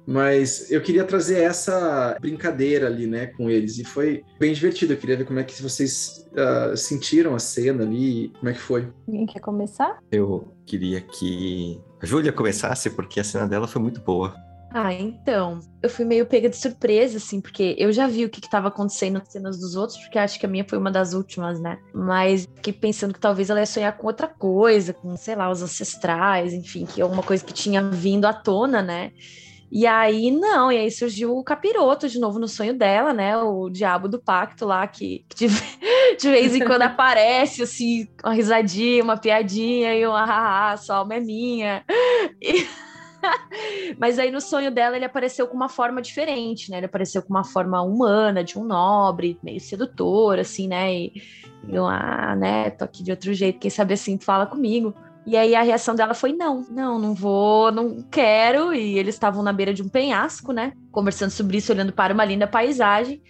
Mas 0.08 0.72
eu 0.72 0.82
queria 0.82 1.04
trazer 1.04 1.41
essa 1.41 2.17
brincadeira 2.22 2.88
ali, 2.88 3.06
né, 3.06 3.28
com 3.28 3.50
eles. 3.50 3.78
E 3.78 3.84
foi 3.84 4.24
bem 4.39 4.54
divertido. 4.54 4.93
Eu 4.93 4.98
queria 4.98 5.17
ver 5.17 5.26
como 5.26 5.39
é 5.39 5.43
que 5.43 5.62
vocês 5.62 6.26
uh, 6.32 6.78
sentiram 6.78 7.36
a 7.36 7.39
cena 7.39 7.84
ali, 7.84 8.32
como 8.39 8.50
é 8.50 8.54
que 8.54 8.60
foi. 8.60 8.88
Alguém 9.06 9.26
quer 9.26 9.41
começar? 9.41 10.00
Eu 10.10 10.54
queria 10.65 11.02
que 11.02 11.82
a 12.02 12.06
Júlia 12.06 12.32
começasse, 12.32 12.89
porque 12.89 13.20
a 13.20 13.24
cena 13.24 13.46
dela 13.46 13.67
foi 13.67 13.82
muito 13.82 14.00
boa. 14.00 14.34
Ah, 14.72 14.93
então, 14.93 15.60
eu 15.82 15.89
fui 15.89 16.06
meio 16.06 16.26
pega 16.26 16.50
de 16.50 16.56
surpresa, 16.56 17.17
assim, 17.17 17.39
porque 17.41 17.76
eu 17.78 17.91
já 17.91 18.06
vi 18.06 18.26
o 18.26 18.30
que 18.30 18.39
estava 18.39 18.67
acontecendo 18.67 19.15
nas 19.15 19.32
cenas 19.32 19.58
dos 19.58 19.76
outros, 19.76 19.98
porque 19.98 20.20
acho 20.20 20.39
que 20.39 20.46
a 20.46 20.50
minha 20.50 20.65
foi 20.67 20.78
uma 20.78 20.91
das 20.91 21.13
últimas, 21.13 21.60
né? 21.60 21.80
Mas 21.93 22.46
fiquei 22.56 22.74
pensando 22.74 23.13
que 23.13 23.20
talvez 23.20 23.50
ela 23.50 23.60
ia 23.60 23.65
sonhar 23.65 23.98
com 23.98 24.08
outra 24.08 24.28
coisa, 24.28 24.93
com, 24.93 25.15
sei 25.17 25.36
lá, 25.36 25.50
os 25.50 25.62
ancestrais, 25.62 26.54
enfim, 26.54 26.86
que 26.86 27.02
é 27.02 27.06
uma 27.06 27.24
coisa 27.24 27.43
que 27.43 27.54
tinha 27.54 27.82
vindo 27.82 28.26
à 28.26 28.34
tona, 28.34 28.82
né? 28.82 29.12
E 29.70 29.86
aí, 29.86 30.32
não, 30.32 30.72
e 30.72 30.78
aí 30.78 30.90
surgiu 30.90 31.36
o 31.38 31.44
capiroto 31.44 32.08
de 32.08 32.20
novo 32.20 32.40
no 32.40 32.48
sonho 32.48 32.74
dela, 32.74 33.14
né? 33.14 33.38
O 33.38 33.70
diabo 33.70 34.08
do 34.08 34.18
pacto 34.18 34.66
lá, 34.66 34.88
que, 34.88 35.26
que 35.28 35.48
de, 35.48 35.48
de, 36.18 36.30
vez 36.30 36.56
em 36.56 36.64
quando 36.64 36.84
aparece, 36.84 37.64
assim, 37.64 38.08
uma 38.24 38.34
risadinha, 38.34 39.04
uma 39.04 39.18
piadinha, 39.18 39.94
e 39.94 40.08
um 40.08 40.16
ah, 40.16 40.76
só 40.78 40.96
alma 40.96 41.16
é 41.16 41.20
minha. 41.20 41.84
E... 42.42 42.66
Mas 44.00 44.18
aí 44.20 44.32
no 44.32 44.40
sonho 44.40 44.72
dela 44.72 44.96
ele 44.96 45.06
apareceu 45.06 45.48
com 45.48 45.56
uma 45.56 45.68
forma 45.70 46.02
diferente, 46.02 46.72
né? 46.72 46.78
Ele 46.78 46.86
apareceu 46.86 47.22
com 47.22 47.30
uma 47.30 47.44
forma 47.44 47.82
humana, 47.82 48.44
de 48.44 48.58
um 48.58 48.64
nobre, 48.64 49.38
meio 49.44 49.60
sedutor, 49.60 50.40
assim, 50.40 50.68
né? 50.68 50.94
E 50.94 51.14
eu, 51.68 51.86
ah, 51.86 52.36
né, 52.38 52.70
tô 52.70 52.86
aqui 52.86 53.04
de 53.04 53.12
outro 53.12 53.34
jeito, 53.34 53.60
quem 53.60 53.70
sabe 53.70 53.94
assim, 53.94 54.18
fala 54.18 54.46
comigo. 54.46 54.94
E 55.28 55.36
aí 55.36 55.54
a 55.54 55.62
reação 55.62 55.94
dela 55.94 56.13
foi: 56.13 56.32
não, 56.32 56.66
não, 56.70 56.98
não 56.98 57.13
vou, 57.13 57.70
não 57.70 58.02
quero. 58.02 58.74
E 58.74 58.98
eles 58.98 59.16
estavam 59.16 59.44
na 59.44 59.52
beira 59.52 59.74
de 59.74 59.84
um 59.84 59.90
penhasco, 59.90 60.54
né? 60.54 60.72
Conversando 60.90 61.32
sobre 61.32 61.58
isso, 61.58 61.74
olhando 61.74 61.92
para 61.92 62.13
uma 62.13 62.24
linda 62.24 62.48
paisagem. 62.48 63.22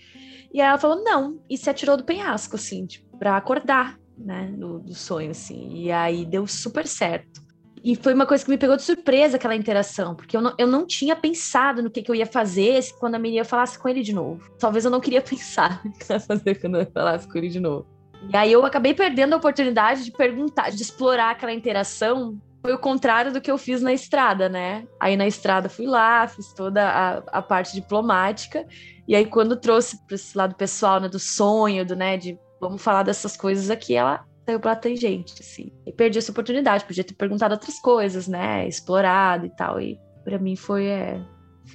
E 0.54 0.62
ela 0.62 0.78
falou: 0.78 1.04
não, 1.04 1.40
e 1.50 1.58
se 1.58 1.72
atirou 1.72 1.98
do 1.98 2.04
penhasco, 2.04 2.56
assim, 2.56 2.86
tipo, 2.86 3.08
acordar, 3.28 3.98
né? 4.16 4.54
Do, 4.56 4.78
do 4.78 4.94
sonho, 4.94 5.32
assim. 5.32 5.74
E 5.74 5.92
aí 5.92 6.24
deu 6.24 6.46
super 6.46 6.86
certo. 6.86 7.42
E 7.84 7.96
foi 7.96 8.14
uma 8.14 8.28
coisa 8.28 8.44
que 8.44 8.52
me 8.52 8.58
pegou 8.60 8.76
de 8.76 8.84
surpresa 8.84 9.38
aquela 9.38 9.56
interação, 9.56 10.16
porque 10.16 10.38
eu 10.38 10.42
não, 10.42 10.54
eu 10.58 10.68
não 10.68 10.86
tinha 10.86 11.16
pensado 11.16 11.82
no 11.82 11.90
que, 11.90 12.04
que 12.04 12.12
eu 12.12 12.16
ia 12.16 12.26
fazer 12.28 12.80
quando 13.00 13.16
a 13.16 13.20
Miriam 13.20 13.44
falasse 13.44 13.80
com 13.80 13.90
ele 13.90 14.04
de 14.04 14.14
novo. 14.14 14.52
Talvez 14.60 14.86
eu 14.86 14.92
não 14.92 15.00
queria 15.00 15.22
pensar 15.24 15.84
no 15.84 15.92
que 15.94 16.14
ia 16.14 16.20
fazer 16.20 16.62
quando 16.62 16.78
eu 16.78 16.92
falasse 16.92 17.28
com 17.28 17.38
ele 17.40 17.50
de 17.50 17.60
novo. 17.60 17.97
E 18.32 18.36
aí 18.36 18.52
eu 18.52 18.66
acabei 18.66 18.94
perdendo 18.94 19.34
a 19.34 19.38
oportunidade 19.38 20.04
de 20.04 20.12
perguntar, 20.12 20.70
de 20.70 20.82
explorar 20.82 21.32
aquela 21.32 21.54
interação. 21.54 22.38
Foi 22.62 22.74
o 22.74 22.80
contrário 22.80 23.32
do 23.32 23.40
que 23.40 23.50
eu 23.50 23.58
fiz 23.58 23.82
na 23.82 23.94
estrada, 23.94 24.50
né? 24.50 24.86
Aí 25.00 25.16
na 25.16 25.28
estrada 25.28 25.70
fui 25.70 25.86
lá, 25.86 26.28
fiz 26.28 26.52
toda 26.54 26.84
a, 26.88 27.18
a 27.40 27.42
parte 27.42 27.74
diplomática. 27.74 28.66
E 29.08 29.16
aí 29.16 29.26
quando 29.26 29.56
trouxe 29.56 29.98
para 30.06 30.16
esse 30.16 30.38
lado 30.38 30.56
pessoal, 30.56 31.00
né, 31.00 31.08
do 31.08 31.20
sonho, 31.20 31.86
do, 31.86 31.96
né, 31.96 32.18
de 32.18 32.38
vamos 32.60 32.82
falar 32.82 33.04
dessas 33.04 33.38
coisas 33.38 33.70
aqui, 33.70 33.96
ela 33.96 34.26
saiu 34.46 34.60
pela 34.60 34.76
tangente, 34.76 35.36
assim. 35.40 35.72
E 35.86 35.92
perdi 35.92 36.18
essa 36.18 36.32
oportunidade, 36.32 36.86
podia 36.86 37.04
ter 37.04 37.14
perguntado 37.14 37.54
outras 37.54 37.80
coisas, 37.80 38.28
né? 38.28 38.68
Explorado 38.68 39.46
e 39.46 39.50
tal. 39.50 39.80
E 39.80 40.00
para 40.24 40.40
mim 40.40 40.56
foi, 40.56 40.88
é, 40.88 41.22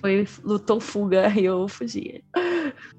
foi 0.00 0.26
lutou 0.42 0.80
fuga 0.80 1.28
e 1.38 1.44
eu 1.44 1.68
fugia. 1.68 2.22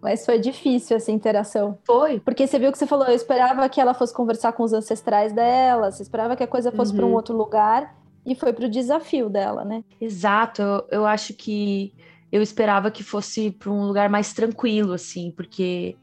Mas 0.01 0.25
foi 0.25 0.39
difícil 0.39 0.95
essa 0.97 1.11
interação. 1.11 1.77
Foi. 1.83 2.19
Porque 2.19 2.45
você 2.45 2.59
viu 2.59 2.71
que 2.71 2.77
você 2.77 2.87
falou, 2.87 3.07
eu 3.07 3.15
esperava 3.15 3.67
que 3.67 3.81
ela 3.81 3.93
fosse 3.93 4.13
conversar 4.13 4.53
com 4.53 4.63
os 4.63 4.73
ancestrais 4.73 5.33
dela, 5.33 5.91
você 5.91 6.03
esperava 6.03 6.35
que 6.35 6.43
a 6.43 6.47
coisa 6.47 6.71
fosse 6.71 6.91
uhum. 6.91 6.97
para 6.97 7.05
um 7.05 7.13
outro 7.13 7.35
lugar 7.35 7.95
e 8.25 8.35
foi 8.35 8.53
para 8.53 8.65
o 8.65 8.69
desafio 8.69 9.29
dela, 9.29 9.65
né? 9.65 9.83
Exato. 9.99 10.61
Eu, 10.61 10.87
eu 10.91 11.05
acho 11.05 11.33
que 11.33 11.93
eu 12.31 12.41
esperava 12.41 12.89
que 12.89 13.03
fosse 13.03 13.51
para 13.51 13.71
um 13.71 13.85
lugar 13.85 14.09
mais 14.09 14.33
tranquilo, 14.33 14.93
assim, 14.93 15.31
porque 15.31 15.95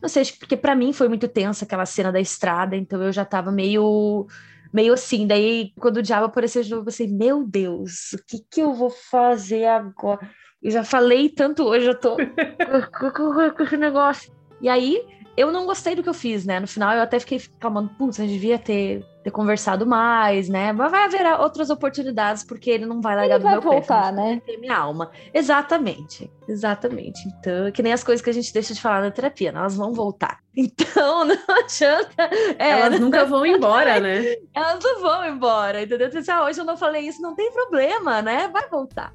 não 0.00 0.08
sei, 0.08 0.22
acho 0.22 0.34
que 0.34 0.38
porque 0.38 0.56
para 0.56 0.74
mim 0.74 0.92
foi 0.92 1.08
muito 1.08 1.26
tensa 1.26 1.64
aquela 1.64 1.86
cena 1.86 2.12
da 2.12 2.20
estrada, 2.20 2.76
então 2.76 3.02
eu 3.02 3.12
já 3.12 3.24
tava 3.24 3.50
meio 3.50 4.26
meio 4.72 4.92
assim. 4.92 5.26
Daí, 5.26 5.72
quando 5.78 5.98
o 5.98 6.02
diabo 6.02 6.26
apareceu 6.26 6.62
de 6.62 6.70
novo, 6.70 6.82
eu 6.82 6.86
pensei, 6.86 7.08
meu 7.08 7.44
Deus, 7.44 8.12
o 8.12 8.24
que 8.26 8.38
que 8.50 8.60
eu 8.60 8.72
vou 8.74 8.90
fazer 8.90 9.66
agora? 9.66 10.30
Eu 10.62 10.70
já 10.70 10.84
falei 10.84 11.28
tanto 11.28 11.64
hoje, 11.64 11.86
eu 11.86 11.98
tô 11.98 12.16
com 13.56 13.62
esse 13.62 13.76
negócio. 13.76 14.32
E 14.60 14.68
aí, 14.68 15.02
eu 15.38 15.52
não 15.52 15.66
gostei 15.66 15.94
do 15.94 16.02
que 16.02 16.08
eu 16.08 16.14
fiz, 16.14 16.44
né? 16.44 16.58
No 16.58 16.66
final, 16.66 16.92
eu 16.94 17.00
até 17.00 17.20
fiquei 17.20 17.40
falando, 17.60 17.88
putz, 17.90 18.18
eu 18.18 18.26
devia 18.26 18.58
ter, 18.58 19.06
ter 19.22 19.30
conversado 19.30 19.86
mais, 19.86 20.48
né? 20.48 20.72
Mas 20.72 20.90
vai 20.90 21.04
haver 21.04 21.24
outras 21.38 21.70
oportunidades, 21.70 22.42
porque 22.42 22.68
ele 22.68 22.84
não 22.84 23.00
vai 23.00 23.14
largar 23.14 23.36
ele 23.36 23.38
do 23.38 23.44
vai 23.44 23.52
meu 23.52 23.62
voltar, 23.62 24.06
pé. 24.06 24.12
né? 24.12 24.42
Ter 24.44 24.56
minha 24.56 24.76
alma. 24.76 25.12
Exatamente, 25.32 26.28
exatamente. 26.48 27.20
Então, 27.28 27.70
que 27.70 27.84
nem 27.84 27.92
as 27.92 28.02
coisas 28.02 28.20
que 28.20 28.30
a 28.30 28.32
gente 28.32 28.52
deixa 28.52 28.74
de 28.74 28.80
falar 28.80 29.00
na 29.00 29.12
terapia, 29.12 29.52
né? 29.52 29.60
elas 29.60 29.76
vão 29.76 29.92
voltar. 29.92 30.40
Então, 30.58 31.22
não 31.24 31.36
adianta. 31.56 32.28
É, 32.58 32.70
elas 32.70 32.98
nunca 32.98 33.24
vão 33.24 33.46
embora, 33.46 34.00
né? 34.00 34.34
Elas 34.52 34.82
não 34.82 35.00
vão 35.00 35.24
embora, 35.24 35.84
entendeu? 35.84 36.08
Então, 36.08 36.34
ah, 36.34 36.46
hoje 36.46 36.60
eu 36.60 36.64
não 36.64 36.76
falei 36.76 37.06
isso, 37.06 37.22
não 37.22 37.36
tem 37.36 37.52
problema, 37.52 38.20
né? 38.22 38.48
Vai 38.48 38.68
voltar. 38.68 39.14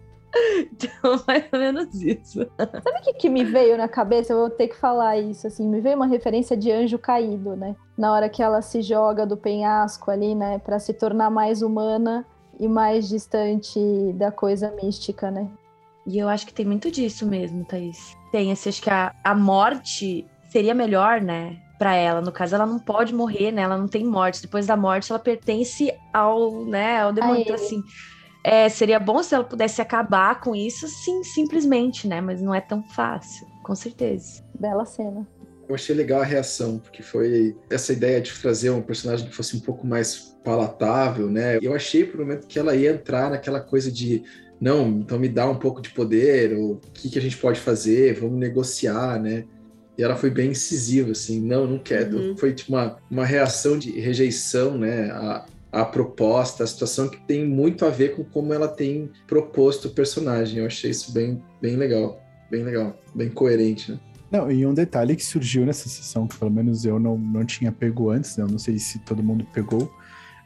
Então, 0.71 1.23
mais 1.27 1.45
ou 1.51 1.59
menos 1.59 2.01
isso. 2.01 2.39
Sabe 2.57 2.99
o 2.99 3.03
que, 3.03 3.13
que 3.13 3.29
me 3.29 3.43
veio 3.43 3.77
na 3.77 3.87
cabeça? 3.87 4.33
Eu 4.33 4.37
vou 4.39 4.49
ter 4.49 4.67
que 4.67 4.75
falar 4.75 5.17
isso, 5.17 5.47
assim. 5.47 5.67
Me 5.67 5.79
veio 5.79 5.95
uma 5.95 6.07
referência 6.07 6.57
de 6.57 6.71
anjo 6.71 6.97
caído, 6.97 7.55
né? 7.55 7.75
Na 7.97 8.11
hora 8.11 8.29
que 8.29 8.41
ela 8.41 8.61
se 8.61 8.81
joga 8.81 9.25
do 9.25 9.37
penhasco 9.37 10.09
ali, 10.09 10.33
né? 10.33 10.59
Para 10.59 10.79
se 10.79 10.93
tornar 10.93 11.29
mais 11.29 11.61
humana 11.61 12.25
e 12.59 12.67
mais 12.67 13.07
distante 13.07 13.79
da 14.15 14.31
coisa 14.31 14.73
mística, 14.81 15.29
né? 15.29 15.47
E 16.05 16.17
eu 16.17 16.27
acho 16.27 16.45
que 16.45 16.53
tem 16.53 16.65
muito 16.65 16.91
disso 16.91 17.25
mesmo, 17.25 17.63
Thaís. 17.65 18.15
Tem, 18.31 18.51
assim, 18.51 18.69
acho 18.69 18.81
que 18.81 18.89
a, 18.89 19.13
a 19.23 19.35
morte 19.35 20.27
seria 20.49 20.73
melhor, 20.73 21.21
né? 21.21 21.57
para 21.83 21.95
ela. 21.95 22.21
No 22.21 22.31
caso, 22.31 22.55
ela 22.55 22.65
não 22.65 22.79
pode 22.79 23.13
morrer, 23.13 23.51
né? 23.51 23.63
Ela 23.63 23.77
não 23.77 23.89
tem 23.89 24.05
morte. 24.05 24.41
Depois 24.41 24.65
da 24.65 24.77
morte, 24.77 25.11
ela 25.11 25.19
pertence 25.19 25.93
ao, 26.13 26.63
né, 26.63 27.01
ao 27.01 27.11
demônio. 27.11 27.41
Então, 27.41 27.55
assim, 27.55 27.83
é, 28.43 28.67
seria 28.67 28.99
bom 28.99 29.23
se 29.23 29.33
ela 29.33 29.43
pudesse 29.43 29.81
acabar 29.81 30.41
com 30.41 30.55
isso, 30.55 30.87
sim, 30.87 31.23
simplesmente, 31.23 32.07
né? 32.07 32.19
Mas 32.19 32.41
não 32.41 32.53
é 32.53 32.59
tão 32.59 32.83
fácil, 32.83 33.47
com 33.63 33.73
certeza. 33.73 34.43
Bela 34.59 34.85
cena. 34.85 35.27
Eu 35.67 35.75
achei 35.75 35.95
legal 35.95 36.21
a 36.21 36.25
reação, 36.25 36.77
porque 36.77 37.01
foi 37.01 37.55
essa 37.69 37.93
ideia 37.93 38.19
de 38.19 38.33
trazer 38.33 38.69
um 38.69 38.81
personagem 38.81 39.27
que 39.27 39.35
fosse 39.35 39.55
um 39.55 39.61
pouco 39.61 39.87
mais 39.87 40.35
palatável, 40.43 41.29
né? 41.29 41.57
Eu 41.61 41.73
achei 41.73 42.03
por 42.03 42.19
um 42.19 42.25
momento 42.25 42.47
que 42.47 42.59
ela 42.59 42.75
ia 42.75 42.91
entrar 42.91 43.29
naquela 43.29 43.61
coisa 43.61 43.89
de 43.89 44.23
não, 44.59 44.87
então 44.99 45.17
me 45.17 45.29
dá 45.29 45.49
um 45.49 45.55
pouco 45.55 45.81
de 45.81 45.89
poder, 45.89 46.53
ou 46.57 46.73
o 46.73 46.81
que, 46.93 47.09
que 47.09 47.19
a 47.19 47.21
gente 47.21 47.37
pode 47.37 47.59
fazer, 47.59 48.19
vamos 48.19 48.37
negociar, 48.37 49.19
né? 49.21 49.45
E 49.97 50.03
ela 50.03 50.15
foi 50.15 50.29
bem 50.29 50.51
incisiva, 50.51 51.11
assim, 51.11 51.39
não, 51.39 51.67
não 51.67 51.79
quero. 51.79 52.17
Uhum. 52.17 52.37
Foi 52.37 52.53
tipo 52.53 52.71
uma, 52.71 52.97
uma 53.09 53.25
reação 53.25 53.77
de 53.77 53.91
rejeição, 53.99 54.77
né? 54.77 55.11
A, 55.11 55.45
a 55.73 55.83
proposta, 55.83 56.63
a 56.63 56.67
situação 56.67 57.09
que 57.09 57.19
tem 57.25 57.45
muito 57.47 57.83
a 57.83 57.89
ver 57.89 58.15
com 58.15 58.23
como 58.23 58.53
ela 58.53 58.67
tem 58.67 59.09
proposto 59.25 59.87
o 59.87 59.91
personagem. 59.91 60.59
Eu 60.59 60.67
achei 60.67 60.91
isso 60.91 61.11
bem, 61.11 61.41
bem 61.59 61.75
legal, 61.75 62.21
bem 62.49 62.63
legal, 62.63 62.95
bem 63.15 63.29
coerente, 63.29 63.91
né? 63.91 63.99
Não, 64.29 64.51
e 64.51 64.65
um 64.65 64.73
detalhe 64.73 65.15
que 65.15 65.25
surgiu 65.25 65.65
nessa 65.65 65.89
sessão, 65.89 66.27
que 66.27 66.37
pelo 66.37 66.51
menos 66.51 66.85
eu 66.85 66.99
não, 66.99 67.17
não 67.17 67.43
tinha 67.45 67.71
pego 67.71 68.09
antes, 68.09 68.37
né? 68.37 68.43
eu 68.43 68.47
não 68.47 68.57
sei 68.57 68.79
se 68.79 68.99
todo 68.99 69.21
mundo 69.21 69.45
pegou, 69.53 69.91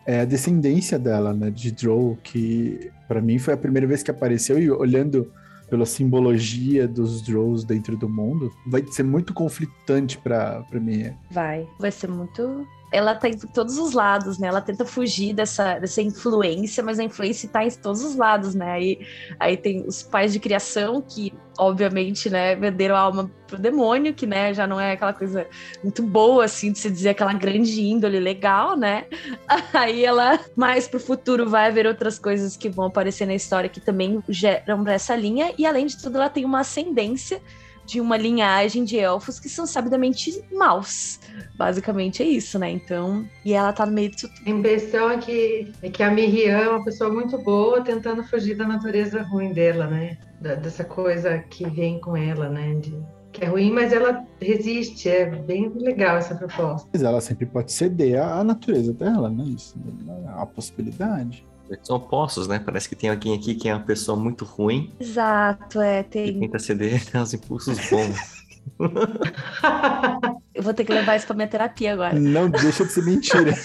é 0.05 0.21
a 0.21 0.25
descendência 0.25 0.97
dela, 0.99 1.33
né, 1.33 1.49
de 1.49 1.71
Drow, 1.71 2.17
que 2.21 2.91
para 3.07 3.21
mim 3.21 3.39
foi 3.39 3.53
a 3.53 3.57
primeira 3.57 3.87
vez 3.87 4.03
que 4.03 4.11
apareceu, 4.11 4.59
e 4.59 4.69
olhando 4.69 5.31
pela 5.69 5.85
simbologia 5.85 6.87
dos 6.87 7.21
Drows 7.21 7.63
dentro 7.63 7.97
do 7.97 8.09
mundo, 8.09 8.51
vai 8.65 8.85
ser 8.87 9.03
muito 9.03 9.33
conflitante 9.33 10.17
para 10.17 10.65
mim. 10.73 11.13
Vai, 11.31 11.67
vai 11.79 11.91
ser 11.91 12.09
muito 12.09 12.65
ela 12.91 13.13
tá 13.15 13.27
em 13.27 13.37
todos 13.37 13.77
os 13.77 13.93
lados, 13.93 14.37
né? 14.37 14.47
Ela 14.47 14.61
tenta 14.61 14.85
fugir 14.85 15.33
dessa, 15.33 15.77
dessa 15.79 16.01
influência, 16.01 16.81
mas 16.81 16.99
a 16.99 17.03
influência 17.03 17.49
tá 17.49 17.63
em 17.63 17.69
todos 17.69 18.03
os 18.03 18.15
lados, 18.15 18.55
né? 18.55 18.71
Aí, 18.71 18.99
aí 19.39 19.57
tem 19.57 19.85
os 19.85 20.01
pais 20.03 20.31
de 20.31 20.39
criação 20.39 21.01
que, 21.01 21.33
obviamente, 21.57 22.29
né, 22.29 22.55
venderam 22.55 22.95
a 22.95 22.99
alma 22.99 23.29
pro 23.45 23.57
demônio, 23.57 24.13
que, 24.13 24.25
né, 24.25 24.53
já 24.53 24.65
não 24.65 24.79
é 24.79 24.93
aquela 24.93 25.13
coisa 25.13 25.47
muito 25.83 26.01
boa, 26.01 26.45
assim, 26.45 26.71
de 26.71 26.79
se 26.79 26.89
dizer 26.89 27.09
aquela 27.09 27.33
grande 27.33 27.81
índole 27.81 28.19
legal, 28.19 28.77
né? 28.77 29.05
Aí 29.73 30.05
ela, 30.05 30.39
mais 30.55 30.87
pro 30.87 30.99
futuro, 30.99 31.49
vai 31.49 31.67
haver 31.67 31.85
outras 31.87 32.17
coisas 32.17 32.55
que 32.55 32.69
vão 32.69 32.85
aparecer 32.85 33.25
na 33.25 33.35
história 33.35 33.69
que 33.69 33.81
também 33.81 34.23
geram 34.29 34.87
essa 34.87 35.15
linha, 35.15 35.53
e 35.57 35.65
além 35.65 35.85
de 35.85 36.01
tudo, 36.01 36.17
ela 36.17 36.29
tem 36.29 36.45
uma 36.45 36.61
ascendência 36.61 37.41
de 37.87 38.01
uma 38.01 38.17
linhagem 38.17 38.83
de 38.83 38.99
elfos 38.99 39.39
que 39.39 39.47
são 39.47 39.65
sabidamente 39.65 40.43
maus. 40.51 41.19
Basicamente 41.57 42.21
é 42.21 42.25
isso, 42.25 42.59
né? 42.59 42.69
Então, 42.69 43.25
e 43.45 43.53
ela 43.53 43.71
tá 43.71 43.85
no 43.85 43.93
meio 43.93 44.11
disso 44.11 44.27
tudo. 44.27 44.45
A 44.45 44.49
impressão 44.49 45.09
é 45.09 45.17
que, 45.17 45.71
é 45.81 45.89
que 45.89 46.03
a 46.03 46.11
Miriam 46.11 46.57
é 46.57 46.69
uma 46.69 46.83
pessoa 46.83 47.09
muito 47.09 47.37
boa 47.37 47.81
tentando 47.81 48.23
fugir 48.23 48.55
da 48.55 48.67
natureza 48.67 49.21
ruim 49.23 49.53
dela, 49.53 49.87
né? 49.87 50.17
Da, 50.41 50.55
dessa 50.55 50.83
coisa 50.83 51.39
que 51.39 51.67
vem 51.69 51.99
com 52.01 52.15
ela, 52.15 52.49
né? 52.49 52.75
De, 52.75 52.93
que 53.31 53.45
é 53.45 53.47
ruim, 53.47 53.71
mas 53.71 53.93
ela 53.93 54.25
resiste. 54.41 55.07
É 55.07 55.25
bem 55.25 55.69
legal 55.69 56.17
essa 56.17 56.35
proposta. 56.35 56.89
Mas 56.91 57.01
ela 57.01 57.21
sempre 57.21 57.45
pode 57.45 57.71
ceder 57.71 58.21
à 58.21 58.43
natureza 58.43 58.91
dela, 58.91 59.29
né? 59.29 59.45
Isso 59.45 59.79
é 60.27 60.31
uma 60.35 60.45
possibilidade. 60.45 61.47
São 61.83 61.97
opostos, 61.97 62.47
né? 62.47 62.59
Parece 62.59 62.87
que 62.87 62.95
tem 62.95 63.09
alguém 63.09 63.35
aqui 63.35 63.55
que 63.55 63.67
é 63.69 63.73
uma 63.73 63.83
pessoa 63.83 64.17
muito 64.17 64.45
ruim. 64.45 64.93
Exato, 64.99 65.81
é. 65.81 66.03
Tem... 66.03 66.29
E 66.29 66.39
tenta 66.39 66.59
ceder 66.59 67.01
aos 67.13 67.33
impulsos 67.33 67.77
bons. 67.89 68.45
Eu 70.53 70.63
vou 70.63 70.73
ter 70.73 70.83
que 70.83 70.91
levar 70.91 71.15
isso 71.15 71.25
pra 71.25 71.35
minha 71.35 71.47
terapia 71.47 71.93
agora. 71.93 72.19
Não 72.19 72.49
deixa 72.49 72.85
de 72.85 72.91
ser 72.91 73.05
mentira. 73.05 73.53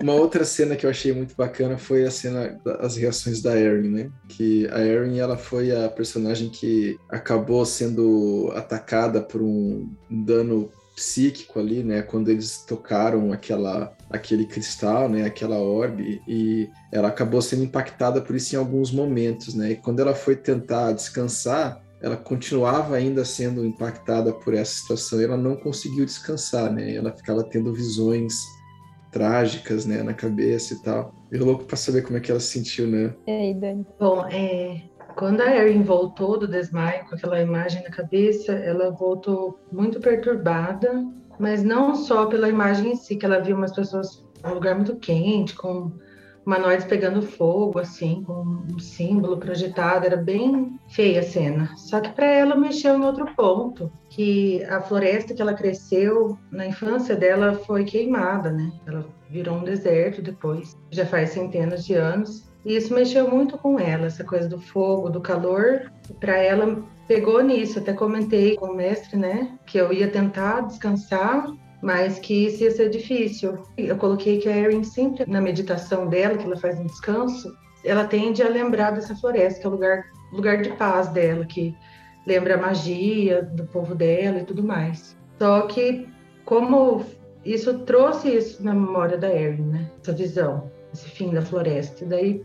Uma 0.00 0.12
outra 0.12 0.44
cena 0.44 0.76
que 0.76 0.84
eu 0.84 0.90
achei 0.90 1.10
muito 1.12 1.34
bacana 1.34 1.78
foi 1.78 2.04
a 2.04 2.10
cena 2.10 2.60
das 2.62 2.96
reações 2.96 3.40
da 3.40 3.58
Erin, 3.58 3.88
né? 3.88 4.10
Que 4.28 4.68
a 4.68 4.80
Erin, 4.80 5.18
ela 5.18 5.38
foi 5.38 5.74
a 5.74 5.88
personagem 5.88 6.50
que 6.50 6.98
acabou 7.08 7.64
sendo 7.64 8.52
atacada 8.54 9.22
por 9.22 9.40
um 9.40 9.90
dano 10.10 10.70
psíquico 10.96 11.60
ali, 11.60 11.84
né? 11.84 12.00
Quando 12.00 12.30
eles 12.30 12.64
tocaram 12.64 13.30
aquela, 13.30 13.94
aquele 14.10 14.46
cristal, 14.46 15.10
né? 15.10 15.26
Aquela 15.26 15.58
orbe 15.58 16.22
e 16.26 16.70
ela 16.90 17.08
acabou 17.08 17.42
sendo 17.42 17.62
impactada 17.62 18.22
por 18.22 18.34
isso 18.34 18.54
em 18.54 18.58
alguns 18.58 18.90
momentos, 18.90 19.54
né? 19.54 19.72
E 19.72 19.76
quando 19.76 20.00
ela 20.00 20.14
foi 20.14 20.34
tentar 20.34 20.92
descansar, 20.92 21.82
ela 22.00 22.16
continuava 22.16 22.96
ainda 22.96 23.24
sendo 23.26 23.64
impactada 23.64 24.32
por 24.32 24.54
essa 24.54 24.72
situação. 24.72 25.20
E 25.20 25.24
ela 25.24 25.36
não 25.36 25.54
conseguiu 25.54 26.06
descansar, 26.06 26.72
né? 26.72 26.94
Ela 26.94 27.12
ficava 27.12 27.44
tendo 27.44 27.74
visões 27.74 28.34
trágicas, 29.12 29.84
né? 29.84 30.02
Na 30.02 30.14
cabeça 30.14 30.72
e 30.72 30.78
tal. 30.78 31.14
Eu 31.30 31.44
louco 31.44 31.64
para 31.64 31.76
saber 31.76 32.02
como 32.02 32.16
é 32.16 32.20
que 32.20 32.30
ela 32.30 32.40
se 32.40 32.52
sentiu, 32.52 32.86
né? 32.86 33.14
E 33.26 33.30
aí, 33.30 33.54
Dani? 33.54 33.86
Bom, 34.00 34.26
é, 34.28 34.82
quando 35.16 35.40
a 35.40 35.56
Erin 35.56 35.82
voltou 35.82 36.38
do 36.38 36.46
desmaio 36.46 37.06
com 37.06 37.14
aquela 37.14 37.40
imagem 37.40 37.82
na 37.82 37.90
cabeça, 37.90 38.52
ela 38.52 38.90
voltou 38.90 39.58
muito 39.72 39.98
perturbada, 39.98 41.04
mas 41.38 41.64
não 41.64 41.94
só 41.94 42.26
pela 42.26 42.48
imagem 42.48 42.92
em 42.92 42.96
si, 42.96 43.16
que 43.16 43.24
ela 43.24 43.40
viu 43.40 43.56
umas 43.56 43.74
pessoas 43.74 44.24
num 44.44 44.54
lugar 44.54 44.74
muito 44.74 44.96
quente, 44.96 45.54
com 45.56 45.90
humanoides 46.44 46.86
pegando 46.86 47.22
fogo, 47.22 47.78
assim, 47.78 48.22
com 48.24 48.62
um 48.72 48.78
símbolo 48.78 49.38
projetado, 49.38 50.06
era 50.06 50.16
bem 50.16 50.78
feia 50.88 51.20
a 51.20 51.22
cena. 51.24 51.74
Só 51.76 51.98
que 51.98 52.10
para 52.10 52.26
ela 52.26 52.54
mexeu 52.54 52.96
em 52.96 53.04
outro 53.04 53.26
ponto, 53.34 53.90
que 54.10 54.62
a 54.64 54.80
floresta 54.80 55.34
que 55.34 55.42
ela 55.42 55.54
cresceu 55.54 56.38
na 56.52 56.66
infância 56.66 57.16
dela 57.16 57.54
foi 57.54 57.84
queimada, 57.84 58.52
né? 58.52 58.70
Ela 58.86 59.04
virou 59.28 59.56
um 59.56 59.64
deserto 59.64 60.22
depois, 60.22 60.76
já 60.90 61.04
faz 61.04 61.30
centenas 61.30 61.84
de 61.84 61.94
anos. 61.94 62.46
E 62.66 62.76
isso 62.76 62.92
mexeu 62.92 63.30
muito 63.30 63.56
com 63.56 63.78
ela, 63.78 64.06
essa 64.06 64.24
coisa 64.24 64.48
do 64.48 64.60
fogo, 64.60 65.08
do 65.08 65.20
calor. 65.20 65.92
Para 66.18 66.36
ela 66.36 66.82
pegou 67.06 67.40
nisso. 67.40 67.78
Até 67.78 67.92
comentei 67.92 68.56
com 68.56 68.66
o 68.66 68.74
mestre, 68.74 69.16
né, 69.16 69.56
que 69.64 69.78
eu 69.78 69.92
ia 69.92 70.10
tentar 70.10 70.62
descansar, 70.62 71.46
mas 71.80 72.18
que 72.18 72.46
isso 72.46 72.64
ia 72.64 72.72
ser 72.72 72.90
difícil. 72.90 73.56
Eu 73.76 73.96
coloquei 73.96 74.38
que 74.38 74.48
a 74.48 74.56
Erin 74.56 74.82
sempre 74.82 75.24
na 75.30 75.40
meditação 75.40 76.08
dela, 76.08 76.36
que 76.36 76.44
ela 76.44 76.56
faz 76.56 76.76
um 76.80 76.86
descanso, 76.86 77.56
ela 77.84 78.04
tende 78.04 78.42
a 78.42 78.48
lembrar 78.48 78.90
dessa 78.90 79.14
floresta, 79.14 79.60
que 79.60 79.66
é 79.66 79.70
o 79.70 79.72
lugar, 79.72 80.04
lugar 80.32 80.60
de 80.60 80.70
paz 80.70 81.06
dela, 81.10 81.46
que 81.46 81.72
lembra 82.26 82.56
a 82.56 82.60
magia 82.60 83.42
do 83.42 83.64
povo 83.66 83.94
dela 83.94 84.40
e 84.40 84.44
tudo 84.44 84.64
mais. 84.64 85.16
Só 85.38 85.62
que 85.68 86.08
como 86.44 87.04
isso 87.44 87.78
trouxe 87.84 88.28
isso 88.28 88.64
na 88.64 88.74
memória 88.74 89.16
da 89.16 89.32
Erin, 89.32 89.66
né? 89.66 89.90
Essa 90.02 90.12
visão, 90.12 90.68
esse 90.92 91.08
fim 91.08 91.30
da 91.30 91.42
floresta. 91.42 92.04
E 92.04 92.08
daí 92.08 92.44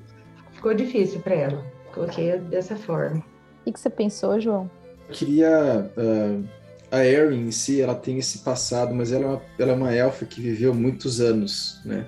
ficou 0.62 0.76
difícil 0.76 1.20
para 1.22 1.34
ela. 1.34 1.66
Coloquei 1.92 2.38
dessa 2.38 2.76
forma. 2.76 3.24
O 3.66 3.74
que 3.74 3.80
você 3.80 3.90
pensou, 3.90 4.40
João? 4.40 4.70
Eu 5.10 5.16
queria. 5.16 5.92
Uh, 5.98 6.48
a 6.92 7.04
Erin 7.04 7.48
em 7.48 7.52
si, 7.52 7.82
ela 7.82 7.96
tem 7.96 8.20
esse 8.20 8.40
passado, 8.40 8.94
mas 8.94 9.12
ela 9.12 9.24
é, 9.24 9.28
uma, 9.28 9.42
ela 9.58 9.72
é 9.72 9.76
uma 9.76 9.96
elfa 9.96 10.26
que 10.26 10.42
viveu 10.42 10.74
muitos 10.74 11.20
anos, 11.20 11.82
né? 11.84 12.06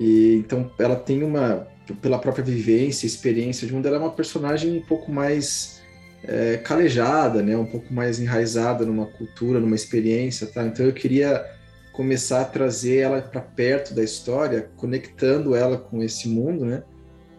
E 0.00 0.36
então 0.36 0.70
ela 0.78 0.96
tem 0.96 1.22
uma, 1.22 1.66
pela 2.02 2.18
própria 2.18 2.44
vivência, 2.44 3.06
experiência 3.06 3.66
de 3.66 3.74
mundo, 3.74 3.86
ela 3.86 3.96
é 3.96 4.00
uma 4.00 4.12
personagem 4.12 4.78
um 4.78 4.82
pouco 4.82 5.12
mais 5.12 5.82
é, 6.24 6.56
calejada, 6.56 7.42
né? 7.42 7.56
Um 7.56 7.66
pouco 7.66 7.92
mais 7.92 8.18
enraizada 8.18 8.84
numa 8.86 9.06
cultura, 9.06 9.60
numa 9.60 9.76
experiência, 9.76 10.46
tá? 10.46 10.64
Então 10.64 10.84
eu 10.86 10.94
queria 10.94 11.44
começar 11.92 12.40
a 12.40 12.44
trazer 12.46 12.98
ela 12.98 13.20
para 13.20 13.40
perto 13.40 13.94
da 13.94 14.02
história, 14.02 14.70
conectando 14.76 15.54
ela 15.54 15.76
com 15.76 16.02
esse 16.02 16.26
mundo, 16.28 16.64
né? 16.64 16.82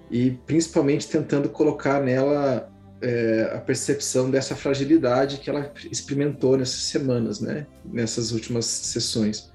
E 0.09 0.31
principalmente 0.45 1.07
tentando 1.07 1.49
colocar 1.49 2.01
nela 2.01 2.71
é, 3.01 3.51
a 3.53 3.59
percepção 3.59 4.29
dessa 4.29 4.55
fragilidade 4.55 5.37
que 5.37 5.49
ela 5.49 5.71
experimentou 5.91 6.57
nessas 6.57 6.83
semanas, 6.83 7.39
né? 7.39 7.67
Nessas 7.85 8.31
últimas 8.31 8.65
sessões. 8.65 9.51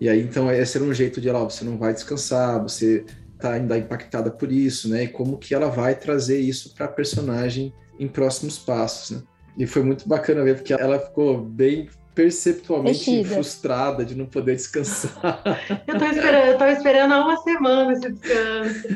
E 0.00 0.08
aí, 0.08 0.20
então, 0.22 0.50
esse 0.50 0.76
era 0.76 0.86
um 0.86 0.94
jeito 0.94 1.20
de 1.20 1.28
ela, 1.28 1.42
você 1.42 1.64
não 1.64 1.76
vai 1.76 1.92
descansar, 1.92 2.62
você 2.62 3.04
está 3.34 3.52
ainda 3.52 3.76
impactada 3.76 4.30
por 4.30 4.50
isso, 4.50 4.88
né? 4.88 5.04
E 5.04 5.08
como 5.08 5.38
que 5.38 5.54
ela 5.54 5.68
vai 5.68 5.94
trazer 5.94 6.38
isso 6.38 6.74
para 6.74 6.86
a 6.86 6.88
personagem 6.88 7.72
em 7.98 8.08
próximos 8.08 8.58
passos, 8.58 9.16
né? 9.16 9.22
E 9.56 9.66
foi 9.66 9.82
muito 9.82 10.08
bacana 10.08 10.44
ver, 10.44 10.56
porque 10.56 10.72
ela 10.72 11.00
ficou 11.00 11.42
bem 11.42 11.88
perceptualmente 12.18 13.08
Mexida. 13.08 13.34
frustrada 13.36 14.04
de 14.04 14.16
não 14.16 14.26
poder 14.26 14.56
descansar. 14.56 15.40
Eu 15.86 15.96
tô 15.96 16.04
esperando, 16.04 16.46
eu 16.48 16.58
tava 16.58 16.72
esperando 16.72 17.14
há 17.14 17.20
uma 17.24 17.36
semana 17.36 17.92
esse 17.92 18.10
descanso. 18.10 18.88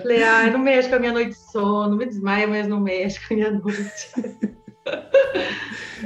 Falei, 0.00 0.22
ai, 0.22 0.50
não 0.52 0.60
mexe 0.60 0.88
com 0.88 0.94
a 0.94 0.98
minha 1.00 1.12
noite 1.12 1.30
de 1.30 1.50
sono, 1.50 1.96
me 1.96 2.06
desmaia, 2.06 2.46
mas 2.46 2.68
não 2.68 2.78
mexe 2.78 3.18
com 3.26 3.34
a 3.34 3.36
minha 3.36 3.50
noite. 3.50 4.12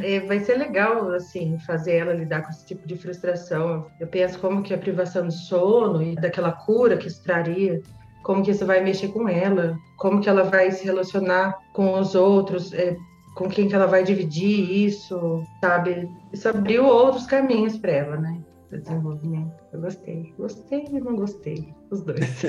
É, 0.03 0.21
vai 0.21 0.40
ser 0.40 0.57
legal, 0.57 1.11
assim, 1.12 1.59
fazer 1.66 1.97
ela 1.97 2.14
lidar 2.14 2.42
com 2.42 2.51
esse 2.51 2.66
tipo 2.66 2.88
de 2.88 2.97
frustração. 2.97 3.87
Eu 4.01 4.07
penso 4.07 4.38
como 4.38 4.62
que 4.62 4.73
a 4.73 4.79
privação 4.79 5.29
de 5.29 5.35
sono 5.35 6.03
e 6.03 6.14
daquela 6.14 6.53
cura 6.53 6.97
que 6.97 7.09
isso 7.09 7.23
traria, 7.23 7.83
como 8.23 8.42
que 8.42 8.51
isso 8.51 8.64
vai 8.64 8.83
mexer 8.83 9.09
com 9.09 9.29
ela, 9.29 9.77
como 9.99 10.23
que 10.23 10.29
ela 10.29 10.45
vai 10.45 10.71
se 10.71 10.85
relacionar 10.85 11.55
com 11.75 11.99
os 11.99 12.14
outros, 12.14 12.73
é, 12.73 12.97
com 13.37 13.49
quem 13.51 13.68
que 13.68 13.75
ela 13.75 13.87
vai 13.87 14.03
dividir 14.03 14.87
isso, 14.87 15.44
sabe? 15.61 16.09
Isso 16.33 16.49
abriu 16.49 16.87
outros 16.87 17.27
caminhos 17.27 17.77
para 17.77 17.92
ela, 17.92 18.16
né? 18.16 18.40
Desenvolvimento. 18.70 19.53
Eu 19.72 19.81
gostei. 19.83 20.33
Gostei 20.38 20.87
e 20.90 21.01
não 21.01 21.14
gostei. 21.14 21.68
Os 21.90 22.01
dois. 22.01 22.18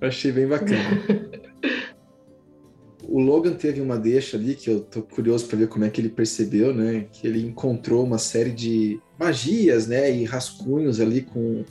eu 0.00 0.08
achei 0.08 0.32
bem 0.32 0.48
bacana. 0.48 1.00
O 3.08 3.20
Logan 3.20 3.54
teve 3.54 3.80
uma 3.80 3.96
deixa 3.96 4.36
ali 4.36 4.54
que 4.56 4.68
eu 4.68 4.80
tô 4.80 5.02
curioso 5.02 5.46
para 5.46 5.58
ver 5.58 5.68
como 5.68 5.84
é 5.84 5.90
que 5.90 6.00
ele 6.00 6.08
percebeu, 6.08 6.74
né? 6.74 7.06
Que 7.12 7.28
ele 7.28 7.46
encontrou 7.46 8.04
uma 8.04 8.18
série 8.18 8.50
de 8.50 9.00
magias, 9.18 9.86
né? 9.86 10.10
E 10.10 10.24
rascunhos 10.24 11.00
ali 11.00 11.22
com 11.22 11.64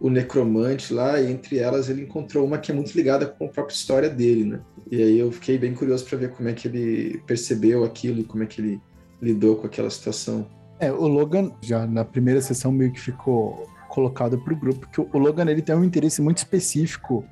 o 0.00 0.08
necromante 0.08 0.92
lá, 0.92 1.20
e 1.20 1.30
entre 1.30 1.58
elas 1.58 1.88
ele 1.88 2.02
encontrou 2.02 2.46
uma 2.46 2.58
que 2.58 2.70
é 2.70 2.74
muito 2.74 2.94
ligada 2.94 3.26
com 3.26 3.46
a 3.46 3.48
própria 3.48 3.74
história 3.74 4.08
dele, 4.08 4.44
né? 4.44 4.60
E 4.90 5.02
aí 5.02 5.18
eu 5.18 5.30
fiquei 5.32 5.58
bem 5.58 5.74
curioso 5.74 6.04
para 6.04 6.18
ver 6.18 6.30
como 6.30 6.48
é 6.48 6.52
que 6.52 6.68
ele 6.68 7.22
percebeu 7.26 7.84
aquilo 7.84 8.20
e 8.20 8.24
como 8.24 8.42
é 8.42 8.46
que 8.46 8.60
ele 8.60 8.80
lidou 9.20 9.56
com 9.56 9.66
aquela 9.66 9.90
situação. 9.90 10.46
É, 10.78 10.92
o 10.92 11.06
Logan 11.08 11.50
já 11.60 11.86
na 11.86 12.04
primeira 12.04 12.40
sessão 12.40 12.70
meio 12.70 12.92
que 12.92 13.00
ficou 13.00 13.68
colocado 13.88 14.38
para 14.38 14.52
o 14.52 14.56
grupo, 14.56 14.88
que 14.88 15.00
o 15.00 15.18
Logan 15.18 15.50
ele 15.50 15.62
tem 15.62 15.74
um 15.74 15.82
interesse 15.82 16.22
muito 16.22 16.38
específico 16.38 17.24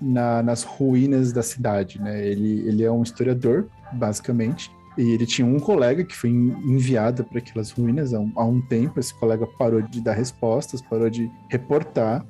na, 0.00 0.42
nas 0.42 0.64
ruínas 0.64 1.32
da 1.32 1.42
cidade, 1.42 2.00
né? 2.00 2.26
Ele, 2.26 2.66
ele 2.66 2.82
é 2.82 2.90
um 2.90 3.02
historiador, 3.02 3.68
basicamente, 3.92 4.70
e 4.98 5.12
ele 5.12 5.24
tinha 5.24 5.46
um 5.46 5.60
colega 5.60 6.02
que 6.02 6.16
foi 6.16 6.28
enviado 6.28 7.22
para 7.22 7.38
aquelas 7.38 7.70
ruínas 7.70 8.12
há 8.12 8.18
um, 8.18 8.32
há 8.34 8.44
um, 8.44 8.60
tempo. 8.60 8.98
Esse 8.98 9.14
colega 9.14 9.46
parou 9.46 9.80
de 9.80 10.00
dar 10.00 10.14
respostas, 10.14 10.82
parou 10.82 11.08
de 11.08 11.30
reportar. 11.48 12.26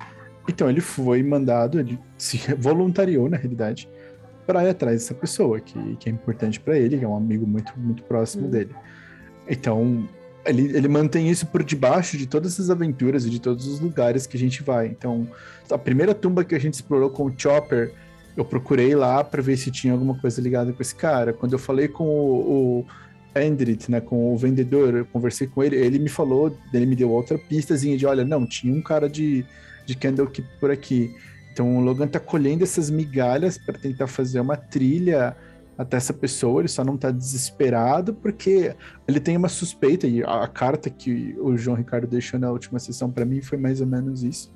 Então 0.47 0.69
ele 0.69 0.79
foi 0.79 1.23
mandado, 1.23 1.79
ele 1.79 1.99
se 2.15 2.37
voluntariou, 2.53 3.27
na 3.27 3.37
realidade, 3.37 3.89
para 4.45 4.63
ir 4.65 4.69
atrás 4.69 5.01
dessa 5.01 5.15
pessoa, 5.15 5.59
que, 5.59 5.95
que 5.95 6.09
é 6.09 6.11
importante 6.11 6.59
para 6.59 6.77
ele, 6.77 6.99
que 6.99 7.03
é 7.03 7.07
um 7.07 7.17
amigo 7.17 7.47
muito, 7.47 7.73
muito 7.75 8.03
próximo 8.03 8.45
hum. 8.45 8.51
dele. 8.51 8.75
Então, 9.47 10.07
ele, 10.45 10.77
ele 10.77 10.87
mantém 10.87 11.27
isso 11.27 11.47
por 11.47 11.63
debaixo 11.63 12.19
de 12.19 12.27
todas 12.27 12.59
as 12.59 12.69
aventuras 12.69 13.25
e 13.25 13.31
de 13.31 13.41
todos 13.41 13.65
os 13.65 13.79
lugares 13.79 14.27
que 14.27 14.37
a 14.37 14.39
gente 14.39 14.61
vai. 14.61 14.85
Então, 14.85 15.27
a 15.71 15.77
primeira 15.77 16.13
tumba 16.13 16.43
que 16.43 16.53
a 16.53 16.59
gente 16.59 16.75
explorou 16.75 17.09
com 17.09 17.25
o 17.25 17.33
Chopper, 17.35 17.93
eu 18.39 18.45
procurei 18.45 18.95
lá 18.95 19.21
para 19.21 19.41
ver 19.41 19.57
se 19.57 19.69
tinha 19.69 19.91
alguma 19.91 20.15
coisa 20.15 20.41
ligada 20.41 20.71
com 20.71 20.81
esse 20.81 20.95
cara. 20.95 21.33
Quando 21.33 21.51
eu 21.51 21.59
falei 21.59 21.89
com 21.89 22.05
o, 22.05 22.79
o 22.79 22.85
Endrit, 23.37 23.91
né, 23.91 23.99
com 23.99 24.33
o 24.33 24.37
vendedor, 24.37 24.95
eu 24.95 25.05
conversei 25.05 25.45
com 25.45 25.61
ele, 25.61 25.75
ele 25.75 25.99
me 25.99 26.07
falou, 26.07 26.55
ele 26.73 26.85
me 26.85 26.95
deu 26.95 27.11
outra 27.11 27.37
pistazinha 27.37 27.97
de, 27.97 28.05
olha, 28.05 28.23
não, 28.23 28.45
tinha 28.45 28.73
um 28.73 28.81
cara 28.81 29.09
de, 29.09 29.45
de 29.85 29.93
Candlekeep 29.93 30.47
por 30.57 30.71
aqui. 30.71 31.13
Então 31.51 31.77
o 31.77 31.81
Logan 31.81 32.07
tá 32.07 32.19
colhendo 32.19 32.63
essas 32.63 32.89
migalhas 32.89 33.57
para 33.57 33.77
tentar 33.77 34.07
fazer 34.07 34.39
uma 34.39 34.55
trilha 34.55 35.35
até 35.77 35.97
essa 35.97 36.13
pessoa, 36.13 36.61
ele 36.61 36.67
só 36.69 36.83
não 36.83 36.97
tá 36.97 37.11
desesperado 37.11 38.13
porque 38.13 38.73
ele 39.07 39.19
tem 39.19 39.35
uma 39.35 39.49
suspeita, 39.49 40.07
e 40.07 40.23
a, 40.23 40.43
a 40.43 40.47
carta 40.47 40.89
que 40.89 41.35
o 41.39 41.57
João 41.57 41.75
Ricardo 41.75 42.07
deixou 42.07 42.39
na 42.39 42.51
última 42.51 42.79
sessão 42.79 43.11
para 43.11 43.25
mim 43.25 43.41
foi 43.41 43.57
mais 43.57 43.81
ou 43.81 43.87
menos 43.87 44.23
isso. 44.23 44.49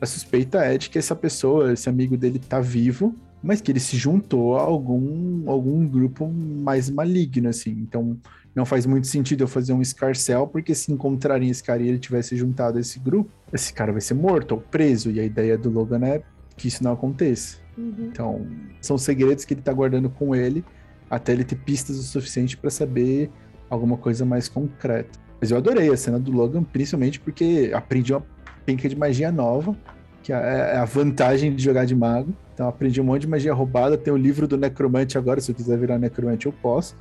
A 0.00 0.06
suspeita 0.06 0.58
é 0.58 0.78
de 0.78 0.88
que 0.88 0.98
essa 0.98 1.14
pessoa, 1.14 1.72
esse 1.72 1.88
amigo 1.88 2.16
dele, 2.16 2.38
tá 2.38 2.60
vivo, 2.60 3.14
mas 3.42 3.60
que 3.60 3.70
ele 3.70 3.80
se 3.80 3.96
juntou 3.96 4.56
a 4.56 4.62
algum, 4.62 5.48
algum 5.48 5.86
grupo 5.86 6.28
mais 6.28 6.88
maligno, 6.88 7.48
assim. 7.48 7.70
Então, 7.70 8.16
não 8.54 8.64
faz 8.64 8.86
muito 8.86 9.06
sentido 9.06 9.44
eu 9.44 9.48
fazer 9.48 9.72
um 9.72 9.82
escarcel, 9.82 10.46
porque 10.46 10.74
se 10.74 10.92
encontrarem 10.92 11.50
esse 11.50 11.62
cara 11.62 11.82
e 11.82 11.88
ele 11.88 11.98
tivesse 11.98 12.36
juntado 12.36 12.78
a 12.78 12.80
esse 12.80 12.98
grupo, 12.98 13.30
esse 13.52 13.72
cara 13.72 13.92
vai 13.92 14.00
ser 14.00 14.14
morto 14.14 14.52
ou 14.52 14.60
preso. 14.60 15.10
E 15.10 15.20
a 15.20 15.24
ideia 15.24 15.56
do 15.56 15.70
Logan 15.70 16.04
é 16.04 16.22
que 16.56 16.68
isso 16.68 16.82
não 16.82 16.92
aconteça. 16.92 17.58
Uhum. 17.76 17.94
Então, 18.10 18.46
são 18.80 18.98
segredos 18.98 19.44
que 19.44 19.54
ele 19.54 19.62
tá 19.62 19.72
guardando 19.72 20.10
com 20.10 20.34
ele 20.34 20.64
até 21.08 21.32
ele 21.32 21.44
ter 21.44 21.56
pistas 21.56 21.98
o 21.98 22.02
suficiente 22.02 22.56
para 22.56 22.70
saber 22.70 23.30
alguma 23.68 23.96
coisa 23.96 24.24
mais 24.24 24.48
concreta. 24.48 25.18
Mas 25.40 25.50
eu 25.50 25.56
adorei 25.56 25.90
a 25.90 25.96
cena 25.96 26.20
do 26.20 26.30
Logan, 26.30 26.62
principalmente 26.62 27.18
porque 27.18 27.70
aprendi 27.74 28.12
uma 28.12 28.24
penca 28.64 28.88
de 28.88 28.96
magia 28.96 29.30
nova, 29.32 29.76
que 30.22 30.32
é, 30.32 30.36
é 30.74 30.76
a 30.76 30.84
vantagem 30.84 31.54
de 31.54 31.62
jogar 31.62 31.84
de 31.84 31.94
mago. 31.94 32.34
Então 32.54 32.68
aprendi 32.68 33.00
um 33.00 33.04
monte 33.04 33.22
de 33.22 33.28
magia 33.28 33.54
roubada, 33.54 33.96
tem 33.96 34.12
o 34.12 34.16
livro 34.16 34.46
do 34.46 34.56
necromante 34.56 35.16
agora, 35.16 35.40
se 35.40 35.50
eu 35.50 35.54
quiser 35.54 35.78
virar 35.78 35.98
necromante 35.98 36.46
eu 36.46 36.52
posso. 36.52 36.96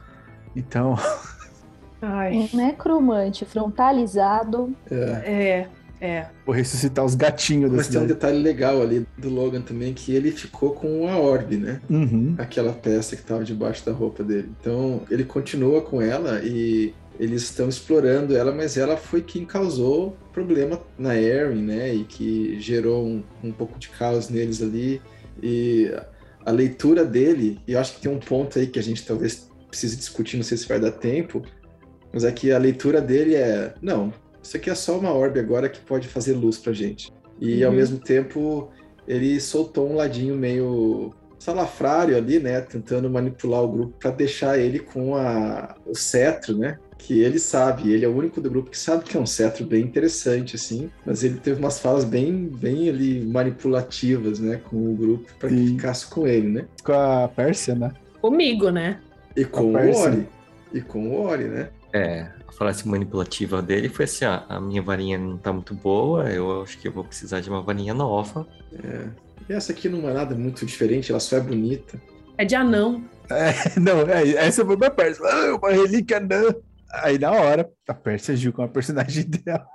Então. 0.56 0.98
Ai. 2.02 2.50
Um 2.54 2.58
necromante 2.58 3.46
frontalizado. 3.46 4.74
É. 4.90 4.96
é. 4.96 5.68
É. 6.02 6.28
Vou 6.46 6.56
ressuscitar 6.56 7.04
os 7.04 7.14
gatinhos 7.14 7.72
Mas 7.72 7.90
tem 7.90 8.00
um 8.00 8.08
detalhe 8.08 8.40
legal 8.40 8.82
ali 8.82 9.06
do 9.18 9.30
Logan 9.30 9.62
também, 9.62 9.94
que 9.94 10.16
ele 10.16 10.32
ficou 10.32 10.72
com 10.72 11.10
a 11.10 11.18
orbe, 11.18 11.58
né? 11.58 11.82
Uhum. 11.90 12.36
Aquela 12.38 12.72
peça 12.72 13.18
que 13.18 13.22
estava 13.22 13.44
debaixo 13.44 13.86
da 13.86 13.92
roupa 13.92 14.24
dele. 14.24 14.50
Então, 14.62 15.02
ele 15.12 15.26
continua 15.26 15.82
com 15.82 16.02
ela 16.02 16.40
e 16.42 16.94
eles 17.20 17.44
estão 17.44 17.68
explorando 17.68 18.36
ela, 18.36 18.52
mas 18.52 18.78
ela 18.78 18.96
foi 18.96 19.22
quem 19.22 19.46
causou 19.46 20.16
problema 20.32 20.82
na 20.98 21.20
Erin, 21.20 21.62
né? 21.62 21.94
E 21.94 22.06
que 22.06 22.60
gerou 22.62 23.06
um, 23.06 23.24
um 23.44 23.52
pouco 23.52 23.78
de 23.78 23.90
caos 23.90 24.30
neles 24.30 24.62
ali. 24.62 25.02
E 25.44 25.92
a 26.46 26.52
leitura 26.52 27.04
dele, 27.04 27.60
e 27.68 27.74
eu 27.74 27.80
acho 27.80 27.96
que 27.96 28.02
tem 28.02 28.12
um 28.12 28.20
ponto 28.20 28.58
aí 28.58 28.68
que 28.68 28.80
a 28.80 28.84
gente 28.84 29.06
talvez 29.06 29.50
precise 29.68 29.98
discutir, 29.98 30.38
não 30.38 30.44
sei 30.44 30.58
se 30.58 30.68
vai 30.68 30.80
dar 30.80 30.92
tempo, 30.92 31.44
mas 32.14 32.24
é 32.24 32.32
que 32.32 32.54
a 32.54 32.58
leitura 32.58 33.02
dele 33.02 33.36
é: 33.36 33.74
não, 33.82 34.14
isso 34.42 34.56
aqui 34.56 34.70
é 34.70 34.76
só 34.76 34.98
uma 34.98 35.14
orbe 35.14 35.42
agora 35.42 35.68
que 35.68 35.82
pode 35.82 36.08
fazer 36.08 36.34
luz 36.34 36.58
pra 36.58 36.72
gente. 36.72 37.12
E 37.40 37.62
uhum. 37.62 37.68
ao 37.68 37.76
mesmo 37.76 38.00
tempo 38.00 38.72
ele 39.06 39.40
soltou 39.42 39.90
um 39.90 39.96
ladinho 39.96 40.36
meio 40.36 41.14
salafrário 41.40 42.18
ali, 42.18 42.38
né, 42.38 42.62
tentando 42.62 43.10
manipular 43.10 43.64
o 43.64 43.68
grupo 43.68 43.96
para 43.98 44.12
deixar 44.12 44.60
ele 44.60 44.80
com 44.80 45.16
a, 45.16 45.76
o 45.86 45.96
cetro, 45.96 46.58
né, 46.58 46.78
que 46.98 47.22
ele 47.22 47.40
sabe, 47.40 47.92
ele 47.92 48.04
é 48.04 48.08
o 48.08 48.16
único 48.16 48.42
do 48.42 48.50
grupo 48.50 48.70
que 48.70 48.78
sabe 48.78 49.06
que 49.06 49.16
é 49.16 49.20
um 49.20 49.26
cetro 49.26 49.66
bem 49.66 49.82
interessante, 49.82 50.58
assim, 50.58 50.92
mas 51.06 51.24
ele 51.24 51.38
teve 51.38 51.60
umas 51.60 51.80
falas 51.80 52.04
bem, 52.04 52.48
bem 52.48 52.90
ali 52.90 53.26
manipulativas, 53.26 54.40
né, 54.40 54.60
com 54.70 54.92
o 54.92 54.96
grupo 54.96 55.32
para 55.40 55.50
que 55.50 55.68
ficasse 55.68 56.06
com 56.08 56.28
ele, 56.28 56.50
né. 56.50 56.66
Com 56.84 56.92
a 56.92 57.28
Pérsia, 57.30 57.74
né? 57.74 57.92
Comigo, 58.22 58.70
né? 58.70 59.00
E 59.36 59.46
com 59.46 59.74
o 59.74 59.96
Ori. 59.98 60.28
E 60.74 60.82
com 60.82 61.10
o 61.10 61.22
Ori, 61.22 61.46
né? 61.46 61.70
É, 61.94 62.28
a 62.48 62.52
frase 62.52 62.88
manipulativa 62.88 63.62
dele 63.62 63.90
foi 63.90 64.06
assim: 64.06 64.26
ah, 64.26 64.46
a 64.48 64.60
minha 64.60 64.82
varinha 64.82 65.18
não 65.18 65.38
tá 65.38 65.52
muito 65.52 65.74
boa, 65.74 66.30
eu 66.30 66.62
acho 66.62 66.78
que 66.78 66.88
eu 66.88 66.92
vou 66.92 67.04
precisar 67.04 67.40
de 67.40 67.50
uma 67.50 67.62
varinha 67.62 67.94
nova. 67.94 68.46
É. 68.74 69.08
Essa 69.50 69.72
aqui 69.72 69.90
não 69.90 70.08
é 70.08 70.14
nada 70.14 70.36
muito 70.36 70.66
diferente, 70.66 71.12
ela 71.12 71.20
só 71.20 71.38
é 71.38 71.42
bonita. 71.42 72.00
É 72.38 72.46
de 72.46 72.56
anão. 72.56 73.04
É, 73.30 73.54
não, 73.80 74.02
é, 74.02 74.28
essa 74.30 74.64
foi 74.66 74.76
uma 74.76 74.90
Pérsia. 74.90 75.26
Ah, 75.26 75.56
uma 75.56 75.72
relíquia 75.72 76.18
anã. 76.18 76.54
Aí 76.94 77.18
na 77.18 77.32
hora, 77.32 77.70
a 77.88 77.94
Pérsia 77.94 78.34
agiu 78.34 78.54
com 78.54 78.62
a 78.62 78.68
personagem 78.68 79.24
dela. 79.30 79.66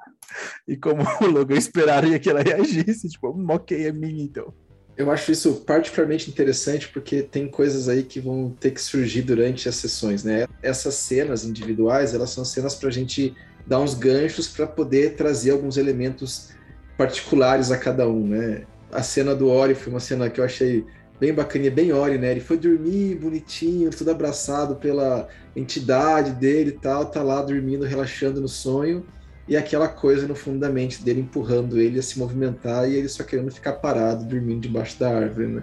E 0.67 0.77
como 0.77 1.03
o 1.21 1.27
Logan 1.27 1.57
esperaria 1.57 2.19
que 2.19 2.31
ela 2.31 2.43
reagisse, 2.43 3.09
tipo, 3.09 3.35
ok, 3.51 3.87
é 3.87 3.93
minha 3.93 4.25
então. 4.25 4.53
Eu 4.97 5.11
acho 5.11 5.33
isso 5.33 5.57
particularmente 5.67 6.31
interessante 6.31 6.89
porque 6.89 7.23
tem 7.23 7.49
coisas 7.49 7.89
aí 7.89 8.05
que 8.05 8.21
vão 8.21 8.51
ter 8.51 8.71
que 8.71 8.81
surgir 8.81 9.23
durante 9.23 9.69
as 9.69 9.75
sessões, 9.75 10.23
né? 10.23 10.47
Essas 10.63 10.95
cenas 10.95 11.45
individuais, 11.45 12.15
elas 12.15 12.31
são 12.31 12.45
cenas 12.45 12.77
para 12.77 12.89
a 12.89 12.93
gente 12.93 13.35
dar 13.67 13.81
uns 13.81 13.95
ganchos 13.95 14.47
para 14.47 14.67
poder 14.67 15.17
trazer 15.17 15.51
alguns 15.51 15.77
elementos 15.77 16.51
particulares 16.97 17.73
a 17.73 17.79
cada 17.79 18.09
um, 18.09 18.29
né? 18.29 18.65
A 18.95 19.03
cena 19.03 19.35
do 19.35 19.49
Ori 19.49 19.75
foi 19.75 19.93
uma 19.93 20.01
cena 20.01 20.31
que 20.31 20.41
eu 20.41 20.45
achei 20.45 20.87
bem 21.21 21.35
bacaninha, 21.35 21.71
bem 21.71 21.93
Ori, 21.93 22.17
né? 22.17 22.31
Ele 22.31 22.41
foi 22.41 22.57
dormir 22.57 23.17
bonitinho, 23.17 23.91
tudo 23.91 24.11
abraçado 24.11 24.77
pela 24.77 25.29
entidade 25.55 26.31
dele 26.33 26.71
e 26.71 26.79
tal, 26.79 27.07
tá 27.07 27.23
lá 27.23 27.43
dormindo, 27.43 27.85
relaxando 27.85 28.41
no 28.41 28.49
sonho 28.49 29.05
e 29.47 29.57
aquela 29.57 29.89
coisa 29.89 30.27
no 30.27 30.35
fundo 30.35 30.59
da 30.59 30.71
mente 30.71 31.03
dele 31.03 31.21
empurrando 31.21 31.79
ele 31.79 31.99
a 31.99 32.03
se 32.03 32.19
movimentar 32.19 32.89
e 32.89 32.95
ele 32.95 33.09
só 33.09 33.23
querendo 33.23 33.51
ficar 33.51 33.75
parado, 33.75 34.25
dormindo 34.25 34.61
debaixo 34.61 34.99
da 34.99 35.11
árvore, 35.11 35.49
né? 35.49 35.63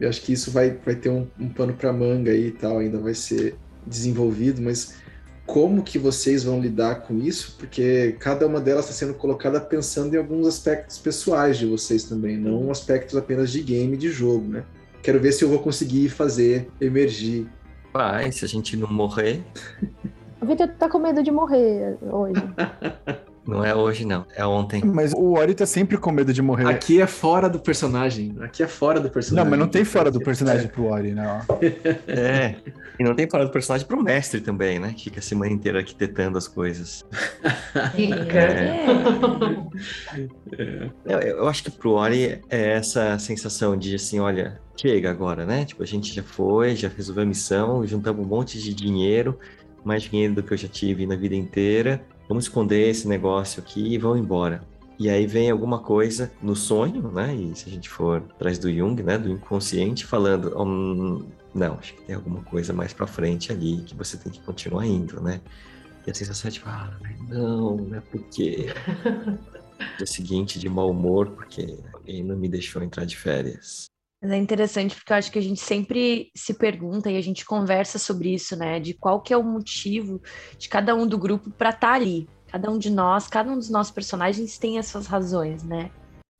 Eu 0.00 0.08
acho 0.08 0.22
que 0.22 0.32
isso 0.32 0.50
vai, 0.50 0.70
vai 0.84 0.94
ter 0.94 1.10
um, 1.10 1.26
um 1.38 1.48
pano 1.48 1.72
para 1.74 1.92
manga 1.92 2.30
aí 2.30 2.48
e 2.48 2.52
tal, 2.52 2.78
ainda 2.78 2.98
vai 2.98 3.14
ser 3.14 3.56
desenvolvido, 3.86 4.62
mas 4.62 4.94
como 5.46 5.82
que 5.82 5.98
vocês 5.98 6.44
vão 6.44 6.60
lidar 6.60 7.02
com 7.02 7.18
isso? 7.18 7.56
Porque 7.58 8.16
cada 8.18 8.46
uma 8.46 8.60
delas 8.60 8.86
está 8.86 8.96
sendo 8.96 9.14
colocada 9.14 9.60
pensando 9.60 10.14
em 10.14 10.16
alguns 10.18 10.46
aspectos 10.46 10.98
pessoais 10.98 11.58
de 11.58 11.66
vocês 11.66 12.04
também, 12.04 12.36
não 12.36 12.70
aspectos 12.70 13.16
apenas 13.16 13.50
de 13.50 13.60
game, 13.60 13.96
de 13.96 14.10
jogo, 14.10 14.48
né? 14.48 14.64
Quero 15.02 15.20
ver 15.20 15.32
se 15.32 15.44
eu 15.44 15.48
vou 15.48 15.58
conseguir 15.58 16.08
fazer 16.08 16.70
emergir. 16.80 17.46
Vai, 17.92 18.32
se 18.32 18.44
a 18.44 18.48
gente 18.48 18.76
não 18.76 18.90
morrer. 18.90 19.42
O 20.40 20.46
Victor 20.46 20.68
tá 20.78 20.90
com 20.90 20.98
medo 20.98 21.22
de 21.22 21.30
morrer 21.30 21.96
hoje. 22.02 22.34
Não 23.46 23.64
é 23.64 23.74
hoje, 23.74 24.06
não. 24.06 24.24
É 24.34 24.44
ontem. 24.46 24.82
Mas 24.84 25.12
o 25.12 25.34
Ori 25.34 25.54
tá 25.54 25.66
sempre 25.66 25.98
com 25.98 26.10
medo 26.10 26.32
de 26.32 26.40
morrer. 26.40 26.66
Aqui 26.66 27.00
é 27.00 27.06
fora 27.06 27.48
do 27.48 27.58
personagem. 27.58 28.34
Aqui 28.40 28.62
é 28.62 28.66
fora 28.66 28.98
do 28.98 29.10
personagem. 29.10 29.44
Não, 29.44 29.50
mas 29.50 29.58
não 29.58 29.68
tem 29.68 29.84
fora 29.84 30.10
do 30.10 30.18
personagem 30.20 30.66
é. 30.66 30.68
pro 30.68 30.84
Ori, 30.84 31.12
não. 31.12 31.40
É. 32.06 32.56
E 32.98 33.02
não 33.02 33.14
tem 33.14 33.28
fora 33.28 33.44
do 33.44 33.50
personagem 33.50 33.86
pro 33.86 34.02
mestre 34.02 34.40
também, 34.40 34.78
né? 34.78 34.94
Que 34.96 35.04
fica 35.04 35.18
a 35.18 35.22
semana 35.22 35.52
inteira 35.52 35.78
arquitetando 35.78 36.38
as 36.38 36.46
coisas. 36.46 37.04
Fica. 37.94 38.38
É. 38.38 38.86
É. 40.58 40.90
Eu, 41.04 41.18
eu 41.18 41.48
acho 41.48 41.64
que 41.64 41.70
pro 41.70 41.92
Ori 41.92 42.40
é 42.48 42.70
essa 42.72 43.18
sensação 43.18 43.76
de 43.76 43.94
assim, 43.94 44.20
olha, 44.20 44.60
chega 44.80 45.10
agora, 45.10 45.44
né? 45.44 45.64
Tipo, 45.64 45.82
a 45.82 45.86
gente 45.86 46.14
já 46.14 46.22
foi, 46.22 46.76
já 46.76 46.88
resolveu 46.88 47.24
a 47.24 47.26
missão, 47.26 47.86
juntamos 47.86 48.24
um 48.24 48.28
monte 48.28 48.60
de 48.60 48.72
dinheiro 48.72 49.38
mais 49.84 50.02
dinheiro 50.04 50.34
do 50.34 50.42
que 50.42 50.52
eu 50.52 50.56
já 50.56 50.66
tive 50.66 51.06
na 51.06 51.14
vida 51.14 51.36
inteira, 51.36 52.02
vamos 52.28 52.44
esconder 52.44 52.88
esse 52.88 53.06
negócio 53.08 53.62
aqui 53.62 53.94
e 53.94 53.98
vão 53.98 54.16
embora. 54.16 54.62
E 54.98 55.10
aí 55.10 55.26
vem 55.26 55.50
alguma 55.50 55.80
coisa 55.80 56.32
no 56.40 56.54
sonho, 56.54 57.10
né? 57.10 57.34
E 57.34 57.54
se 57.56 57.68
a 57.68 57.72
gente 57.72 57.88
for 57.88 58.18
atrás 58.30 58.58
do 58.58 58.72
Jung, 58.72 59.02
né? 59.02 59.18
Do 59.18 59.28
inconsciente, 59.28 60.06
falando, 60.06 60.56
hum, 60.56 61.26
não, 61.52 61.74
acho 61.74 61.94
que 61.94 62.02
tem 62.02 62.14
alguma 62.14 62.42
coisa 62.42 62.72
mais 62.72 62.92
para 62.92 63.06
frente 63.06 63.50
ali 63.50 63.82
que 63.82 63.94
você 63.94 64.16
tem 64.16 64.30
que 64.30 64.40
continuar 64.40 64.86
indo, 64.86 65.20
né? 65.20 65.40
E 66.06 66.10
a 66.10 66.14
sensação 66.14 66.48
é 66.48 66.52
tipo, 66.52 66.68
ah, 66.68 66.96
não, 67.28 67.76
não 67.76 67.96
é 67.96 68.00
porque. 68.00 68.66
Dia 69.98 70.06
seguinte 70.06 70.58
de 70.58 70.68
mau 70.68 70.90
humor, 70.90 71.30
porque 71.30 71.78
alguém 71.92 72.22
não 72.22 72.36
me 72.36 72.48
deixou 72.48 72.82
entrar 72.82 73.04
de 73.04 73.16
férias. 73.16 73.86
Mas 74.24 74.32
é 74.32 74.38
interessante 74.38 74.94
porque 74.94 75.12
eu 75.12 75.16
acho 75.18 75.30
que 75.30 75.38
a 75.38 75.42
gente 75.42 75.60
sempre 75.60 76.30
se 76.34 76.54
pergunta 76.54 77.10
e 77.10 77.16
a 77.18 77.20
gente 77.20 77.44
conversa 77.44 77.98
sobre 77.98 78.32
isso, 78.32 78.56
né? 78.56 78.80
De 78.80 78.94
qual 78.94 79.20
que 79.20 79.34
é 79.34 79.36
o 79.36 79.42
motivo 79.42 80.18
de 80.56 80.66
cada 80.66 80.94
um 80.94 81.06
do 81.06 81.18
grupo 81.18 81.50
para 81.50 81.68
estar 81.68 81.88
tá 81.88 81.92
ali. 81.92 82.26
Cada 82.46 82.70
um 82.70 82.78
de 82.78 82.88
nós, 82.88 83.28
cada 83.28 83.52
um 83.52 83.58
dos 83.58 83.68
nossos 83.68 83.92
personagens 83.92 84.56
tem 84.56 84.78
as 84.78 84.86
suas 84.86 85.06
razões, 85.06 85.62
né? 85.62 85.90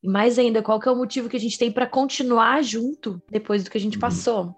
E 0.03 0.09
mais 0.09 0.39
ainda, 0.39 0.63
qual 0.63 0.81
que 0.81 0.89
é 0.89 0.93
o 0.93 0.97
motivo 0.97 1.29
que 1.29 1.37
a 1.37 1.41
gente 1.41 1.59
tem 1.59 1.71
para 1.71 1.87
continuar 1.87 2.63
junto 2.63 3.21
depois 3.31 3.63
do 3.63 3.71
que 3.71 3.77
a 3.77 3.81
gente 3.81 3.97
uhum. 3.97 4.01
passou? 4.01 4.55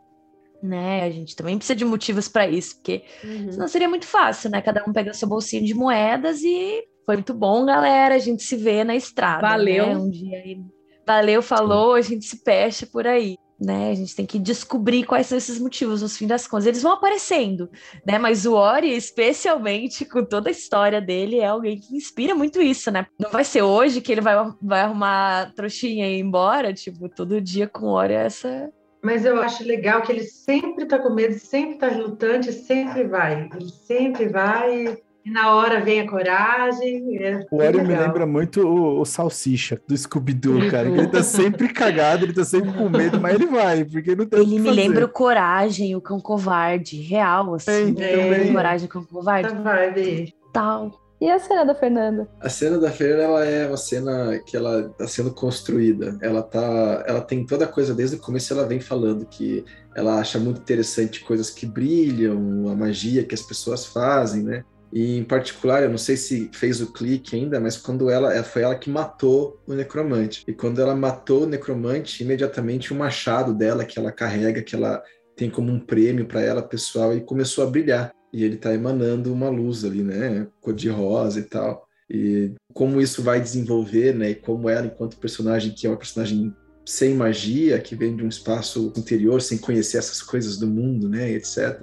Né? 0.62 1.02
A 1.02 1.10
gente 1.10 1.34
também 1.34 1.58
precisa 1.58 1.74
de 1.74 1.84
motivos 1.84 2.28
para 2.28 2.46
isso, 2.46 2.76
porque 2.76 3.02
uhum. 3.24 3.50
senão 3.50 3.66
seria 3.66 3.88
muito 3.88 4.06
fácil, 4.06 4.50
né? 4.50 4.62
Cada 4.62 4.84
um 4.88 4.92
pega 4.92 5.12
seu 5.12 5.28
bolsinho 5.28 5.64
de 5.64 5.74
moedas 5.74 6.44
e 6.44 6.84
foi 7.04 7.16
muito 7.16 7.34
bom, 7.34 7.66
galera. 7.66 8.14
A 8.14 8.20
gente 8.20 8.44
se 8.44 8.56
vê 8.56 8.84
na 8.84 8.94
estrada. 8.94 9.40
Valeu. 9.40 9.86
Né? 9.86 9.96
Um 9.96 10.10
dia 10.10 10.38
aí 10.38 10.75
Valeu, 11.06 11.40
falou, 11.40 11.94
a 11.94 12.00
gente 12.00 12.24
se 12.24 12.42
fecha 12.42 12.86
por 12.86 13.06
aí. 13.06 13.36
né? 13.58 13.90
A 13.90 13.94
gente 13.94 14.14
tem 14.14 14.26
que 14.26 14.38
descobrir 14.38 15.04
quais 15.04 15.28
são 15.28 15.38
esses 15.38 15.58
motivos, 15.58 16.02
no 16.02 16.08
fim 16.08 16.26
das 16.26 16.46
contas. 16.46 16.66
Eles 16.66 16.82
vão 16.82 16.92
aparecendo, 16.92 17.70
né? 18.06 18.18
Mas 18.18 18.44
o 18.44 18.54
Ori, 18.54 18.94
especialmente 18.94 20.04
com 20.04 20.22
toda 20.24 20.50
a 20.50 20.52
história 20.52 21.00
dele, 21.00 21.38
é 21.38 21.46
alguém 21.46 21.78
que 21.80 21.96
inspira 21.96 22.34
muito 22.34 22.60
isso, 22.60 22.90
né? 22.90 23.06
Não 23.18 23.30
vai 23.30 23.44
ser 23.44 23.62
hoje 23.62 24.00
que 24.02 24.12
ele 24.12 24.20
vai, 24.20 24.34
vai 24.60 24.80
arrumar 24.80 25.52
trouxinha 25.54 26.06
e 26.06 26.16
ir 26.18 26.20
embora, 26.20 26.74
tipo, 26.74 27.08
todo 27.08 27.40
dia 27.40 27.66
com 27.66 27.86
o 27.86 27.92
Ori 27.92 28.12
é 28.12 28.26
essa. 28.26 28.70
Mas 29.02 29.24
eu 29.24 29.40
acho 29.40 29.62
legal 29.64 30.02
que 30.02 30.10
ele 30.10 30.24
sempre 30.24 30.84
tá 30.84 30.98
com 30.98 31.10
medo, 31.10 31.38
sempre 31.38 31.78
tá 31.78 31.88
relutante, 31.88 32.52
sempre 32.52 33.04
vai. 33.04 33.48
Ele 33.54 33.70
sempre 33.70 34.28
vai 34.28 34.98
e 35.26 35.30
na 35.30 35.52
hora 35.52 35.80
vem 35.80 36.00
a 36.00 36.08
coragem. 36.08 37.18
É 37.18 37.44
o 37.50 37.56
Ori 37.56 37.82
me 37.82 37.96
lembra 37.96 38.24
muito 38.24 38.60
o, 38.60 39.00
o 39.00 39.04
Salsicha 39.04 39.80
do 39.88 39.96
Scooby-Doo, 39.96 40.70
cara. 40.70 40.88
ele 40.88 41.08
tá 41.08 41.20
sempre 41.20 41.68
cagado, 41.72 42.24
ele 42.24 42.32
tá 42.32 42.44
sempre 42.44 42.72
com 42.72 42.88
medo, 42.88 43.20
mas 43.20 43.34
ele 43.34 43.46
vai, 43.46 43.84
porque 43.84 44.14
não 44.14 44.24
tem 44.24 44.40
Ele 44.40 44.60
me 44.60 44.68
fazer. 44.68 44.80
lembra 44.80 45.04
o 45.04 45.08
Coragem, 45.08 45.96
o 45.96 46.00
Cão 46.00 46.20
Covarde, 46.20 47.02
real, 47.02 47.52
assim. 47.54 47.92
É, 47.98 48.16
também. 48.16 48.52
Coragem, 48.52 48.86
o 48.86 48.88
Cão 48.88 49.04
Covarde. 49.04 49.48
Tá 49.48 50.32
Tal. 50.52 50.92
E 51.20 51.28
a 51.28 51.38
cena 51.40 51.64
da 51.64 51.74
Fernanda? 51.74 52.28
A 52.40 52.48
cena 52.48 52.78
da 52.78 52.90
Fernanda 52.90 53.22
ela 53.22 53.44
é 53.44 53.66
uma 53.66 53.76
cena 53.76 54.38
que 54.46 54.56
ela 54.56 54.82
está 54.92 55.08
sendo 55.08 55.32
construída. 55.32 56.16
Ela 56.20 56.42
tá, 56.42 57.04
ela 57.06 57.20
tem 57.20 57.44
toda 57.44 57.64
a 57.64 57.68
coisa 57.68 57.92
desde 57.94 58.16
o 58.16 58.20
começo. 58.20 58.52
Ela 58.52 58.66
vem 58.66 58.78
falando 58.78 59.26
que 59.26 59.64
ela 59.96 60.20
acha 60.20 60.38
muito 60.38 60.60
interessante 60.60 61.24
coisas 61.24 61.50
que 61.50 61.66
brilham, 61.66 62.68
a 62.70 62.76
magia 62.76 63.24
que 63.24 63.34
as 63.34 63.42
pessoas 63.42 63.86
fazem, 63.86 64.42
né? 64.44 64.62
E 64.92 65.18
em 65.18 65.24
particular, 65.24 65.82
eu 65.82 65.90
não 65.90 65.98
sei 65.98 66.16
se 66.16 66.50
fez 66.52 66.80
o 66.80 66.92
clique 66.92 67.36
ainda, 67.36 67.60
mas 67.60 67.76
quando 67.76 68.08
ela 68.08 68.32
é, 68.32 68.42
foi 68.42 68.62
ela 68.62 68.76
que 68.76 68.88
matou 68.88 69.60
o 69.66 69.74
necromante. 69.74 70.44
E 70.46 70.52
quando 70.52 70.80
ela 70.80 70.94
matou 70.94 71.42
o 71.42 71.46
necromante, 71.46 72.22
imediatamente 72.22 72.92
o 72.92 72.96
machado 72.96 73.52
dela 73.52 73.84
que 73.84 73.98
ela 73.98 74.12
carrega, 74.12 74.62
que 74.62 74.74
ela 74.74 75.02
tem 75.36 75.50
como 75.50 75.70
um 75.70 75.80
prêmio 75.80 76.26
para 76.26 76.40
ela 76.40 76.62
pessoal, 76.62 77.14
e 77.14 77.20
começou 77.20 77.64
a 77.66 77.70
brilhar. 77.70 78.12
E 78.32 78.44
ele 78.44 78.56
está 78.56 78.72
emanando 78.72 79.32
uma 79.32 79.48
luz 79.48 79.84
ali, 79.84 80.02
né, 80.02 80.46
cor 80.60 80.74
de 80.74 80.88
rosa 80.88 81.40
e 81.40 81.44
tal. 81.44 81.86
E 82.08 82.52
como 82.72 83.00
isso 83.00 83.22
vai 83.22 83.40
desenvolver, 83.40 84.14
né, 84.14 84.30
e 84.30 84.34
como 84.34 84.68
ela 84.68 84.86
enquanto 84.86 85.18
personagem 85.18 85.72
que 85.72 85.86
é 85.86 85.90
uma 85.90 85.96
personagem 85.96 86.54
sem 86.84 87.14
magia, 87.14 87.80
que 87.80 87.96
vem 87.96 88.14
de 88.14 88.22
um 88.22 88.28
espaço 88.28 88.92
interior, 88.96 89.42
sem 89.42 89.58
conhecer 89.58 89.98
essas 89.98 90.22
coisas 90.22 90.56
do 90.56 90.68
mundo, 90.68 91.08
né, 91.08 91.32
etc 91.32 91.82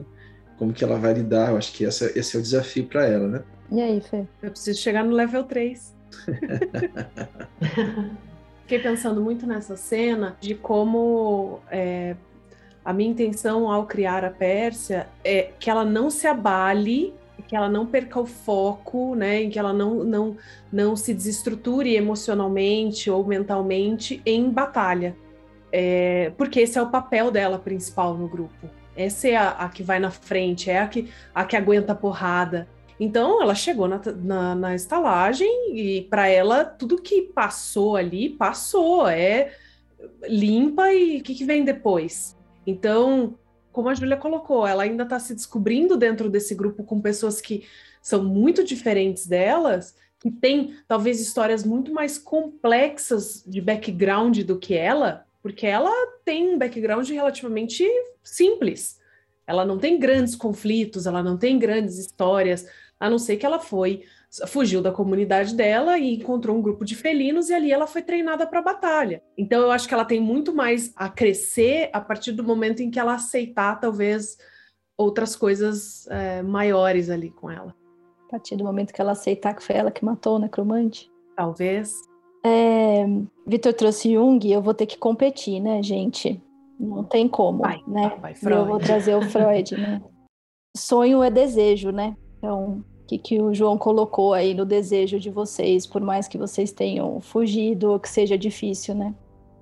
como 0.64 0.74
que 0.74 0.84
ela 0.84 0.97
vai 0.97 1.14
lidar. 1.14 1.49
Eu 1.49 1.57
acho 1.57 1.74
que 1.74 1.86
essa, 1.86 2.18
esse 2.18 2.38
é 2.38 2.39
o 2.39 2.41
desafio 2.41 2.86
para 2.86 3.05
ela, 3.05 3.28
né? 3.28 3.43
E 3.70 3.82
aí, 3.82 3.99
Fê? 3.99 4.26
Eu 4.41 4.51
preciso 4.51 4.80
chegar 4.80 5.03
no 5.03 5.11
level 5.11 5.43
3. 5.43 5.93
Fiquei 8.61 8.80
pensando 8.80 9.22
muito 9.22 9.45
nessa 9.45 9.76
cena 9.76 10.38
de 10.39 10.55
como 10.55 11.59
é, 11.70 12.16
a 12.86 12.93
minha 12.93 13.11
intenção 13.11 13.70
ao 13.70 13.86
criar 13.86 14.24
a 14.24 14.30
Pérsia 14.30 15.09
é 15.22 15.51
que 15.59 15.70
ela 15.70 15.84
não 15.84 16.09
se 16.09 16.28
abale, 16.28 17.14
que 17.45 17.57
ela 17.57 17.68
não 17.68 17.86
perca 17.86 18.22
o 18.22 18.26
foco, 18.26 19.16
né, 19.16 19.43
em 19.43 19.49
que 19.49 19.59
ela 19.59 19.74
não, 19.74 19.95
não, 19.95 20.38
não 20.72 20.95
se 20.95 21.14
desestruture 21.14 21.93
emocionalmente 21.93 23.11
ou 23.11 23.26
mentalmente 23.26 24.22
em 24.26 24.49
batalha. 24.49 25.14
É, 25.74 26.32
porque 26.38 26.61
esse 26.61 26.78
é 26.78 26.82
o 26.82 26.89
papel 26.89 27.32
dela 27.32 27.59
principal 27.59 28.18
no 28.18 28.30
grupo. 28.30 28.83
Essa 28.96 29.28
é 29.28 29.36
a, 29.36 29.50
a, 29.50 29.70
que 29.70 29.84
vai 29.84 30.00
na 30.00 30.12
frente, 30.12 30.70
é 30.70 30.80
a 30.80 30.88
que, 30.88 31.10
a 31.34 31.46
que 31.46 31.56
aguenta 31.56 31.94
a 31.94 31.96
porrada. 31.96 32.68
Então 33.00 33.41
ela 33.41 33.56
chegou 33.56 33.88
na, 33.88 34.00
na, 34.24 34.56
na 34.56 34.76
estalagem 34.76 35.78
e 35.78 36.04
para 36.04 36.28
ela 36.28 36.64
tudo 36.64 37.02
que 37.02 37.24
passou 37.24 37.96
ali 37.96 38.30
passou, 38.30 39.08
é 39.08 39.52
limpa 40.28 40.94
e 40.94 41.20
o 41.20 41.24
que, 41.24 41.34
que 41.34 41.46
vem 41.46 41.64
depois? 41.64 42.38
Então, 42.66 43.38
como 43.72 43.89
a 43.89 43.94
Júlia 43.94 44.18
colocou, 44.18 44.66
ela 44.66 44.84
ainda 44.84 45.04
está 45.04 45.20
se 45.20 45.34
descobrindo 45.34 45.98
dentro 45.98 46.30
desse 46.30 46.54
grupo 46.56 46.84
com 46.84 47.02
pessoas 47.02 47.41
que 47.41 47.66
são 48.02 48.24
muito 48.24 48.64
diferentes 48.64 49.26
delas, 49.26 49.96
que 50.20 50.30
têm 50.30 50.76
talvez 50.88 51.20
histórias 51.20 51.66
muito 51.66 51.94
mais 51.94 52.18
complexas 52.18 53.44
de 53.46 53.60
background 53.60 54.39
do 54.41 54.58
que 54.58 54.74
ela, 54.74 55.26
porque 55.44 55.68
ela 55.68 55.91
tem 56.24 56.56
um 56.56 56.58
background 56.58 57.08
relativamente 57.10 57.86
simples. 58.24 58.98
Ela 59.46 59.66
não 59.66 59.78
tem 59.78 60.00
grandes 60.00 60.36
conflitos, 60.36 61.06
ela 61.06 61.22
não 61.22 61.38
tem 61.38 61.60
grandes 61.60 61.98
histórias, 61.98 62.66
a 62.98 63.10
não 63.10 63.20
ser 63.20 63.36
que 63.36 63.46
ela 63.46 63.60
foi 63.60 64.04
fugiu 64.48 64.82
da 64.82 64.91
comunidade 64.91 65.54
dela 65.54 66.00
e 66.00 66.16
encontrou 66.16 66.58
um 66.58 66.62
grupo 66.62 66.84
de 66.84 66.96
felinos 66.96 67.50
e 67.50 67.54
ali 67.54 67.72
ela 67.72 67.86
foi 67.86 68.02
treinada 68.02 68.48
para 68.48 68.60
a 68.60 68.64
batalha. 68.64 69.22
Então 69.38 69.62
eu 69.62 69.70
acho 69.70 69.88
que 69.88 69.94
ela 69.94 70.06
tem 70.06 70.20
muito 70.20 70.56
mais 70.56 70.91
a 70.96 71.08
crescer 71.08 71.89
a 71.94 72.02
partir 72.02 72.32
do 72.32 72.44
momento 72.44 72.82
em 72.82 72.89
que 72.89 73.00
ela 73.00 73.14
aceitar 73.14 73.80
talvez 73.80 74.38
outras 74.98 75.36
coisas 75.36 76.08
é, 76.08 76.41
maiores 76.41 77.12
ali 77.12 77.30
com 77.30 77.52
ela. 77.52 77.76
A 78.28 78.32
partir 78.32 78.56
do 78.56 78.64
momento 78.64 78.91
que 78.91 79.02
ela 79.02 79.12
aceitar 79.12 79.54
que 79.54 79.62
foi 79.62 79.76
ela 79.76 79.91
que 79.91 80.04
matou 80.04 80.38
o 80.38 80.39
necromante? 80.39 81.12
Talvez. 81.36 81.94
É, 82.46 83.06
Vitor 83.48 83.74
trouxe 83.74 84.14
Jung, 84.14 84.52
eu 84.52 84.62
vou 84.62 84.74
ter 84.74 84.86
que 84.86 84.98
competir, 84.98 85.62
né, 85.62 85.82
gente? 85.82 86.41
Não 86.80 87.04
tem 87.04 87.28
como, 87.28 87.60
vai, 87.60 87.82
né? 87.88 88.18
Vai, 88.20 88.34
eu 88.44 88.66
vou 88.66 88.80
trazer 88.80 89.16
o 89.16 89.22
Freud, 89.22 89.78
né? 89.78 90.02
Sonho 90.76 91.24
é 91.24 91.30
desejo, 91.30 91.91
né? 91.91 92.16
Então, 92.38 92.84
o 93.04 93.06
que, 93.06 93.18
que 93.18 93.41
o 93.41 93.54
João 93.54 93.78
colocou 93.78 94.34
aí 94.34 94.54
no 94.54 94.66
desejo 94.66 95.20
de 95.20 95.30
vocês, 95.30 95.88
por 95.88 96.02
mais 96.02 96.28
que 96.28 96.38
vocês 96.38 96.72
tenham 96.72 97.22
fugido 97.22 97.91
ou 97.91 98.00
que 98.00 98.10
seja 98.10 98.38
difícil, 98.38 98.96
né? 98.96 99.14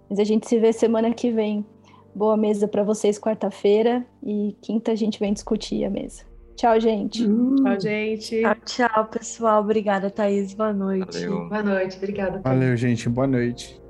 Mas 0.09 0.19
a 0.19 0.23
gente 0.23 0.47
se 0.47 0.57
vê 0.57 0.73
semana 0.73 1.13
que 1.13 1.29
vem. 1.31 1.65
Boa 2.13 2.35
mesa 2.35 2.67
para 2.67 2.83
vocês 2.83 3.17
quarta-feira 3.17 4.05
e 4.21 4.55
quinta 4.61 4.91
a 4.91 4.95
gente 4.95 5.19
vem 5.19 5.31
discutir 5.31 5.85
a 5.85 5.89
mesa. 5.89 6.30
Tchau, 6.55 6.79
gente. 6.79 7.25
Uh. 7.25 7.55
Tchau, 7.55 7.79
gente. 7.79 8.41
Tchau, 8.41 8.55
tchau, 8.65 9.05
pessoal. 9.05 9.61
Obrigada, 9.61 10.09
Thaís. 10.09 10.53
Boa 10.53 10.73
noite. 10.73 11.25
Valeu. 11.25 11.49
Boa 11.49 11.63
noite, 11.63 11.97
obrigada. 11.97 12.41
Valeu, 12.43 12.77
gente. 12.77 13.09
Boa 13.09 13.27
noite. 13.27 13.80